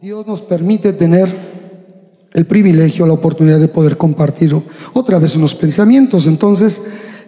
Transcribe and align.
Dios 0.00 0.26
nos 0.26 0.40
permite 0.40 0.92
tener 0.92 1.28
el 2.32 2.46
privilegio, 2.46 3.06
la 3.06 3.12
oportunidad 3.12 3.60
de 3.60 3.68
poder 3.68 3.96
compartir 3.96 4.54
otra 4.92 5.18
vez 5.18 5.36
unos 5.36 5.54
pensamientos. 5.54 6.26
Entonces, 6.26 6.82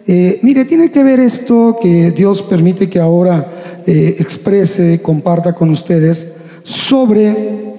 eh, 0.07 0.39
mire, 0.41 0.65
tiene 0.65 0.91
que 0.91 1.03
ver 1.03 1.19
esto 1.19 1.77
que 1.81 2.11
Dios 2.11 2.41
permite 2.41 2.89
que 2.89 2.99
ahora 2.99 3.81
eh, 3.85 4.15
exprese, 4.19 5.01
comparta 5.01 5.53
con 5.53 5.69
ustedes 5.69 6.29
sobre 6.63 7.75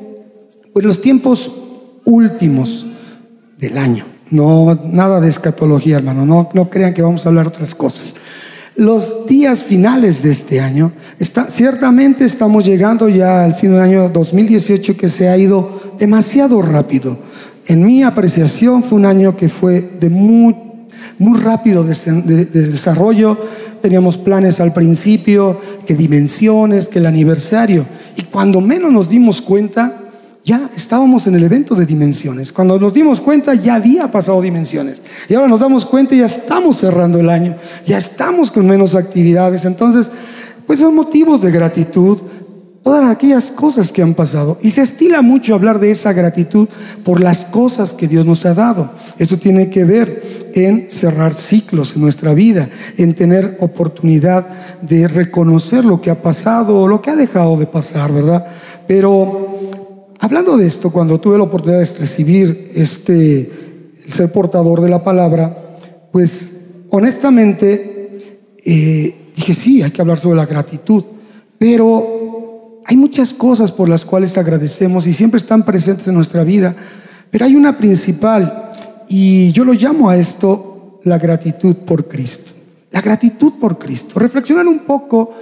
pues, 0.72 0.84
los 0.84 1.02
tiempos 1.02 1.50
últimos 2.04 2.86
del 3.58 3.78
año. 3.78 4.06
No, 4.30 4.78
nada 4.84 5.20
de 5.20 5.28
escatología, 5.28 5.98
hermano. 5.98 6.24
No, 6.24 6.48
no 6.52 6.70
crean 6.70 6.94
que 6.94 7.02
vamos 7.02 7.24
a 7.24 7.28
hablar 7.28 7.46
otras 7.46 7.74
cosas 7.74 8.14
los 8.76 9.26
días 9.26 9.62
finales 9.62 10.22
de 10.22 10.30
este 10.30 10.60
año. 10.60 10.92
Ciertamente 11.50 12.24
estamos 12.24 12.64
llegando 12.64 13.08
ya 13.08 13.44
al 13.44 13.54
fin 13.54 13.72
del 13.72 13.80
año 13.80 14.08
2018 14.08 14.96
que 14.96 15.08
se 15.08 15.28
ha 15.28 15.36
ido 15.36 15.94
demasiado 15.98 16.60
rápido. 16.62 17.18
En 17.66 17.84
mi 17.84 18.02
apreciación 18.02 18.82
fue 18.82 18.98
un 18.98 19.06
año 19.06 19.36
que 19.36 19.48
fue 19.48 19.80
de 19.98 20.10
muy, 20.10 20.54
muy 21.18 21.38
rápido 21.40 21.84
de 21.84 22.44
desarrollo. 22.44 23.38
Teníamos 23.80 24.18
planes 24.18 24.60
al 24.60 24.72
principio, 24.72 25.60
que 25.86 25.94
dimensiones, 25.94 26.86
que 26.86 26.98
el 26.98 27.06
aniversario. 27.06 27.86
Y 28.16 28.22
cuando 28.22 28.60
menos 28.60 28.92
nos 28.92 29.08
dimos 29.08 29.40
cuenta, 29.40 30.05
ya 30.46 30.70
estábamos 30.76 31.26
en 31.26 31.34
el 31.34 31.42
evento 31.42 31.74
de 31.74 31.84
dimensiones. 31.84 32.52
Cuando 32.52 32.78
nos 32.78 32.94
dimos 32.94 33.20
cuenta 33.20 33.52
ya 33.54 33.74
había 33.74 34.10
pasado 34.12 34.40
dimensiones. 34.40 35.02
Y 35.28 35.34
ahora 35.34 35.48
nos 35.48 35.58
damos 35.58 35.84
cuenta 35.84 36.14
y 36.14 36.20
ya 36.20 36.26
estamos 36.26 36.78
cerrando 36.78 37.18
el 37.18 37.28
año, 37.28 37.56
ya 37.84 37.98
estamos 37.98 38.52
con 38.52 38.64
menos 38.64 38.94
actividades. 38.94 39.64
Entonces, 39.64 40.08
pues 40.64 40.78
son 40.78 40.94
motivos 40.94 41.42
de 41.42 41.50
gratitud 41.50 42.18
todas 42.84 43.10
aquellas 43.10 43.46
cosas 43.46 43.90
que 43.90 44.00
han 44.00 44.14
pasado. 44.14 44.58
Y 44.62 44.70
se 44.70 44.82
estila 44.82 45.20
mucho 45.20 45.56
hablar 45.56 45.80
de 45.80 45.90
esa 45.90 46.12
gratitud 46.12 46.68
por 47.02 47.20
las 47.20 47.44
cosas 47.46 47.90
que 47.90 48.06
Dios 48.06 48.24
nos 48.24 48.46
ha 48.46 48.54
dado. 48.54 48.92
Eso 49.18 49.38
tiene 49.38 49.68
que 49.68 49.84
ver 49.84 50.52
en 50.54 50.88
cerrar 50.88 51.34
ciclos 51.34 51.96
en 51.96 52.02
nuestra 52.02 52.32
vida, 52.34 52.68
en 52.96 53.14
tener 53.14 53.56
oportunidad 53.58 54.46
de 54.80 55.08
reconocer 55.08 55.84
lo 55.84 56.00
que 56.00 56.10
ha 56.10 56.22
pasado 56.22 56.80
o 56.80 56.86
lo 56.86 57.02
que 57.02 57.10
ha 57.10 57.16
dejado 57.16 57.56
de 57.56 57.66
pasar, 57.66 58.12
¿verdad? 58.12 58.46
Pero 58.86 59.45
hablando 60.26 60.56
de 60.56 60.66
esto, 60.66 60.90
cuando 60.90 61.20
tuve 61.20 61.38
la 61.38 61.44
oportunidad 61.44 61.78
de 61.78 61.98
recibir 61.98 62.72
este, 62.74 63.48
el 64.04 64.12
ser 64.12 64.32
portador 64.32 64.80
de 64.80 64.88
la 64.88 65.04
palabra, 65.04 65.78
pues 66.10 66.56
honestamente 66.90 68.40
eh, 68.64 69.14
dije, 69.36 69.54
sí, 69.54 69.82
hay 69.82 69.92
que 69.92 70.00
hablar 70.00 70.18
sobre 70.18 70.36
la 70.36 70.46
gratitud, 70.46 71.04
pero 71.58 72.82
hay 72.84 72.96
muchas 72.96 73.32
cosas 73.32 73.70
por 73.70 73.88
las 73.88 74.04
cuales 74.04 74.36
agradecemos 74.36 75.06
y 75.06 75.12
siempre 75.12 75.38
están 75.38 75.64
presentes 75.64 76.08
en 76.08 76.14
nuestra 76.14 76.42
vida, 76.42 76.74
pero 77.30 77.44
hay 77.44 77.54
una 77.54 77.78
principal 77.78 78.72
y 79.08 79.52
yo 79.52 79.64
lo 79.64 79.74
llamo 79.74 80.10
a 80.10 80.16
esto 80.16 81.00
la 81.04 81.18
gratitud 81.18 81.76
por 81.76 82.08
Cristo. 82.08 82.50
La 82.90 83.00
gratitud 83.00 83.52
por 83.60 83.78
Cristo. 83.78 84.18
Reflexionar 84.18 84.66
un 84.66 84.80
poco 84.80 85.34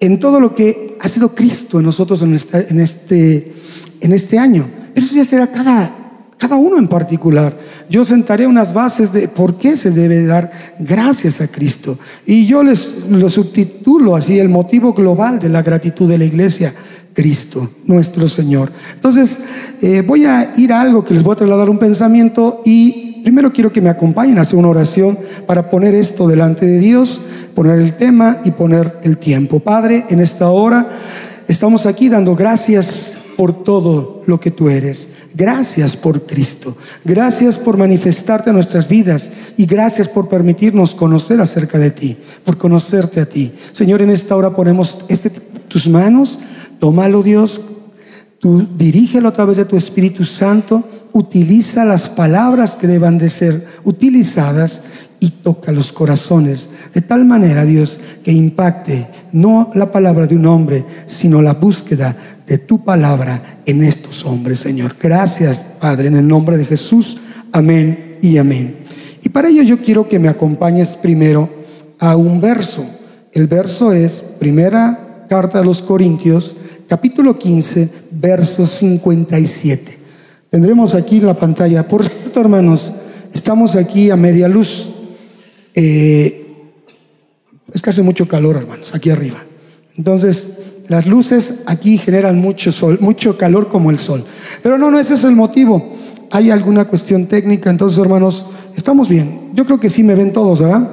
en 0.00 0.18
todo 0.18 0.40
lo 0.40 0.54
que 0.54 0.96
ha 0.98 1.08
sido 1.08 1.34
Cristo 1.34 1.78
en 1.78 1.84
nosotros 1.84 2.22
en, 2.22 2.38
en 2.52 2.80
este 2.80 3.59
en 4.00 4.12
este 4.12 4.38
año. 4.38 4.68
Pero 4.94 5.06
eso 5.06 5.14
ya 5.14 5.24
será 5.24 5.46
cada, 5.46 5.90
cada 6.36 6.56
uno 6.56 6.78
en 6.78 6.88
particular. 6.88 7.56
Yo 7.88 8.04
sentaré 8.04 8.46
unas 8.46 8.72
bases 8.72 9.12
de 9.12 9.28
por 9.28 9.56
qué 9.56 9.76
se 9.76 9.90
debe 9.90 10.24
dar 10.24 10.50
gracias 10.78 11.40
a 11.40 11.48
Cristo. 11.48 11.98
Y 12.26 12.46
yo 12.46 12.62
les 12.62 13.04
lo 13.08 13.28
subtitulo 13.28 14.16
así, 14.16 14.38
el 14.38 14.48
motivo 14.48 14.92
global 14.92 15.38
de 15.38 15.48
la 15.48 15.62
gratitud 15.62 16.08
de 16.08 16.18
la 16.18 16.24
iglesia. 16.24 16.72
Cristo, 17.12 17.68
nuestro 17.86 18.28
Señor. 18.28 18.70
Entonces, 18.94 19.40
eh, 19.82 20.02
voy 20.06 20.24
a 20.24 20.52
ir 20.56 20.72
a 20.72 20.80
algo 20.80 21.04
que 21.04 21.12
les 21.12 21.22
voy 21.22 21.32
a 21.32 21.36
trasladar 21.36 21.68
un 21.68 21.78
pensamiento 21.78 22.62
y 22.64 23.20
primero 23.22 23.52
quiero 23.52 23.72
que 23.72 23.80
me 23.80 23.90
acompañen 23.90 24.38
a 24.38 24.42
hacer 24.42 24.58
una 24.58 24.68
oración 24.68 25.18
para 25.46 25.70
poner 25.70 25.94
esto 25.94 26.28
delante 26.28 26.66
de 26.66 26.78
Dios, 26.78 27.20
poner 27.54 27.80
el 27.80 27.94
tema 27.94 28.38
y 28.44 28.52
poner 28.52 28.98
el 29.02 29.18
tiempo. 29.18 29.60
Padre, 29.60 30.04
en 30.08 30.20
esta 30.20 30.50
hora 30.50 30.88
estamos 31.48 31.84
aquí 31.86 32.08
dando 32.08 32.36
gracias 32.36 33.09
por 33.40 33.64
todo 33.64 34.22
lo 34.26 34.38
que 34.38 34.50
tú 34.50 34.68
eres. 34.68 35.08
Gracias 35.32 35.96
por 35.96 36.26
Cristo. 36.26 36.76
Gracias 37.06 37.56
por 37.56 37.78
manifestarte 37.78 38.50
en 38.50 38.56
nuestras 38.56 38.86
vidas 38.86 39.30
y 39.56 39.64
gracias 39.64 40.08
por 40.08 40.28
permitirnos 40.28 40.92
conocer 40.92 41.40
acerca 41.40 41.78
de 41.78 41.90
ti, 41.90 42.18
por 42.44 42.58
conocerte 42.58 43.18
a 43.18 43.24
ti. 43.24 43.52
Señor, 43.72 44.02
en 44.02 44.10
esta 44.10 44.36
hora 44.36 44.50
ponemos 44.50 45.06
este, 45.08 45.30
tus 45.30 45.88
manos. 45.88 46.38
Tómalo, 46.80 47.22
Dios. 47.22 47.62
Tú 48.40 48.68
dirígelo 48.76 49.30
a 49.30 49.32
través 49.32 49.56
de 49.56 49.64
tu 49.64 49.78
Espíritu 49.78 50.26
Santo. 50.26 50.84
Utiliza 51.14 51.86
las 51.86 52.10
palabras 52.10 52.72
que 52.72 52.88
deban 52.88 53.16
de 53.16 53.30
ser 53.30 53.66
utilizadas 53.84 54.82
y 55.18 55.30
toca 55.30 55.72
los 55.72 55.92
corazones 55.92 56.68
de 56.94 57.00
tal 57.00 57.24
manera, 57.24 57.64
Dios, 57.64 57.98
que 58.24 58.32
impacte 58.32 59.06
no 59.32 59.70
la 59.74 59.90
palabra 59.92 60.26
de 60.26 60.36
un 60.36 60.46
hombre, 60.46 60.84
sino 61.06 61.42
la 61.42 61.54
búsqueda 61.54 62.16
de 62.46 62.58
tu 62.58 62.84
palabra 62.84 63.60
en 63.66 63.82
estos 63.82 64.24
hombres, 64.24 64.58
Señor. 64.58 64.96
Gracias, 65.00 65.58
Padre, 65.80 66.08
en 66.08 66.16
el 66.16 66.26
nombre 66.26 66.56
de 66.56 66.64
Jesús. 66.64 67.18
Amén 67.52 68.18
y 68.22 68.38
amén. 68.38 68.78
Y 69.22 69.28
para 69.28 69.48
ello 69.48 69.62
yo 69.62 69.78
quiero 69.78 70.08
que 70.08 70.18
me 70.18 70.28
acompañes 70.28 70.90
primero 70.90 71.48
a 71.98 72.16
un 72.16 72.40
verso. 72.40 72.84
El 73.32 73.46
verso 73.46 73.92
es 73.92 74.24
primera 74.38 75.26
carta 75.28 75.60
de 75.60 75.64
los 75.64 75.80
Corintios, 75.80 76.56
capítulo 76.88 77.38
15, 77.38 77.88
verso 78.10 78.66
57. 78.66 79.98
Tendremos 80.50 80.94
aquí 80.96 81.18
en 81.18 81.26
la 81.26 81.34
pantalla. 81.34 81.86
Por 81.86 82.04
cierto, 82.04 82.40
hermanos, 82.40 82.92
estamos 83.32 83.76
aquí 83.76 84.10
a 84.10 84.16
media 84.16 84.48
luz. 84.48 84.90
Eh, 85.74 86.39
es 87.72 87.82
que 87.82 87.90
hace 87.90 88.02
mucho 88.02 88.26
calor, 88.26 88.56
hermanos, 88.56 88.94
aquí 88.94 89.10
arriba. 89.10 89.38
Entonces, 89.96 90.46
las 90.88 91.06
luces 91.06 91.62
aquí 91.66 91.98
generan 91.98 92.38
mucho 92.38 92.72
sol, 92.72 92.98
mucho 93.00 93.38
calor 93.38 93.68
como 93.68 93.90
el 93.90 93.98
sol. 93.98 94.24
Pero 94.62 94.76
no, 94.76 94.90
no, 94.90 94.98
ese 94.98 95.14
es 95.14 95.24
el 95.24 95.36
motivo. 95.36 95.94
Hay 96.30 96.50
alguna 96.50 96.86
cuestión 96.86 97.26
técnica, 97.26 97.70
entonces, 97.70 97.98
hermanos, 97.98 98.44
estamos 98.76 99.08
bien. 99.08 99.50
Yo 99.54 99.64
creo 99.64 99.78
que 99.78 99.90
sí 99.90 100.02
me 100.02 100.14
ven 100.14 100.32
todos, 100.32 100.60
¿verdad? 100.60 100.88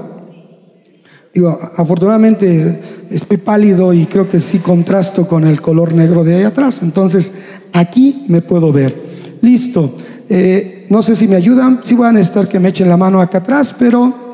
Digo, 1.34 1.60
afortunadamente 1.78 2.82
estoy 3.12 3.38
pálido 3.38 3.94
y 3.94 4.06
creo 4.08 4.30
que 4.30 4.40
sí 4.40 4.60
contrasto 4.60 5.28
con 5.28 5.46
el 5.46 5.62
color 5.62 5.94
negro 5.94 6.24
de 6.24 6.36
ahí 6.36 6.44
atrás. 6.44 6.80
Entonces, 6.82 7.36
aquí 7.74 8.26
me 8.28 8.42
puedo 8.42 8.72
ver. 8.72 8.96
Listo. 9.42 9.96
Eh, 10.30 10.88
no 10.90 11.02
sé 11.02 11.16
si 11.16 11.28
me 11.28 11.36
ayudan. 11.36 11.82
Sí 11.84 11.96
van 11.96 12.10
a 12.10 12.20
necesitar 12.20 12.48
que 12.48 12.60
me 12.60 12.70
echen 12.70 12.90
la 12.90 12.98
mano 12.98 13.22
acá 13.22 13.40
atrás, 13.40 13.76
pero 13.78 14.28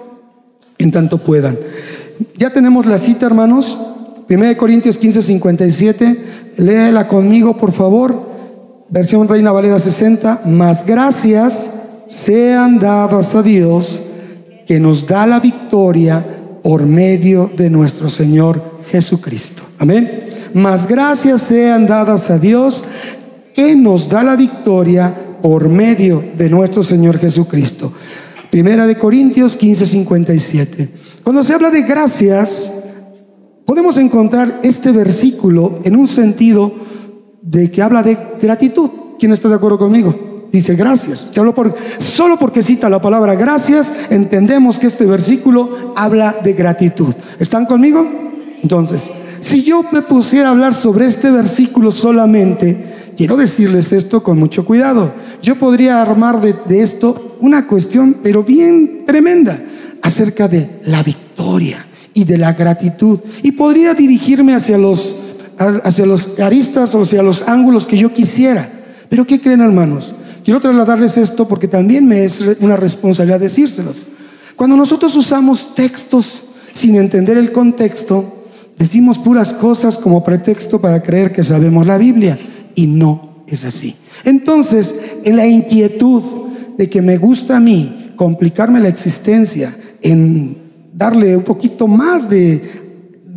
en 0.78 0.92
tanto 0.92 1.18
puedan. 1.18 1.58
Ya 2.38 2.52
tenemos 2.52 2.86
la 2.86 2.98
cita, 2.98 3.26
hermanos. 3.26 3.78
1 4.30 4.58
Corintios 4.58 4.98
15, 4.98 5.22
57. 5.22 6.18
Léela 6.58 7.08
conmigo, 7.08 7.58
por 7.58 7.72
favor. 7.72 8.34
Versión 8.90 9.28
Reina 9.28 9.52
Valera 9.52 9.80
60. 9.80 10.42
Más 10.46 10.86
gracias 10.86 11.68
sean 12.08 12.80
dadas 12.80 13.34
a 13.36 13.42
Dios 13.42 14.02
que 14.68 14.80
nos 14.80 15.08
da 15.08 15.26
la 15.26 15.40
victoria 15.40 16.24
por 16.64 16.86
medio 16.86 17.52
de 17.56 17.70
nuestro 17.70 18.10
Señor 18.10 18.80
Jesucristo. 18.90 19.64
Amén. 19.80 20.30
Más 20.54 20.88
gracias 20.88 21.42
sean 21.42 21.88
dadas 21.88 22.30
a 22.30 22.38
Dios 22.38 22.84
que 23.54 23.76
nos 23.76 24.10
da 24.10 24.24
la 24.24 24.36
victoria 24.36 25.14
por 25.42 25.68
medio 25.68 26.24
de 26.38 26.50
nuestro 26.50 26.84
Señor 26.84 27.20
Jesucristo. 27.20 27.92
Primera 28.50 28.86
de 28.88 28.98
Corintios 28.98 29.56
15, 29.58 29.86
57. 29.86 30.90
Cuando 31.24 31.42
se 31.46 31.54
habla 31.54 31.72
de 31.72 31.84
gracias, 31.84 32.70
podemos 33.66 33.98
encontrar 33.98 34.60
este 34.62 34.92
versículo 34.92 35.80
en 35.86 35.96
un 35.96 36.06
sentido 36.06 36.74
de 37.42 37.72
que 37.72 37.82
habla 37.82 38.04
de 38.04 38.18
gratitud. 38.42 38.90
¿Quién 39.18 39.32
está 39.32 39.48
de 39.48 39.56
acuerdo 39.56 39.78
conmigo? 39.78 40.50
Dice 40.52 40.76
gracias. 40.76 41.30
solo 41.98 42.38
porque 42.38 42.62
cita 42.62 42.90
la 42.90 43.02
palabra 43.02 43.36
gracias, 43.36 43.90
entendemos 44.10 44.78
que 44.78 44.88
este 44.88 45.06
versículo 45.06 45.94
habla 45.96 46.36
de 46.44 46.52
gratitud. 46.52 47.14
¿Están 47.40 47.68
conmigo? 47.68 48.06
Entonces, 48.62 49.10
si 49.40 49.64
yo 49.64 49.84
me 49.94 50.02
pusiera 50.02 50.50
a 50.50 50.52
hablar 50.52 50.74
sobre 50.74 51.06
este 51.06 51.32
versículo 51.32 51.92
solamente, 51.92 53.14
quiero 53.16 53.38
decirles 53.38 53.94
esto 53.94 54.22
con 54.22 54.38
mucho 54.38 54.66
cuidado. 54.66 55.14
Yo 55.42 55.56
podría 55.56 56.02
armar 56.02 56.42
de 56.42 56.84
esto 56.84 57.38
una 57.40 57.66
cuestión, 57.66 58.18
pero 58.22 58.44
bien 58.44 59.04
tremenda 59.06 59.60
acerca 60.04 60.48
de 60.48 60.70
la 60.86 61.02
victoria 61.02 61.86
y 62.14 62.26
de 62.26 62.38
la 62.38 62.54
gratitud. 62.54 63.20
Y 63.42 63.54
podría 63.54 63.96
dirigirme 63.96 64.54
hacia 64.54 64.78
los, 64.78 65.16
hacia 65.58 66.06
los 66.06 66.40
aristas 66.40 66.94
o 66.94 67.02
hacia 67.02 67.24
los 67.24 67.48
ángulos 67.48 67.86
que 67.86 67.98
yo 67.98 68.14
quisiera. 68.14 68.70
Pero 69.10 69.26
¿qué 69.26 69.40
creen 69.42 69.62
hermanos? 69.62 70.14
Quiero 70.44 70.60
trasladarles 70.60 71.18
esto 71.18 71.48
porque 71.48 71.70
también 71.70 72.06
me 72.06 72.26
es 72.26 72.42
una 72.60 72.76
responsabilidad 72.76 73.40
decírselos. 73.40 74.04
Cuando 74.58 74.76
nosotros 74.76 75.16
usamos 75.16 75.74
textos 75.74 76.44
sin 76.74 76.98
entender 76.98 77.38
el 77.38 77.54
contexto, 77.54 78.44
decimos 78.78 79.18
puras 79.18 79.54
cosas 79.54 79.96
como 79.96 80.24
pretexto 80.24 80.82
para 80.82 81.02
creer 81.02 81.32
que 81.32 81.44
sabemos 81.44 81.88
la 81.88 81.98
Biblia 81.98 82.38
y 82.76 82.88
no 82.88 83.46
es 83.48 83.64
así. 83.64 83.96
Entonces, 84.26 84.94
en 85.24 85.38
la 85.38 85.48
inquietud 85.48 86.24
de 86.78 86.90
que 86.90 87.02
me 87.02 87.18
gusta 87.18 87.58
a 87.58 87.60
mí 87.62 88.12
complicarme 88.18 88.82
la 88.82 88.90
existencia, 88.90 89.76
en 90.04 90.58
darle 90.94 91.36
un 91.36 91.44
poquito 91.44 91.88
más 91.88 92.30
de 92.30 92.62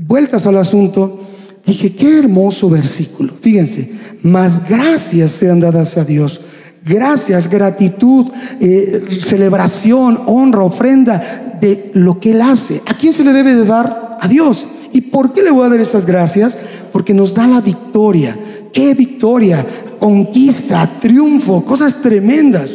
vueltas 0.06 0.46
al 0.46 0.58
asunto, 0.58 1.20
dije, 1.64 1.92
qué 1.94 2.18
hermoso 2.18 2.68
versículo. 2.68 3.34
Fíjense, 3.40 3.90
más 4.22 4.68
gracias 4.68 5.32
sean 5.32 5.60
dadas 5.60 5.96
a 5.96 6.04
Dios. 6.04 6.40
Gracias, 6.84 7.48
gratitud, 7.48 8.26
eh, 8.60 9.04
celebración, 9.26 10.20
honra, 10.26 10.62
ofrenda 10.62 11.56
de 11.60 11.90
lo 11.94 12.20
que 12.20 12.32
Él 12.32 12.42
hace. 12.42 12.80
¿A 12.86 12.94
quién 12.94 13.12
se 13.12 13.24
le 13.24 13.32
debe 13.32 13.54
de 13.54 13.64
dar? 13.64 14.18
A 14.20 14.28
Dios. 14.28 14.66
¿Y 14.92 15.00
por 15.00 15.32
qué 15.32 15.42
le 15.42 15.50
voy 15.50 15.66
a 15.66 15.70
dar 15.70 15.80
estas 15.80 16.06
gracias? 16.06 16.56
Porque 16.92 17.12
nos 17.12 17.34
da 17.34 17.46
la 17.46 17.60
victoria. 17.60 18.36
¿Qué 18.72 18.94
victoria? 18.94 19.66
Conquista, 19.98 20.88
triunfo, 21.00 21.64
cosas 21.64 22.00
tremendas. 22.00 22.70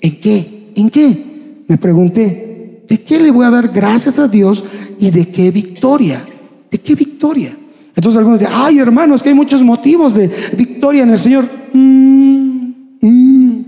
¿En 0.00 0.20
qué? 0.20 0.72
¿En 0.74 0.90
qué? 0.90 1.24
Me 1.68 1.78
pregunté, 1.78 2.49
¿de 2.90 3.00
qué 3.00 3.20
le 3.20 3.30
voy 3.30 3.46
a 3.46 3.50
dar 3.50 3.68
gracias 3.68 4.18
a 4.18 4.26
Dios 4.26 4.64
y 4.98 5.10
de 5.10 5.28
qué 5.28 5.52
victoria? 5.52 6.22
¿De 6.68 6.78
qué 6.78 6.96
victoria? 6.96 7.56
Entonces 7.94 8.18
algunos 8.18 8.40
dicen, 8.40 8.52
ay 8.54 8.80
hermanos, 8.80 9.22
que 9.22 9.28
hay 9.28 9.34
muchos 9.34 9.62
motivos 9.62 10.12
de 10.12 10.28
victoria 10.56 11.04
en 11.04 11.10
el 11.10 11.18
Señor. 11.18 11.48
Mm, 11.72 12.72
mm. 13.00 13.64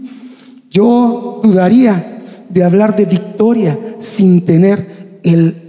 Yo 0.71 1.41
dudaría 1.43 2.23
de 2.49 2.65
hablar 2.65 2.97
de 2.97 3.05
victoria 3.05 3.79
sin 4.01 4.45
tener 4.45 5.21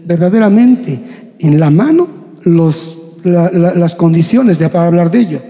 verdaderamente 0.06 1.00
en 1.38 1.60
la 1.60 1.70
mano 1.70 2.08
las 3.24 3.94
condiciones 3.96 4.58
de, 4.58 4.68
para 4.70 4.88
hablar 4.88 5.12
de 5.12 5.20
ello. 5.20 5.42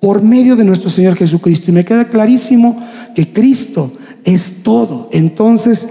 Por 0.00 0.20
medio 0.22 0.56
de 0.56 0.64
nuestro 0.64 0.90
Señor 0.90 1.14
Jesucristo. 1.14 1.70
Y 1.70 1.74
me 1.74 1.84
queda 1.84 2.06
clarísimo 2.06 2.82
que 3.14 3.32
Cristo 3.32 3.92
es 4.24 4.62
todo. 4.62 5.08
Entonces, 5.12 5.88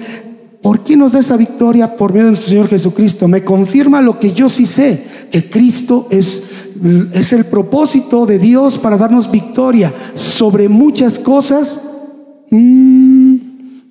¿por 0.65 0.83
qué 0.83 0.97
nos 0.97 1.11
da 1.11 1.19
esa 1.19 1.37
victoria 1.37 1.95
por 1.95 2.11
medio 2.11 2.25
de 2.25 2.31
nuestro 2.31 2.49
Señor 2.49 2.67
Jesucristo? 2.67 3.27
Me 3.27 3.43
confirma 3.43 4.01
lo 4.01 4.17
que 4.19 4.33
yo 4.33 4.49
sí 4.49 4.65
sé, 4.65 5.27
que 5.29 5.47
Cristo 5.47 6.07
es, 6.09 6.41
es 7.13 7.33
el 7.33 7.45
propósito 7.45 8.25
de 8.25 8.39
Dios 8.39 8.79
para 8.79 8.97
darnos 8.97 9.29
victoria 9.29 9.93
sobre 10.15 10.67
muchas 10.67 11.19
cosas. 11.19 11.81
Mm, 12.49 13.35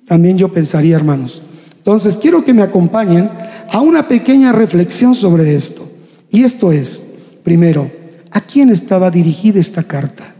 también 0.05 0.37
yo 0.37 0.49
pensaría, 0.49 0.97
hermanos. 0.97 1.41
Entonces, 1.77 2.17
quiero 2.17 2.43
que 2.43 2.53
me 2.53 2.63
acompañen 2.63 3.29
a 3.71 3.79
una 3.79 4.09
pequeña 4.09 4.51
reflexión 4.51 5.15
sobre 5.15 5.55
esto. 5.55 5.89
Y 6.29 6.43
esto 6.43 6.73
es, 6.73 7.01
primero, 7.41 7.89
¿a 8.31 8.41
quién 8.41 8.69
estaba 8.69 9.09
dirigida 9.09 9.61
esta 9.61 9.83
carta? 9.83 10.35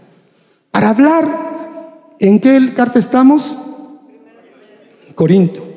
Para 0.69 0.89
hablar, 0.89 2.15
¿en 2.19 2.41
qué 2.41 2.73
carta 2.75 2.99
estamos? 2.99 3.57
Corinto. 5.15 5.74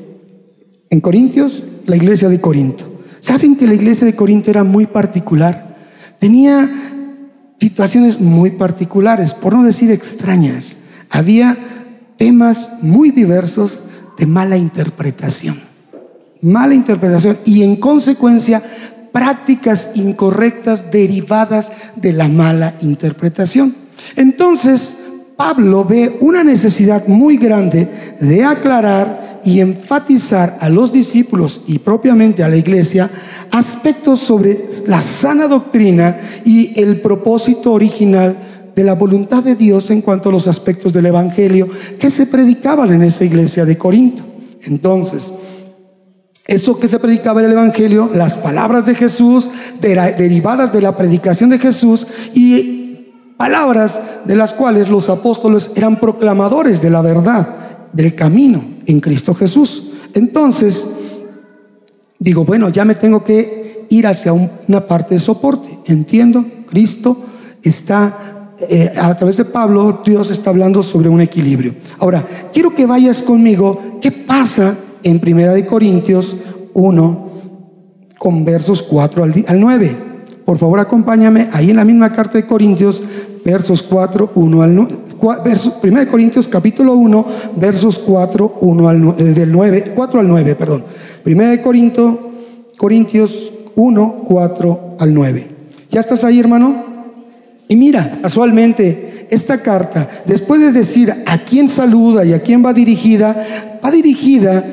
En 0.91 1.01
Corintios, 1.01 1.65
la 1.87 1.97
iglesia 1.97 2.29
de 2.29 2.41
Corinto. 2.41 2.85
¿Saben 3.21 3.57
que 3.57 3.67
la 3.67 3.75
iglesia 3.75 4.07
de 4.07 4.17
Corinto 4.17 4.51
era 4.51 4.65
muy 4.65 4.87
particular? 4.87 5.77
Tenía 6.19 6.69
situaciones 7.61 8.21
muy 8.21 8.53
particulares, 8.53 9.35
por 9.35 9.55
no 9.55 9.65
decir 9.65 9.91
extrañas. 9.91 10.77
Había 11.11 11.57
temas 12.17 12.71
muy 12.81 13.11
diversos 13.11 13.81
de 14.19 14.27
mala 14.27 14.57
interpretación. 14.57 15.61
Mala 16.41 16.75
interpretación 16.75 17.39
y 17.45 17.63
en 17.63 17.77
consecuencia 17.77 18.63
prácticas 19.13 19.93
incorrectas 19.95 20.91
derivadas 20.91 21.69
de 21.97 22.13
la 22.13 22.29
mala 22.29 22.75
interpretación. 22.81 23.75
Entonces, 24.17 24.97
Pablo 25.37 25.85
ve 25.85 26.17
una 26.21 26.45
necesidad 26.45 27.07
muy 27.09 27.37
grande 27.37 28.17
de 28.21 28.45
aclarar 28.45 29.28
y 29.49 29.61
enfatizar 29.61 30.59
a 30.61 30.69
los 30.69 30.93
discípulos 30.93 31.63
y 31.67 31.79
propiamente 31.79 32.45
a 32.45 32.51
la 32.51 32.57
iglesia 32.57 33.09
aspectos 33.51 34.19
sobre 34.19 34.69
la 34.87 35.01
sana 35.01 35.49
doctrina 35.49 36.21
y 36.45 36.79
el 36.79 37.01
propósito 37.01 37.73
original 37.73 38.73
de 38.77 38.85
la 38.85 38.95
voluntad 38.95 39.43
de 39.43 39.55
Dios 39.55 39.89
en 39.89 40.03
cuanto 40.03 40.29
a 40.29 40.33
los 40.33 40.47
aspectos 40.47 40.93
del 40.93 41.07
Evangelio 41.07 41.67
que 41.99 42.11
se 42.11 42.27
predicaban 42.27 42.93
en 42.93 43.03
esa 43.03 43.25
iglesia 43.25 43.65
de 43.65 43.79
Corinto. 43.79 44.23
Entonces, 44.61 45.33
eso 46.47 46.79
que 46.79 46.91
se 46.91 46.99
predicaba 46.99 47.41
en 47.41 47.47
el 47.47 47.53
Evangelio, 47.53 48.11
las 48.15 48.37
palabras 48.37 48.85
de 48.85 48.97
Jesús, 48.97 49.51
derivadas 49.81 50.75
de 50.75 50.83
la 50.83 50.95
predicación 50.95 51.49
de 51.49 51.59
Jesús 51.59 52.07
y 52.35 53.07
palabras 53.39 53.99
de 54.27 54.37
las 54.37 54.53
cuales 54.53 54.91
los 54.91 55.09
apóstoles 55.09 55.71
eran 55.75 55.99
proclamadores 55.99 56.83
de 56.83 56.91
la 56.91 57.01
verdad, 57.01 57.49
del 57.95 58.15
camino 58.15 58.78
en 58.89 59.01
Cristo 59.01 59.35
Jesús. 59.35 59.85
Entonces, 60.15 60.85
digo, 62.19 62.45
bueno, 62.45 62.71
ya 62.71 62.85
me 62.85 62.97
tengo 62.97 63.23
que 63.23 63.87
ir 63.91 64.07
hacia 64.07 64.33
una 64.33 64.87
parte 64.87 65.15
de 65.15 65.21
soporte. 65.21 65.79
Entiendo, 65.85 66.45
Cristo 66.67 67.25
está, 67.63 68.55
eh, 68.69 68.93
a 69.01 69.15
través 69.17 69.37
de 69.37 69.45
Pablo, 69.45 70.03
Dios 70.05 70.31
está 70.31 70.51
hablando 70.51 70.83
sobre 70.83 71.09
un 71.09 71.21
equilibrio. 71.21 71.75
Ahora, 71.99 72.27
quiero 72.53 72.75
que 72.75 72.87
vayas 72.87 73.23
conmigo, 73.23 73.99
¿qué 74.01 74.11
pasa 74.11 74.75
en 75.03 75.21
Primera 75.21 75.53
de 75.53 75.67
Corintios 75.67 76.37
1 76.73 77.29
con 78.19 78.45
versos 78.45 78.83
4 78.83 79.23
al, 79.23 79.45
al 79.47 79.61
9? 79.61 79.97
Por 80.47 80.57
favor, 80.57 80.81
acompáñame 80.81 81.51
ahí 81.53 81.71
en 81.71 81.77
la 81.77 81.85
misma 81.85 82.11
carta 82.11 82.39
de 82.39 82.47
Corintios, 82.47 83.03
versos 83.45 83.83
4, 83.83 84.33
1 84.35 84.63
al 84.63 84.75
9. 84.75 85.08
1 85.21 86.09
Corintios 86.11 86.49
capítulo 86.49 86.95
1, 86.95 87.27
versos 87.57 87.99
4, 87.99 88.59
1 88.61 88.89
al, 88.89 89.15
eh, 89.19 89.25
del 89.25 89.53
9, 89.53 89.93
4 89.95 90.21
al 90.21 90.29
9, 90.29 90.55
perdón. 90.55 90.85
1 91.25 91.63
Corintios, 91.63 92.15
Corintios 92.77 93.53
1, 93.75 94.25
4 94.27 94.97
al 94.99 95.15
9. 95.15 95.47
¿Ya 95.91 96.01
estás 96.01 96.25
ahí, 96.25 96.39
hermano? 96.39 96.85
Y 97.69 97.77
mira, 97.77 98.19
casualmente, 98.23 99.27
esta 99.31 99.63
carta, 99.63 100.09
después 100.25 100.61
de 100.61 100.73
decir 100.73 101.13
a 101.27 101.39
quién 101.39 101.69
saluda 101.69 102.25
y 102.25 102.33
a 102.33 102.41
quién 102.41 102.65
va 102.65 102.73
dirigida, 102.73 103.47
va 103.85 103.91
dirigida 103.91 104.65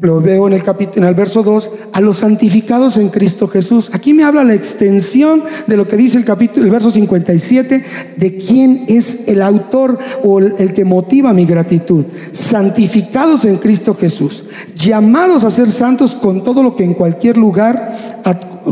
lo 0.00 0.20
veo 0.20 0.46
en 0.46 0.54
el 0.54 0.62
en 0.96 1.04
el 1.04 1.14
verso 1.14 1.42
2, 1.42 1.70
a 1.92 2.00
los 2.00 2.18
santificados 2.18 2.96
en 2.96 3.08
Cristo 3.10 3.46
Jesús. 3.48 3.90
Aquí 3.92 4.14
me 4.14 4.24
habla 4.24 4.42
la 4.42 4.54
extensión 4.54 5.42
de 5.66 5.76
lo 5.76 5.86
que 5.86 5.96
dice 5.96 6.16
el 6.16 6.24
capítulo, 6.24 6.64
el 6.64 6.72
verso 6.72 6.90
57, 6.90 7.84
de 8.16 8.36
quién 8.38 8.84
es 8.88 9.28
el 9.28 9.42
autor 9.42 9.98
o 10.22 10.38
el, 10.38 10.74
que 10.74 10.84
motiva 10.84 11.32
mi 11.32 11.44
gratitud. 11.44 12.06
Santificados 12.32 13.44
en 13.44 13.56
Cristo 13.56 13.94
Jesús, 13.94 14.44
llamados 14.74 15.44
a 15.44 15.50
ser 15.50 15.70
santos 15.70 16.12
con 16.12 16.44
todo 16.44 16.62
lo 16.62 16.76
que 16.76 16.84
en 16.84 16.94
cualquier 16.94 17.36
lugar, 17.36 18.22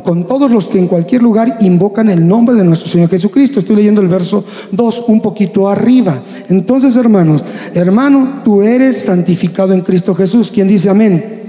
con 0.01 0.27
todos 0.27 0.51
los 0.51 0.67
que 0.67 0.79
en 0.79 0.87
cualquier 0.87 1.23
lugar 1.23 1.59
invocan 1.61 2.09
el 2.09 2.27
nombre 2.27 2.55
de 2.55 2.65
nuestro 2.65 2.89
Señor 2.89 3.11
Jesucristo. 3.11 3.61
Estoy 3.61 3.77
leyendo 3.77 4.01
el 4.01 4.09
verso 4.09 4.45
2 4.71 5.05
un 5.09 5.21
poquito 5.21 5.69
arriba. 5.69 6.23
Entonces, 6.49 6.97
hermanos, 6.97 7.45
hermano, 7.75 8.41
tú 8.45 8.63
eres 8.63 9.03
santificado 9.05 9.73
en 9.73 9.83
Cristo 9.83 10.15
Jesús. 10.15 10.51
¿Quién 10.53 10.69
dice 10.69 10.89
amén? 10.89 11.43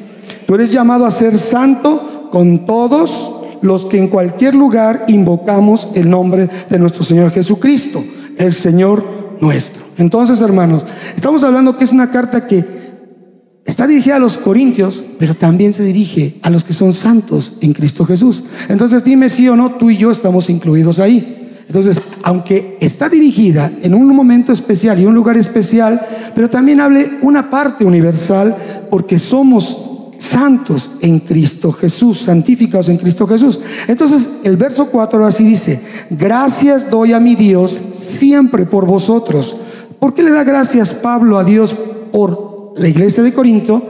Tú 0.45 0.55
eres 0.55 0.71
llamado 0.71 1.05
a 1.05 1.11
ser 1.11 1.37
santo 1.37 2.27
con 2.31 2.65
todos 2.65 3.31
los 3.61 3.85
que 3.85 3.97
en 3.97 4.09
cualquier 4.09 4.55
lugar 4.55 5.05
invocamos 5.07 5.87
el 5.95 6.09
nombre 6.09 6.49
de 6.69 6.79
nuestro 6.79 7.03
Señor 7.03 7.31
Jesucristo, 7.31 8.03
el 8.37 8.51
Señor 8.51 9.03
nuestro. 9.39 9.83
Entonces, 9.97 10.41
hermanos, 10.41 10.85
estamos 11.15 11.43
hablando 11.43 11.77
que 11.77 11.85
es 11.85 11.91
una 11.91 12.11
carta 12.11 12.47
que 12.47 12.82
Está 13.65 13.87
dirigida 13.87 14.17
a 14.17 14.19
los 14.19 14.37
corintios, 14.37 15.01
pero 15.17 15.35
también 15.35 15.73
se 15.73 15.83
dirige 15.83 16.35
a 16.41 16.49
los 16.49 16.63
que 16.63 16.73
son 16.73 16.91
santos 16.91 17.57
en 17.61 17.73
Cristo 17.73 18.05
Jesús. 18.05 18.43
Entonces 18.67 19.03
dime 19.03 19.29
si 19.29 19.47
o 19.47 19.55
no, 19.55 19.71
tú 19.75 19.89
y 19.89 19.97
yo 19.97 20.11
estamos 20.11 20.49
incluidos 20.49 20.99
ahí. 20.99 21.39
Entonces, 21.65 22.01
aunque 22.23 22.77
está 22.81 23.07
dirigida 23.07 23.71
en 23.81 23.93
un 23.93 24.07
momento 24.13 24.51
especial 24.51 24.99
y 24.99 25.05
un 25.05 25.15
lugar 25.15 25.37
especial, 25.37 25.99
pero 26.35 26.49
también 26.49 26.81
hable 26.81 27.09
una 27.21 27.49
parte 27.49 27.85
universal 27.85 28.55
porque 28.89 29.17
somos 29.17 29.91
santos 30.19 30.91
en 31.01 31.19
Cristo 31.19 31.71
Jesús, 31.71 32.19
santificados 32.19 32.89
en 32.89 32.97
Cristo 32.97 33.25
Jesús. 33.27 33.59
Entonces, 33.87 34.41
el 34.43 34.57
verso 34.57 34.87
4 34.87 35.25
así 35.25 35.43
dice, 35.45 35.81
gracias 36.09 36.91
doy 36.91 37.13
a 37.13 37.19
mi 37.19 37.35
Dios 37.35 37.77
siempre 37.93 38.65
por 38.65 38.85
vosotros. 38.85 39.55
¿Por 39.99 40.13
qué 40.13 40.21
le 40.21 40.31
da 40.31 40.43
gracias 40.43 40.89
Pablo 40.89 41.37
a 41.37 41.43
Dios 41.45 41.73
por 42.11 42.52
la 42.75 42.87
iglesia 42.87 43.23
de 43.23 43.33
Corinto 43.33 43.81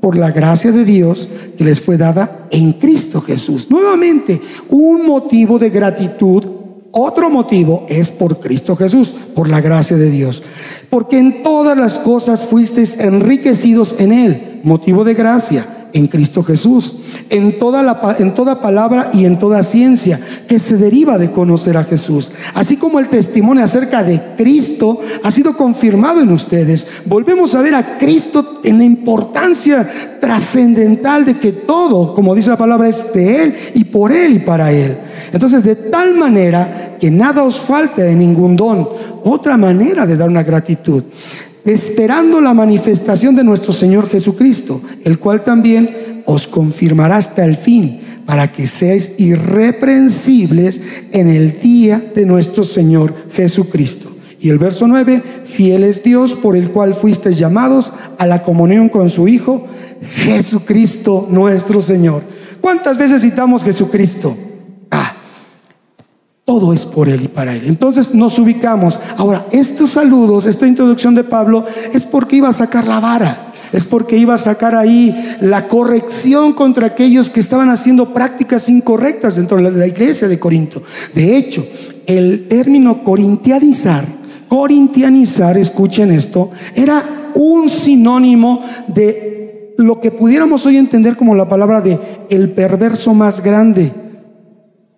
por 0.00 0.16
la 0.16 0.30
gracia 0.30 0.72
de 0.72 0.84
Dios 0.84 1.28
que 1.56 1.64
les 1.64 1.80
fue 1.80 1.96
dada 1.96 2.46
en 2.50 2.74
Cristo 2.74 3.20
Jesús. 3.20 3.70
Nuevamente, 3.70 4.40
un 4.70 5.06
motivo 5.06 5.58
de 5.58 5.70
gratitud, 5.70 6.44
otro 6.90 7.30
motivo 7.30 7.86
es 7.88 8.08
por 8.10 8.40
Cristo 8.40 8.76
Jesús, 8.76 9.14
por 9.34 9.48
la 9.48 9.60
gracia 9.60 9.96
de 9.96 10.10
Dios. 10.10 10.42
Porque 10.88 11.18
en 11.18 11.42
todas 11.42 11.76
las 11.76 11.94
cosas 11.94 12.40
fuisteis 12.40 12.98
enriquecidos 12.98 13.96
en 13.98 14.12
Él, 14.12 14.60
motivo 14.62 15.04
de 15.04 15.14
gracia. 15.14 15.77
En 15.92 16.06
Cristo 16.06 16.42
Jesús, 16.42 16.94
en 17.30 17.58
toda, 17.58 17.82
la, 17.82 18.16
en 18.18 18.34
toda 18.34 18.60
palabra 18.60 19.10
y 19.12 19.24
en 19.24 19.38
toda 19.38 19.62
ciencia 19.62 20.20
que 20.46 20.58
se 20.58 20.76
deriva 20.76 21.18
de 21.18 21.30
conocer 21.30 21.76
a 21.76 21.84
Jesús. 21.84 22.30
Así 22.54 22.76
como 22.76 22.98
el 22.98 23.08
testimonio 23.08 23.64
acerca 23.64 24.02
de 24.02 24.20
Cristo 24.36 25.00
ha 25.22 25.30
sido 25.30 25.56
confirmado 25.56 26.20
en 26.20 26.30
ustedes, 26.30 26.86
volvemos 27.06 27.54
a 27.54 27.62
ver 27.62 27.74
a 27.74 27.98
Cristo 27.98 28.60
en 28.64 28.78
la 28.78 28.84
importancia 28.84 30.18
trascendental 30.20 31.24
de 31.24 31.38
que 31.38 31.52
todo, 31.52 32.14
como 32.14 32.34
dice 32.34 32.50
la 32.50 32.56
palabra, 32.56 32.88
es 32.88 33.12
de 33.12 33.42
Él 33.42 33.56
y 33.74 33.84
por 33.84 34.12
Él 34.12 34.34
y 34.34 34.38
para 34.40 34.72
Él. 34.72 34.96
Entonces, 35.32 35.64
de 35.64 35.76
tal 35.76 36.14
manera 36.14 36.96
que 37.00 37.10
nada 37.10 37.42
os 37.44 37.58
falte 37.58 38.02
de 38.02 38.14
ningún 38.14 38.56
don, 38.56 38.88
otra 39.24 39.56
manera 39.56 40.06
de 40.06 40.16
dar 40.16 40.28
una 40.28 40.42
gratitud 40.42 41.04
esperando 41.68 42.40
la 42.40 42.54
manifestación 42.54 43.36
de 43.36 43.44
nuestro 43.44 43.72
Señor 43.72 44.08
Jesucristo, 44.08 44.80
el 45.04 45.18
cual 45.18 45.44
también 45.44 46.22
os 46.24 46.46
confirmará 46.46 47.16
hasta 47.16 47.44
el 47.44 47.56
fin, 47.56 48.00
para 48.26 48.50
que 48.52 48.66
seáis 48.66 49.12
irreprensibles 49.18 50.80
en 51.12 51.28
el 51.28 51.60
día 51.60 52.02
de 52.14 52.26
nuestro 52.26 52.64
Señor 52.64 53.14
Jesucristo. 53.32 54.10
Y 54.40 54.50
el 54.50 54.58
verso 54.58 54.86
9, 54.86 55.22
fiel 55.44 55.84
es 55.84 56.02
Dios 56.02 56.32
por 56.32 56.56
el 56.56 56.70
cual 56.70 56.94
fuisteis 56.94 57.38
llamados 57.38 57.92
a 58.18 58.26
la 58.26 58.42
comunión 58.42 58.88
con 58.88 59.10
su 59.10 59.28
Hijo, 59.28 59.66
Jesucristo 60.02 61.26
nuestro 61.30 61.80
Señor. 61.80 62.22
¿Cuántas 62.60 62.98
veces 62.98 63.22
citamos 63.22 63.64
Jesucristo? 63.64 64.36
Todo 66.48 66.72
es 66.72 66.86
por 66.86 67.10
Él 67.10 67.24
y 67.24 67.28
para 67.28 67.54
Él. 67.54 67.64
Entonces 67.66 68.14
nos 68.14 68.38
ubicamos. 68.38 68.98
Ahora, 69.18 69.44
estos 69.50 69.90
saludos, 69.90 70.46
esta 70.46 70.66
introducción 70.66 71.14
de 71.14 71.22
Pablo, 71.22 71.66
es 71.92 72.04
porque 72.04 72.36
iba 72.36 72.48
a 72.48 72.54
sacar 72.54 72.86
la 72.86 73.00
vara. 73.00 73.52
Es 73.70 73.84
porque 73.84 74.16
iba 74.16 74.32
a 74.32 74.38
sacar 74.38 74.74
ahí 74.74 75.14
la 75.42 75.68
corrección 75.68 76.54
contra 76.54 76.86
aquellos 76.86 77.28
que 77.28 77.40
estaban 77.40 77.68
haciendo 77.68 78.14
prácticas 78.14 78.70
incorrectas 78.70 79.36
dentro 79.36 79.58
de 79.58 79.70
la 79.70 79.86
iglesia 79.86 80.26
de 80.26 80.38
Corinto. 80.38 80.82
De 81.14 81.36
hecho, 81.36 81.66
el 82.06 82.48
término 82.48 83.04
corintianizar, 83.04 84.06
corintianizar, 84.48 85.58
escuchen 85.58 86.10
esto, 86.12 86.50
era 86.74 87.30
un 87.34 87.68
sinónimo 87.68 88.62
de 88.86 89.74
lo 89.76 90.00
que 90.00 90.12
pudiéramos 90.12 90.64
hoy 90.64 90.78
entender 90.78 91.14
como 91.14 91.34
la 91.34 91.46
palabra 91.46 91.82
de 91.82 92.00
el 92.30 92.48
perverso 92.52 93.12
más 93.12 93.42
grande 93.42 93.92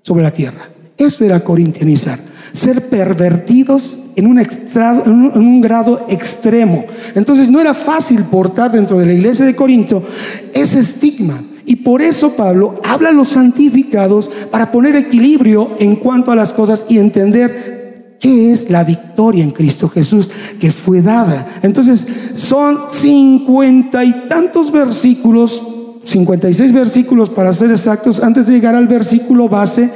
sobre 0.04 0.22
la 0.22 0.30
tierra. 0.30 0.70
Eso 1.00 1.24
era 1.24 1.40
corintianizar, 1.40 2.18
ser 2.52 2.90
pervertidos 2.90 3.96
en 4.16 4.26
un, 4.26 5.60
grado 5.62 6.04
extremo. 6.10 6.84
Entonces 7.14 7.50
no 7.50 7.58
era 7.58 7.72
fácil 7.72 8.24
portar 8.24 8.70
dentro 8.70 8.98
de 8.98 9.06
la 9.06 9.14
iglesia 9.14 9.46
de 9.46 9.56
Corinto 9.56 10.04
ese 10.52 10.80
estigma. 10.80 11.42
Y 11.64 11.76
por 11.76 12.02
eso 12.02 12.32
Pablo 12.32 12.82
habla 12.84 13.08
a 13.08 13.12
los 13.12 13.28
santificados 13.28 14.30
para 14.50 14.70
poner 14.70 14.94
equilibrio 14.94 15.70
en 15.78 15.96
cuanto 15.96 16.32
a 16.32 16.36
las 16.36 16.52
cosas 16.52 16.84
y 16.90 16.98
entender 16.98 18.16
qué 18.20 18.52
es 18.52 18.68
la 18.68 18.84
victoria 18.84 19.42
en 19.42 19.52
Cristo 19.52 19.88
Jesús 19.88 20.28
que 20.60 20.70
fue 20.70 21.00
dada. 21.00 21.60
Entonces 21.62 22.06
son 22.34 22.90
cincuenta 22.90 24.04
y 24.04 24.28
tantos 24.28 24.70
versículos 24.70 25.62
56 26.02 26.72
versículos 26.72 27.30
para 27.30 27.52
ser 27.52 27.70
exactos, 27.70 28.22
antes 28.22 28.46
de 28.46 28.54
llegar 28.54 28.74
al 28.74 28.86
versículo 28.86 29.48
base 29.48 29.90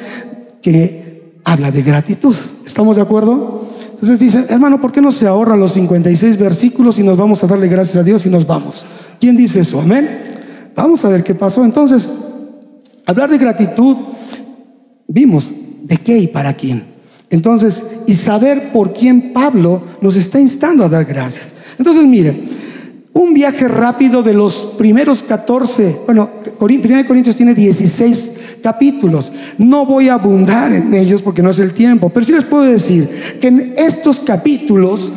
que 0.64 1.40
habla 1.44 1.70
de 1.70 1.82
gratitud. 1.82 2.34
¿Estamos 2.64 2.96
de 2.96 3.02
acuerdo? 3.02 3.68
Entonces 3.90 4.18
dice, 4.18 4.46
hermano, 4.48 4.80
¿por 4.80 4.92
qué 4.92 5.02
no 5.02 5.12
se 5.12 5.26
ahorra 5.26 5.56
los 5.56 5.74
56 5.74 6.38
versículos 6.38 6.98
y 6.98 7.02
nos 7.02 7.18
vamos 7.18 7.44
a 7.44 7.46
darle 7.46 7.68
gracias 7.68 7.98
a 7.98 8.02
Dios 8.02 8.24
y 8.24 8.30
nos 8.30 8.46
vamos? 8.46 8.82
¿Quién 9.20 9.36
dice 9.36 9.60
eso? 9.60 9.78
Amén. 9.78 10.08
Vamos 10.74 11.04
a 11.04 11.10
ver 11.10 11.22
qué 11.22 11.34
pasó. 11.34 11.62
Entonces, 11.66 12.10
hablar 13.04 13.28
de 13.28 13.36
gratitud, 13.36 13.94
vimos 15.06 15.50
de 15.82 15.98
qué 15.98 16.18
y 16.18 16.28
para 16.28 16.54
quién. 16.54 16.84
Entonces, 17.28 17.86
y 18.06 18.14
saber 18.14 18.72
por 18.72 18.94
quién 18.94 19.34
Pablo 19.34 19.82
nos 20.00 20.16
está 20.16 20.40
instando 20.40 20.82
a 20.82 20.88
dar 20.88 21.04
gracias. 21.04 21.52
Entonces, 21.78 22.06
mire, 22.06 22.34
un 23.12 23.34
viaje 23.34 23.68
rápido 23.68 24.22
de 24.22 24.32
los 24.32 24.74
primeros 24.78 25.22
14, 25.24 26.00
bueno, 26.06 26.30
1 26.58 27.06
Corintios 27.06 27.36
tiene 27.36 27.54
16 27.54 28.32
capítulos. 28.64 29.30
No 29.58 29.86
voy 29.86 30.08
a 30.08 30.14
abundar 30.14 30.72
en 30.72 30.94
ellos 30.94 31.22
porque 31.22 31.42
no 31.42 31.50
es 31.50 31.58
el 31.58 31.72
tiempo, 31.72 32.08
pero 32.08 32.26
sí 32.26 32.32
les 32.32 32.44
puedo 32.44 32.64
decir 32.64 33.08
que 33.40 33.48
en 33.48 33.74
estos 33.76 34.20
capítulos 34.20 35.12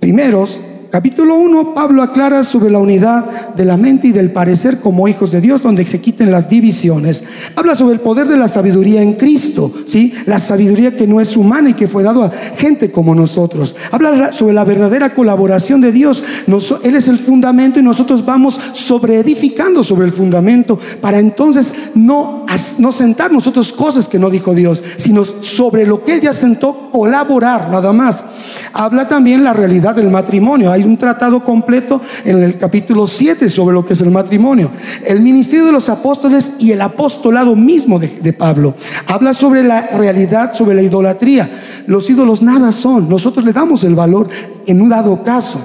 primeros 0.00 0.60
Capítulo 0.94 1.34
1, 1.34 1.74
Pablo 1.74 2.04
aclara 2.04 2.44
sobre 2.44 2.70
la 2.70 2.78
unidad 2.78 3.52
de 3.56 3.64
la 3.64 3.76
mente 3.76 4.06
y 4.06 4.12
del 4.12 4.30
parecer 4.30 4.78
como 4.78 5.08
hijos 5.08 5.32
de 5.32 5.40
Dios, 5.40 5.60
donde 5.60 5.84
se 5.86 6.00
quiten 6.00 6.30
las 6.30 6.48
divisiones. 6.48 7.24
Habla 7.56 7.74
sobre 7.74 7.94
el 7.94 8.00
poder 8.00 8.28
de 8.28 8.36
la 8.36 8.46
sabiduría 8.46 9.02
en 9.02 9.14
Cristo, 9.14 9.72
¿sí? 9.88 10.14
La 10.26 10.38
sabiduría 10.38 10.96
que 10.96 11.08
no 11.08 11.20
es 11.20 11.36
humana 11.36 11.70
y 11.70 11.74
que 11.74 11.88
fue 11.88 12.04
dado 12.04 12.22
a 12.22 12.30
gente 12.30 12.92
como 12.92 13.12
nosotros. 13.12 13.74
Habla 13.90 14.32
sobre 14.32 14.54
la 14.54 14.62
verdadera 14.62 15.12
colaboración 15.14 15.80
de 15.80 15.90
Dios. 15.90 16.22
él 16.84 16.94
es 16.94 17.08
el 17.08 17.18
fundamento 17.18 17.80
y 17.80 17.82
nosotros 17.82 18.24
vamos 18.24 18.60
sobre 18.74 19.18
edificando 19.18 19.82
sobre 19.82 20.06
el 20.06 20.12
fundamento 20.12 20.78
para 21.00 21.18
entonces 21.18 21.74
no, 21.96 22.46
no 22.78 22.92
sentar 22.92 23.32
nosotros 23.32 23.72
cosas 23.72 24.06
que 24.06 24.20
no 24.20 24.30
dijo 24.30 24.54
Dios, 24.54 24.80
sino 24.94 25.24
sobre 25.24 25.86
lo 25.86 26.04
que 26.04 26.12
Él 26.12 26.20
ya 26.20 26.32
sentó 26.32 26.92
colaborar 26.92 27.68
nada 27.68 27.92
más. 27.92 28.24
Habla 28.72 29.08
también 29.08 29.44
la 29.44 29.52
realidad 29.52 29.94
del 29.94 30.10
matrimonio. 30.10 30.72
Hay 30.72 30.82
un 30.82 30.96
tratado 30.96 31.40
completo 31.44 32.00
en 32.24 32.42
el 32.42 32.58
capítulo 32.58 33.06
7 33.06 33.48
sobre 33.48 33.74
lo 33.74 33.86
que 33.86 33.92
es 33.92 34.00
el 34.00 34.10
matrimonio. 34.10 34.70
El 35.04 35.20
ministerio 35.20 35.66
de 35.66 35.72
los 35.72 35.88
apóstoles 35.88 36.54
y 36.58 36.72
el 36.72 36.80
apostolado 36.80 37.54
mismo 37.56 37.98
de, 37.98 38.08
de 38.08 38.32
Pablo. 38.32 38.74
Habla 39.06 39.34
sobre 39.34 39.62
la 39.64 39.88
realidad, 39.88 40.54
sobre 40.54 40.74
la 40.74 40.82
idolatría. 40.82 41.48
Los 41.86 42.08
ídolos 42.08 42.42
nada 42.42 42.72
son. 42.72 43.08
Nosotros 43.08 43.44
le 43.44 43.52
damos 43.52 43.84
el 43.84 43.94
valor 43.94 44.28
en 44.66 44.80
un 44.80 44.88
dado 44.88 45.22
caso. 45.22 45.58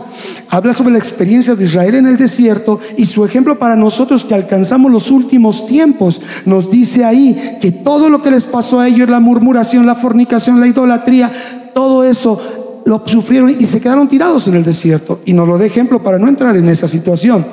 Habla 0.50 0.74
sobre 0.74 0.94
la 0.94 1.00
experiencia 1.00 1.56
de 1.56 1.64
Israel 1.64 1.96
en 1.96 2.08
el 2.08 2.18
desierto 2.18 2.80
y 2.98 3.06
su 3.06 3.24
ejemplo 3.24 3.60
para 3.60 3.76
nosotros 3.76 4.24
que 4.24 4.34
alcanzamos 4.34 4.92
los 4.92 5.12
últimos 5.12 5.68
tiempos. 5.68 6.22
Nos 6.46 6.70
dice 6.70 7.06
ahí 7.06 7.58
que 7.62 7.72
todo 7.72 8.10
lo 8.10 8.22
que 8.22 8.32
les 8.32 8.46
pasó 8.46 8.80
a 8.80 8.88
ellos, 8.88 9.10
la 9.10 9.20
murmuración, 9.20 9.86
la 9.86 9.96
fornicación, 9.96 10.60
la 10.60 10.68
idolatría, 10.68 11.32
todo 11.74 12.04
eso 12.04 12.60
lo 12.90 13.04
sufrieron 13.06 13.52
y 13.52 13.66
se 13.66 13.80
quedaron 13.80 14.08
tirados 14.08 14.48
en 14.48 14.56
el 14.56 14.64
desierto. 14.64 15.22
Y 15.24 15.34
nos 15.34 15.48
lo 15.48 15.60
da 15.60 15.66
ejemplo 15.66 16.02
para 16.02 16.18
no 16.18 16.28
entrar 16.28 16.58
en 16.58 16.68
esa 16.70 16.88
situación. 16.88 17.46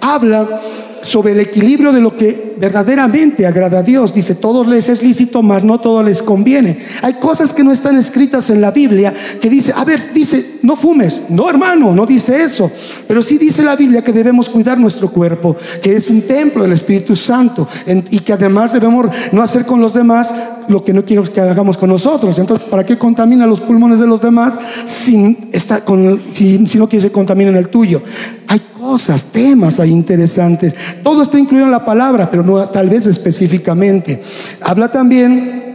Habla 0.00 0.60
sobre 1.02 1.32
el 1.32 1.40
equilibrio 1.40 1.92
de 1.92 2.00
lo 2.00 2.16
que 2.16 2.54
verdaderamente 2.56 3.46
agrada 3.46 3.80
a 3.80 3.82
Dios. 3.82 4.14
Dice, 4.14 4.36
todos 4.36 4.68
les 4.68 4.88
es 4.88 5.02
lícito, 5.02 5.42
mas 5.42 5.64
no 5.64 5.80
todo 5.80 6.04
les 6.04 6.22
conviene. 6.22 6.78
Hay 7.02 7.14
cosas 7.14 7.52
que 7.52 7.64
no 7.64 7.72
están 7.72 7.96
escritas 7.96 8.48
en 8.48 8.60
la 8.60 8.70
Biblia 8.70 9.12
que 9.40 9.50
dice, 9.50 9.72
a 9.74 9.84
ver, 9.84 10.12
dice, 10.14 10.58
no 10.62 10.76
fumes. 10.76 11.22
No, 11.30 11.50
hermano, 11.50 11.92
no 11.92 12.06
dice 12.06 12.44
eso. 12.44 12.70
Pero 13.08 13.22
sí 13.22 13.38
dice 13.38 13.64
la 13.64 13.74
Biblia 13.74 14.04
que 14.04 14.12
debemos 14.12 14.48
cuidar 14.48 14.78
nuestro 14.78 15.10
cuerpo, 15.10 15.56
que 15.82 15.96
es 15.96 16.08
un 16.08 16.22
templo 16.22 16.62
del 16.62 16.72
Espíritu 16.72 17.16
Santo 17.16 17.66
y 18.10 18.20
que 18.20 18.32
además 18.32 18.72
debemos 18.72 19.08
no 19.32 19.42
hacer 19.42 19.66
con 19.66 19.80
los 19.80 19.94
demás 19.94 20.28
lo 20.68 20.84
que 20.84 20.92
no 20.92 21.04
quiero 21.04 21.22
que 21.22 21.40
hagamos 21.40 21.76
con 21.76 21.90
nosotros. 21.90 22.38
Entonces, 22.38 22.68
¿para 22.68 22.84
qué 22.84 22.96
contamina 22.96 23.46
los 23.46 23.60
pulmones 23.60 24.00
de 24.00 24.06
los 24.06 24.20
demás 24.20 24.54
si, 24.84 25.36
está 25.52 25.84
con, 25.84 26.20
si, 26.32 26.58
no 26.58 26.88
quiere 26.88 27.06
que 27.06 27.12
contaminen 27.12 27.56
el 27.56 27.68
tuyo? 27.68 28.02
Hay 28.48 28.60
cosas, 28.78 29.24
temas 29.24 29.80
hay 29.80 29.90
interesantes. 29.90 30.74
Todo 31.02 31.22
está 31.22 31.38
incluido 31.38 31.66
en 31.66 31.72
la 31.72 31.84
palabra, 31.84 32.30
pero 32.30 32.42
no 32.42 32.68
tal 32.68 32.88
vez 32.88 33.06
específicamente. 33.06 34.22
Habla 34.60 34.90
también 34.90 35.65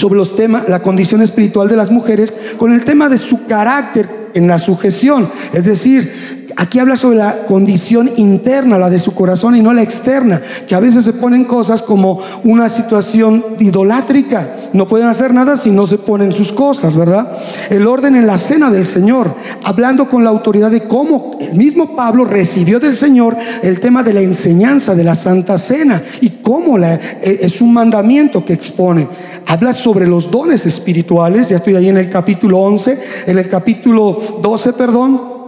sobre 0.00 0.18
los 0.18 0.34
temas, 0.34 0.68
la 0.68 0.80
condición 0.80 1.20
espiritual 1.20 1.68
de 1.68 1.76
las 1.76 1.90
mujeres 1.90 2.32
con 2.56 2.72
el 2.72 2.84
tema 2.84 3.08
de 3.08 3.18
su 3.18 3.46
carácter 3.46 4.08
en 4.34 4.48
la 4.48 4.58
sujeción. 4.58 5.28
Es 5.52 5.64
decir, 5.64 6.40
Aquí 6.60 6.78
habla 6.78 6.96
sobre 6.96 7.16
la 7.16 7.46
condición 7.46 8.10
interna, 8.16 8.76
la 8.76 8.90
de 8.90 8.98
su 8.98 9.14
corazón 9.14 9.56
y 9.56 9.62
no 9.62 9.72
la 9.72 9.80
externa, 9.80 10.42
que 10.68 10.74
a 10.74 10.80
veces 10.80 11.06
se 11.06 11.14
ponen 11.14 11.44
cosas 11.44 11.80
como 11.80 12.20
una 12.44 12.68
situación 12.68 13.42
idolátrica. 13.58 14.56
No 14.72 14.86
pueden 14.86 15.08
hacer 15.08 15.34
nada 15.34 15.56
si 15.56 15.70
no 15.70 15.86
se 15.86 15.98
ponen 15.98 16.32
sus 16.32 16.52
cosas, 16.52 16.96
¿verdad? 16.96 17.38
El 17.70 17.86
orden 17.86 18.16
en 18.16 18.26
la 18.26 18.38
cena 18.38 18.70
del 18.70 18.84
Señor, 18.84 19.34
hablando 19.64 20.08
con 20.08 20.24
la 20.24 20.30
autoridad 20.30 20.70
de 20.70 20.82
cómo 20.82 21.38
el 21.40 21.54
mismo 21.54 21.96
Pablo 21.96 22.24
recibió 22.24 22.78
del 22.78 22.94
Señor 22.94 23.36
el 23.62 23.80
tema 23.80 24.02
de 24.02 24.14
la 24.14 24.20
enseñanza 24.20 24.94
de 24.94 25.04
la 25.04 25.14
Santa 25.14 25.58
Cena 25.58 26.02
y 26.20 26.30
cómo 26.42 26.78
la, 26.78 26.94
eh, 26.94 27.38
es 27.40 27.60
un 27.60 27.72
mandamiento 27.72 28.44
que 28.44 28.52
expone. 28.52 29.08
Habla 29.46 29.72
sobre 29.72 30.06
los 30.06 30.30
dones 30.30 30.66
espirituales, 30.66 31.48
ya 31.48 31.56
estoy 31.56 31.76
ahí 31.76 31.88
en 31.88 31.98
el 31.98 32.10
capítulo 32.10 32.58
11, 32.58 32.98
en 33.26 33.38
el 33.38 33.48
capítulo 33.48 34.40
12, 34.40 34.72
perdón 34.74 35.40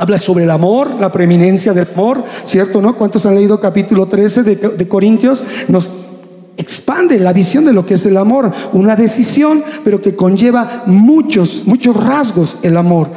Habla 0.00 0.16
sobre 0.16 0.44
el 0.44 0.50
amor, 0.52 0.94
la 1.00 1.10
preeminencia 1.10 1.72
del 1.72 1.88
amor, 1.92 2.22
¿cierto? 2.44 2.80
¿No? 2.80 2.96
¿Cuántos 2.96 3.26
han 3.26 3.34
leído 3.34 3.60
capítulo 3.60 4.06
13 4.06 4.44
de, 4.44 4.88
Corintios? 4.88 5.42
Nos 5.66 5.88
expande 6.58 7.18
la 7.18 7.32
visión 7.32 7.64
de 7.64 7.72
lo 7.72 7.86
que 7.86 7.94
es 7.94 8.04
el 8.04 8.16
amor, 8.16 8.52
una 8.72 8.96
decisión, 8.96 9.62
pero 9.84 10.02
que 10.02 10.14
conlleva 10.14 10.82
muchos, 10.86 11.62
muchos 11.64 11.96
rasgos 11.96 12.58
el 12.62 12.76
amor. 12.76 13.10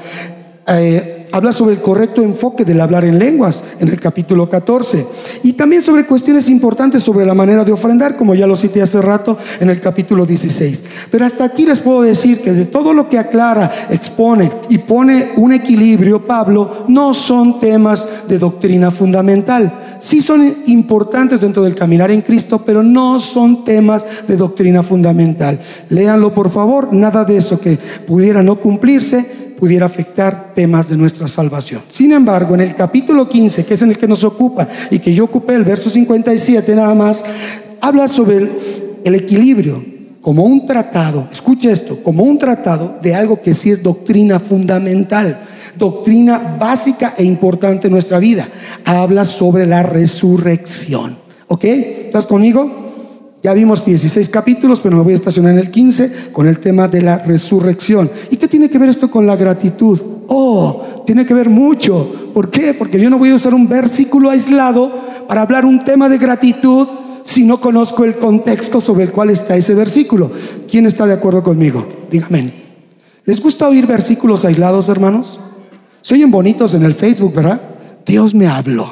Eh, 0.67 1.27
habla 1.31 1.51
sobre 1.51 1.73
el 1.73 1.81
correcto 1.81 2.21
enfoque 2.21 2.65
del 2.65 2.81
hablar 2.81 3.05
en 3.05 3.17
lenguas 3.17 3.59
en 3.79 3.87
el 3.87 3.99
capítulo 3.99 4.49
14. 4.49 5.05
Y 5.43 5.53
también 5.53 5.81
sobre 5.81 6.05
cuestiones 6.05 6.49
importantes 6.49 7.03
sobre 7.03 7.25
la 7.25 7.33
manera 7.33 7.63
de 7.63 7.71
ofrendar, 7.71 8.15
como 8.15 8.35
ya 8.35 8.47
lo 8.47 8.55
cité 8.55 8.81
hace 8.81 9.01
rato 9.01 9.37
en 9.59 9.69
el 9.69 9.81
capítulo 9.81 10.25
16. 10.25 10.83
Pero 11.09 11.25
hasta 11.25 11.45
aquí 11.45 11.65
les 11.65 11.79
puedo 11.79 12.01
decir 12.01 12.41
que 12.41 12.51
de 12.51 12.65
todo 12.65 12.93
lo 12.93 13.09
que 13.09 13.17
aclara, 13.17 13.71
expone 13.89 14.51
y 14.69 14.77
pone 14.79 15.31
un 15.37 15.53
equilibrio, 15.53 16.25
Pablo, 16.25 16.85
no 16.87 17.13
son 17.13 17.59
temas 17.59 18.05
de 18.27 18.37
doctrina 18.37 18.91
fundamental 18.91 19.90
sí 20.01 20.19
son 20.19 20.55
importantes 20.65 21.39
dentro 21.39 21.63
del 21.63 21.75
caminar 21.75 22.11
en 22.11 22.21
Cristo, 22.21 22.63
pero 22.65 22.83
no 22.83 23.19
son 23.19 23.63
temas 23.63 24.03
de 24.27 24.35
doctrina 24.35 24.83
fundamental. 24.83 25.59
Léanlo 25.89 26.33
por 26.33 26.49
favor, 26.49 26.91
nada 26.91 27.23
de 27.23 27.37
eso 27.37 27.59
que 27.59 27.77
pudiera 28.05 28.43
no 28.43 28.57
cumplirse 28.57 29.39
pudiera 29.61 29.85
afectar 29.85 30.53
temas 30.55 30.89
de 30.89 30.97
nuestra 30.97 31.27
salvación. 31.27 31.83
Sin 31.87 32.11
embargo, 32.13 32.55
en 32.55 32.61
el 32.61 32.73
capítulo 32.73 33.29
15, 33.29 33.63
que 33.63 33.75
es 33.75 33.81
en 33.83 33.91
el 33.91 33.97
que 33.99 34.07
nos 34.07 34.23
ocupa 34.23 34.67
y 34.89 34.97
que 34.97 35.13
yo 35.13 35.25
ocupé 35.25 35.53
el 35.53 35.63
verso 35.63 35.91
57 35.91 36.75
nada 36.75 36.95
más, 36.95 37.23
habla 37.79 38.07
sobre 38.07 38.37
el, 38.37 38.51
el 39.03 39.13
equilibrio 39.13 39.83
como 40.19 40.45
un 40.45 40.65
tratado, 40.65 41.27
escuche 41.31 41.71
esto, 41.71 42.01
como 42.01 42.23
un 42.23 42.39
tratado 42.39 42.97
de 43.03 43.13
algo 43.13 43.39
que 43.39 43.53
sí 43.53 43.69
es 43.69 43.83
doctrina 43.83 44.39
fundamental 44.39 45.39
doctrina 45.77 46.57
básica 46.59 47.13
e 47.17 47.23
importante 47.23 47.87
en 47.87 47.93
nuestra 47.93 48.19
vida. 48.19 48.47
Habla 48.85 49.25
sobre 49.25 49.65
la 49.65 49.83
resurrección. 49.83 51.17
¿Ok? 51.47 51.63
¿Estás 51.63 52.25
conmigo? 52.25 52.81
Ya 53.43 53.53
vimos 53.53 53.83
16 53.83 54.29
capítulos, 54.29 54.79
pero 54.79 54.95
me 54.95 55.03
voy 55.03 55.13
a 55.13 55.15
estacionar 55.15 55.53
en 55.53 55.59
el 55.59 55.71
15 55.71 56.29
con 56.31 56.47
el 56.47 56.59
tema 56.59 56.87
de 56.87 57.01
la 57.01 57.17
resurrección. 57.17 58.11
¿Y 58.29 58.37
qué 58.37 58.47
tiene 58.47 58.69
que 58.69 58.77
ver 58.77 58.89
esto 58.89 59.09
con 59.09 59.25
la 59.25 59.35
gratitud? 59.35 59.99
Oh, 60.27 61.03
tiene 61.05 61.25
que 61.25 61.33
ver 61.33 61.49
mucho. 61.49 62.31
¿Por 62.33 62.51
qué? 62.51 62.73
Porque 62.73 62.99
yo 62.99 63.09
no 63.09 63.17
voy 63.17 63.31
a 63.31 63.35
usar 63.35 63.55
un 63.55 63.67
versículo 63.67 64.29
aislado 64.29 64.91
para 65.27 65.41
hablar 65.41 65.65
un 65.65 65.83
tema 65.83 66.07
de 66.07 66.19
gratitud 66.19 66.87
si 67.23 67.43
no 67.43 67.59
conozco 67.59 68.03
el 68.03 68.15
contexto 68.15 68.79
sobre 68.79 69.05
el 69.05 69.11
cual 69.11 69.31
está 69.31 69.55
ese 69.55 69.73
versículo. 69.73 70.31
¿Quién 70.69 70.85
está 70.85 71.07
de 71.07 71.13
acuerdo 71.13 71.41
conmigo? 71.41 71.87
Dígame. 72.11 72.53
¿Les 73.25 73.41
gusta 73.41 73.67
oír 73.67 73.87
versículos 73.87 74.45
aislados, 74.45 74.89
hermanos? 74.89 75.39
Se 76.01 76.15
oyen 76.15 76.31
bonitos 76.31 76.73
en 76.73 76.83
el 76.83 76.93
Facebook, 76.93 77.33
¿verdad? 77.33 77.61
Dios 78.05 78.33
me 78.33 78.47
habló. 78.47 78.91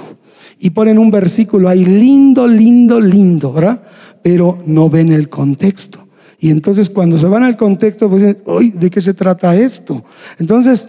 Y 0.60 0.72
ponen 0.72 0.98
un 0.98 1.10
versículo 1.10 1.70
ahí 1.70 1.86
lindo, 1.86 2.48
lindo, 2.48 3.00
lindo, 3.00 3.54
¿verdad? 3.54 3.82
Pero 4.22 4.58
no 4.66 4.90
ven 4.90 5.12
el 5.12 5.30
contexto. 5.30 6.08
Y 6.40 6.50
entonces 6.50 6.90
cuando 6.90 7.18
se 7.18 7.28
van 7.28 7.44
al 7.44 7.58
contexto, 7.58 8.10
pues 8.10 8.24
dicen, 8.24 8.80
¿de 8.80 8.90
qué 8.90 9.02
se 9.02 9.14
trata 9.14 9.56
esto? 9.56 10.04
Entonces, 10.38 10.88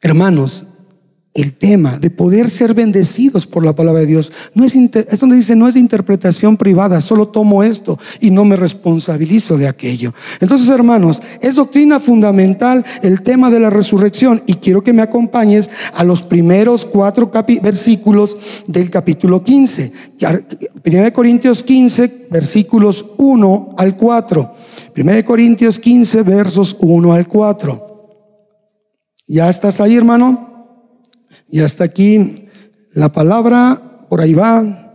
hermanos, 0.00 0.64
el 1.34 1.54
tema 1.54 1.98
de 1.98 2.10
poder 2.10 2.48
ser 2.48 2.74
bendecidos 2.74 3.44
por 3.44 3.64
la 3.64 3.74
palabra 3.74 4.02
de 4.02 4.06
Dios. 4.06 4.30
No 4.54 4.64
es, 4.64 4.74
es 4.76 5.18
donde 5.18 5.34
dice, 5.34 5.56
no 5.56 5.66
es 5.66 5.74
de 5.74 5.80
interpretación 5.80 6.56
privada, 6.56 7.00
solo 7.00 7.28
tomo 7.28 7.64
esto 7.64 7.98
y 8.20 8.30
no 8.30 8.44
me 8.44 8.54
responsabilizo 8.54 9.58
de 9.58 9.66
aquello. 9.66 10.14
Entonces, 10.38 10.68
hermanos, 10.68 11.20
es 11.40 11.56
doctrina 11.56 11.98
fundamental 11.98 12.84
el 13.02 13.22
tema 13.22 13.50
de 13.50 13.58
la 13.58 13.68
resurrección 13.68 14.44
y 14.46 14.54
quiero 14.54 14.84
que 14.84 14.92
me 14.92 15.02
acompañes 15.02 15.68
a 15.92 16.04
los 16.04 16.22
primeros 16.22 16.84
cuatro 16.84 17.32
versículos 17.60 18.36
del 18.68 18.88
capítulo 18.88 19.42
15. 19.42 19.92
de 20.84 21.12
Corintios 21.12 21.64
15, 21.64 22.28
versículos 22.30 23.06
1 23.18 23.74
al 23.76 23.96
4. 23.96 24.54
de 24.94 25.24
Corintios 25.24 25.80
15, 25.80 26.22
versos 26.22 26.76
1 26.78 27.12
al 27.12 27.26
4. 27.26 27.90
¿Ya 29.26 29.50
estás 29.50 29.80
ahí, 29.80 29.96
hermano? 29.96 30.53
Y 31.48 31.60
hasta 31.60 31.84
aquí 31.84 32.46
la 32.92 33.10
palabra, 33.10 34.06
por 34.08 34.20
ahí 34.20 34.34
va, 34.34 34.94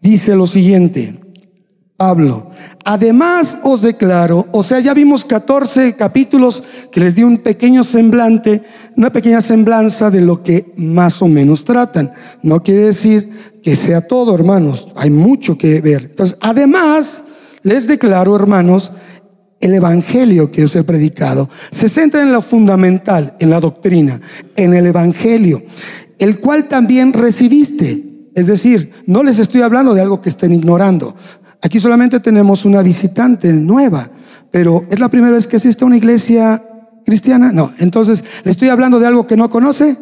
dice 0.00 0.34
lo 0.34 0.46
siguiente. 0.46 1.20
Pablo, 1.96 2.50
además 2.84 3.56
os 3.62 3.80
declaro, 3.80 4.48
o 4.50 4.64
sea, 4.64 4.80
ya 4.80 4.92
vimos 4.94 5.24
14 5.24 5.94
capítulos 5.94 6.64
que 6.90 6.98
les 6.98 7.14
di 7.14 7.22
un 7.22 7.38
pequeño 7.38 7.84
semblante, 7.84 8.62
una 8.96 9.10
pequeña 9.10 9.40
semblanza 9.40 10.10
de 10.10 10.20
lo 10.20 10.42
que 10.42 10.72
más 10.76 11.22
o 11.22 11.28
menos 11.28 11.64
tratan. 11.64 12.12
No 12.42 12.64
quiere 12.64 12.86
decir 12.86 13.30
que 13.62 13.76
sea 13.76 14.08
todo, 14.08 14.34
hermanos, 14.34 14.88
hay 14.96 15.10
mucho 15.10 15.56
que 15.56 15.80
ver. 15.80 16.06
Entonces, 16.10 16.36
además, 16.40 17.22
les 17.62 17.86
declaro, 17.86 18.34
hermanos, 18.34 18.90
el 19.64 19.74
Evangelio 19.74 20.50
que 20.52 20.64
os 20.64 20.76
he 20.76 20.84
predicado 20.84 21.48
se 21.70 21.88
centra 21.88 22.22
en 22.22 22.32
lo 22.32 22.42
fundamental, 22.42 23.34
en 23.38 23.48
la 23.48 23.60
doctrina, 23.60 24.20
en 24.56 24.74
el 24.74 24.86
Evangelio, 24.86 25.64
el 26.18 26.38
cual 26.38 26.68
también 26.68 27.12
recibiste. 27.12 28.28
Es 28.34 28.46
decir, 28.46 28.92
no 29.06 29.22
les 29.22 29.38
estoy 29.38 29.62
hablando 29.62 29.94
de 29.94 30.02
algo 30.02 30.20
que 30.20 30.28
estén 30.28 30.52
ignorando. 30.52 31.16
Aquí 31.62 31.80
solamente 31.80 32.20
tenemos 32.20 32.66
una 32.66 32.82
visitante 32.82 33.52
nueva, 33.52 34.10
pero 34.50 34.84
¿es 34.90 34.98
la 34.98 35.08
primera 35.08 35.32
vez 35.32 35.46
que 35.46 35.56
asiste 35.56 35.82
a 35.82 35.86
una 35.86 35.96
iglesia 35.96 36.62
cristiana? 37.06 37.50
No. 37.50 37.72
Entonces, 37.78 38.22
¿le 38.44 38.50
estoy 38.50 38.68
hablando 38.68 39.00
de 39.00 39.06
algo 39.06 39.26
que 39.26 39.36
no 39.36 39.48
conoce? 39.48 39.96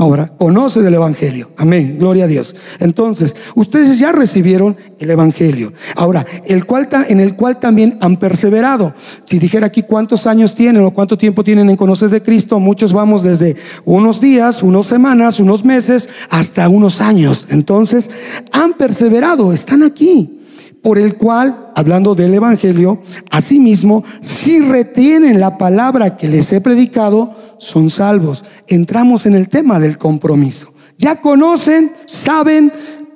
Obra, 0.00 0.32
conoce 0.38 0.82
del 0.82 0.94
Evangelio. 0.94 1.50
Amén, 1.56 1.96
gloria 1.98 2.24
a 2.24 2.26
Dios. 2.26 2.56
Entonces, 2.78 3.36
ustedes 3.54 3.98
ya 3.98 4.12
recibieron 4.12 4.76
el 4.98 5.10
Evangelio. 5.10 5.72
Ahora, 5.96 6.26
el 6.46 6.66
cual, 6.66 6.88
en 7.08 7.20
el 7.20 7.36
cual 7.36 7.60
también 7.60 7.98
han 8.00 8.16
perseverado. 8.16 8.94
Si 9.24 9.38
dijera 9.38 9.66
aquí 9.66 9.82
cuántos 9.82 10.26
años 10.26 10.54
tienen 10.54 10.84
o 10.84 10.92
cuánto 10.92 11.16
tiempo 11.16 11.44
tienen 11.44 11.70
en 11.70 11.76
conocer 11.76 12.10
de 12.10 12.22
Cristo, 12.22 12.58
muchos 12.58 12.92
vamos 12.92 13.22
desde 13.22 13.56
unos 13.84 14.20
días, 14.20 14.62
unas 14.62 14.86
semanas, 14.86 15.40
unos 15.40 15.64
meses, 15.64 16.08
hasta 16.30 16.68
unos 16.68 17.00
años. 17.00 17.46
Entonces, 17.50 18.10
han 18.52 18.74
perseverado, 18.74 19.52
están 19.52 19.82
aquí 19.82 20.36
por 20.82 20.98
el 20.98 21.16
cual, 21.16 21.70
hablando 21.74 22.14
del 22.14 22.34
Evangelio, 22.34 23.02
asimismo, 23.30 24.04
si 24.20 24.60
retienen 24.60 25.40
la 25.40 25.58
palabra 25.58 26.16
que 26.16 26.28
les 26.28 26.52
he 26.52 26.60
predicado, 26.60 27.34
son 27.60 27.90
salvos. 27.90 28.44
Entramos 28.66 29.26
en 29.26 29.34
el 29.34 29.48
tema 29.48 29.78
del 29.78 29.98
compromiso. 29.98 30.72
Ya 30.98 31.20
conocen, 31.20 31.92
saben, 32.06 32.72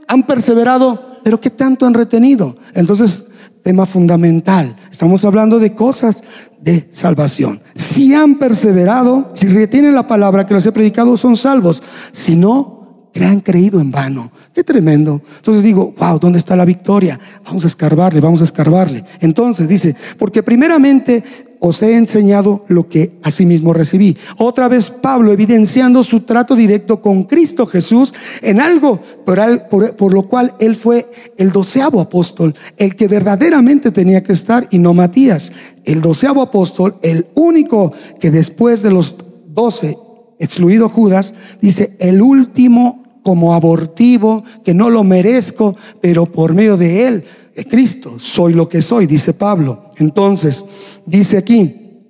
han 0.06 0.22
perseverado, 0.22 1.18
pero 1.24 1.40
¿qué 1.40 1.50
tanto 1.50 1.86
han 1.86 1.94
retenido? 1.94 2.56
Entonces, 2.74 3.26
tema 3.62 3.86
fundamental. 3.86 4.76
Estamos 4.90 5.24
hablando 5.24 5.58
de 5.58 5.74
cosas 5.74 6.22
de 6.60 6.88
salvación. 6.92 7.62
Si 7.74 8.14
han 8.14 8.38
perseverado, 8.38 9.32
si 9.34 9.48
retienen 9.48 9.94
la 9.94 10.06
palabra 10.06 10.46
que 10.46 10.54
les 10.54 10.66
he 10.66 10.72
predicado, 10.72 11.16
son 11.16 11.36
salvos. 11.36 11.82
Si 12.12 12.36
no, 12.36 12.74
que 13.14 13.24
han 13.24 13.40
creído 13.40 13.80
en 13.80 13.90
vano. 13.90 14.32
Qué 14.52 14.64
tremendo. 14.64 15.22
Entonces 15.36 15.62
digo, 15.62 15.94
wow, 15.98 16.18
¿dónde 16.18 16.38
está 16.38 16.56
la 16.56 16.64
victoria? 16.64 17.18
Vamos 17.44 17.64
a 17.64 17.68
escarbarle, 17.68 18.20
vamos 18.20 18.40
a 18.40 18.44
escarbarle. 18.44 19.04
Entonces 19.20 19.68
dice, 19.68 19.94
porque 20.18 20.42
primeramente 20.42 21.22
os 21.66 21.82
he 21.82 21.96
enseñado 21.96 22.62
lo 22.68 22.90
que 22.90 23.12
asimismo 23.22 23.72
recibí. 23.72 24.18
Otra 24.36 24.68
vez 24.68 24.90
Pablo 24.90 25.32
evidenciando 25.32 26.02
su 26.02 26.20
trato 26.20 26.54
directo 26.54 27.00
con 27.00 27.24
Cristo 27.24 27.64
Jesús 27.64 28.12
en 28.42 28.60
algo 28.60 29.00
por, 29.24 29.96
por, 29.96 30.12
lo 30.12 30.24
cual 30.24 30.54
él 30.60 30.76
fue 30.76 31.06
el 31.38 31.52
doceavo 31.52 32.02
apóstol, 32.02 32.54
el 32.76 32.94
que 32.96 33.08
verdaderamente 33.08 33.90
tenía 33.90 34.22
que 34.22 34.34
estar 34.34 34.68
y 34.70 34.78
no 34.78 34.92
Matías. 34.92 35.52
El 35.84 36.02
doceavo 36.02 36.42
apóstol, 36.42 36.96
el 37.00 37.28
único 37.34 37.92
que 38.20 38.30
después 38.30 38.82
de 38.82 38.90
los 38.90 39.14
doce, 39.46 39.96
excluido 40.38 40.90
Judas, 40.90 41.32
dice, 41.62 41.96
el 41.98 42.20
último 42.20 43.04
como 43.22 43.54
abortivo, 43.54 44.44
que 44.66 44.74
no 44.74 44.90
lo 44.90 45.02
merezco, 45.02 45.76
pero 46.02 46.26
por 46.26 46.52
medio 46.52 46.76
de 46.76 47.06
él 47.08 47.24
Cristo, 47.62 48.18
soy 48.18 48.52
lo 48.52 48.68
que 48.68 48.82
soy, 48.82 49.06
dice 49.06 49.32
Pablo. 49.32 49.90
Entonces, 49.98 50.64
dice 51.06 51.38
aquí, 51.38 52.00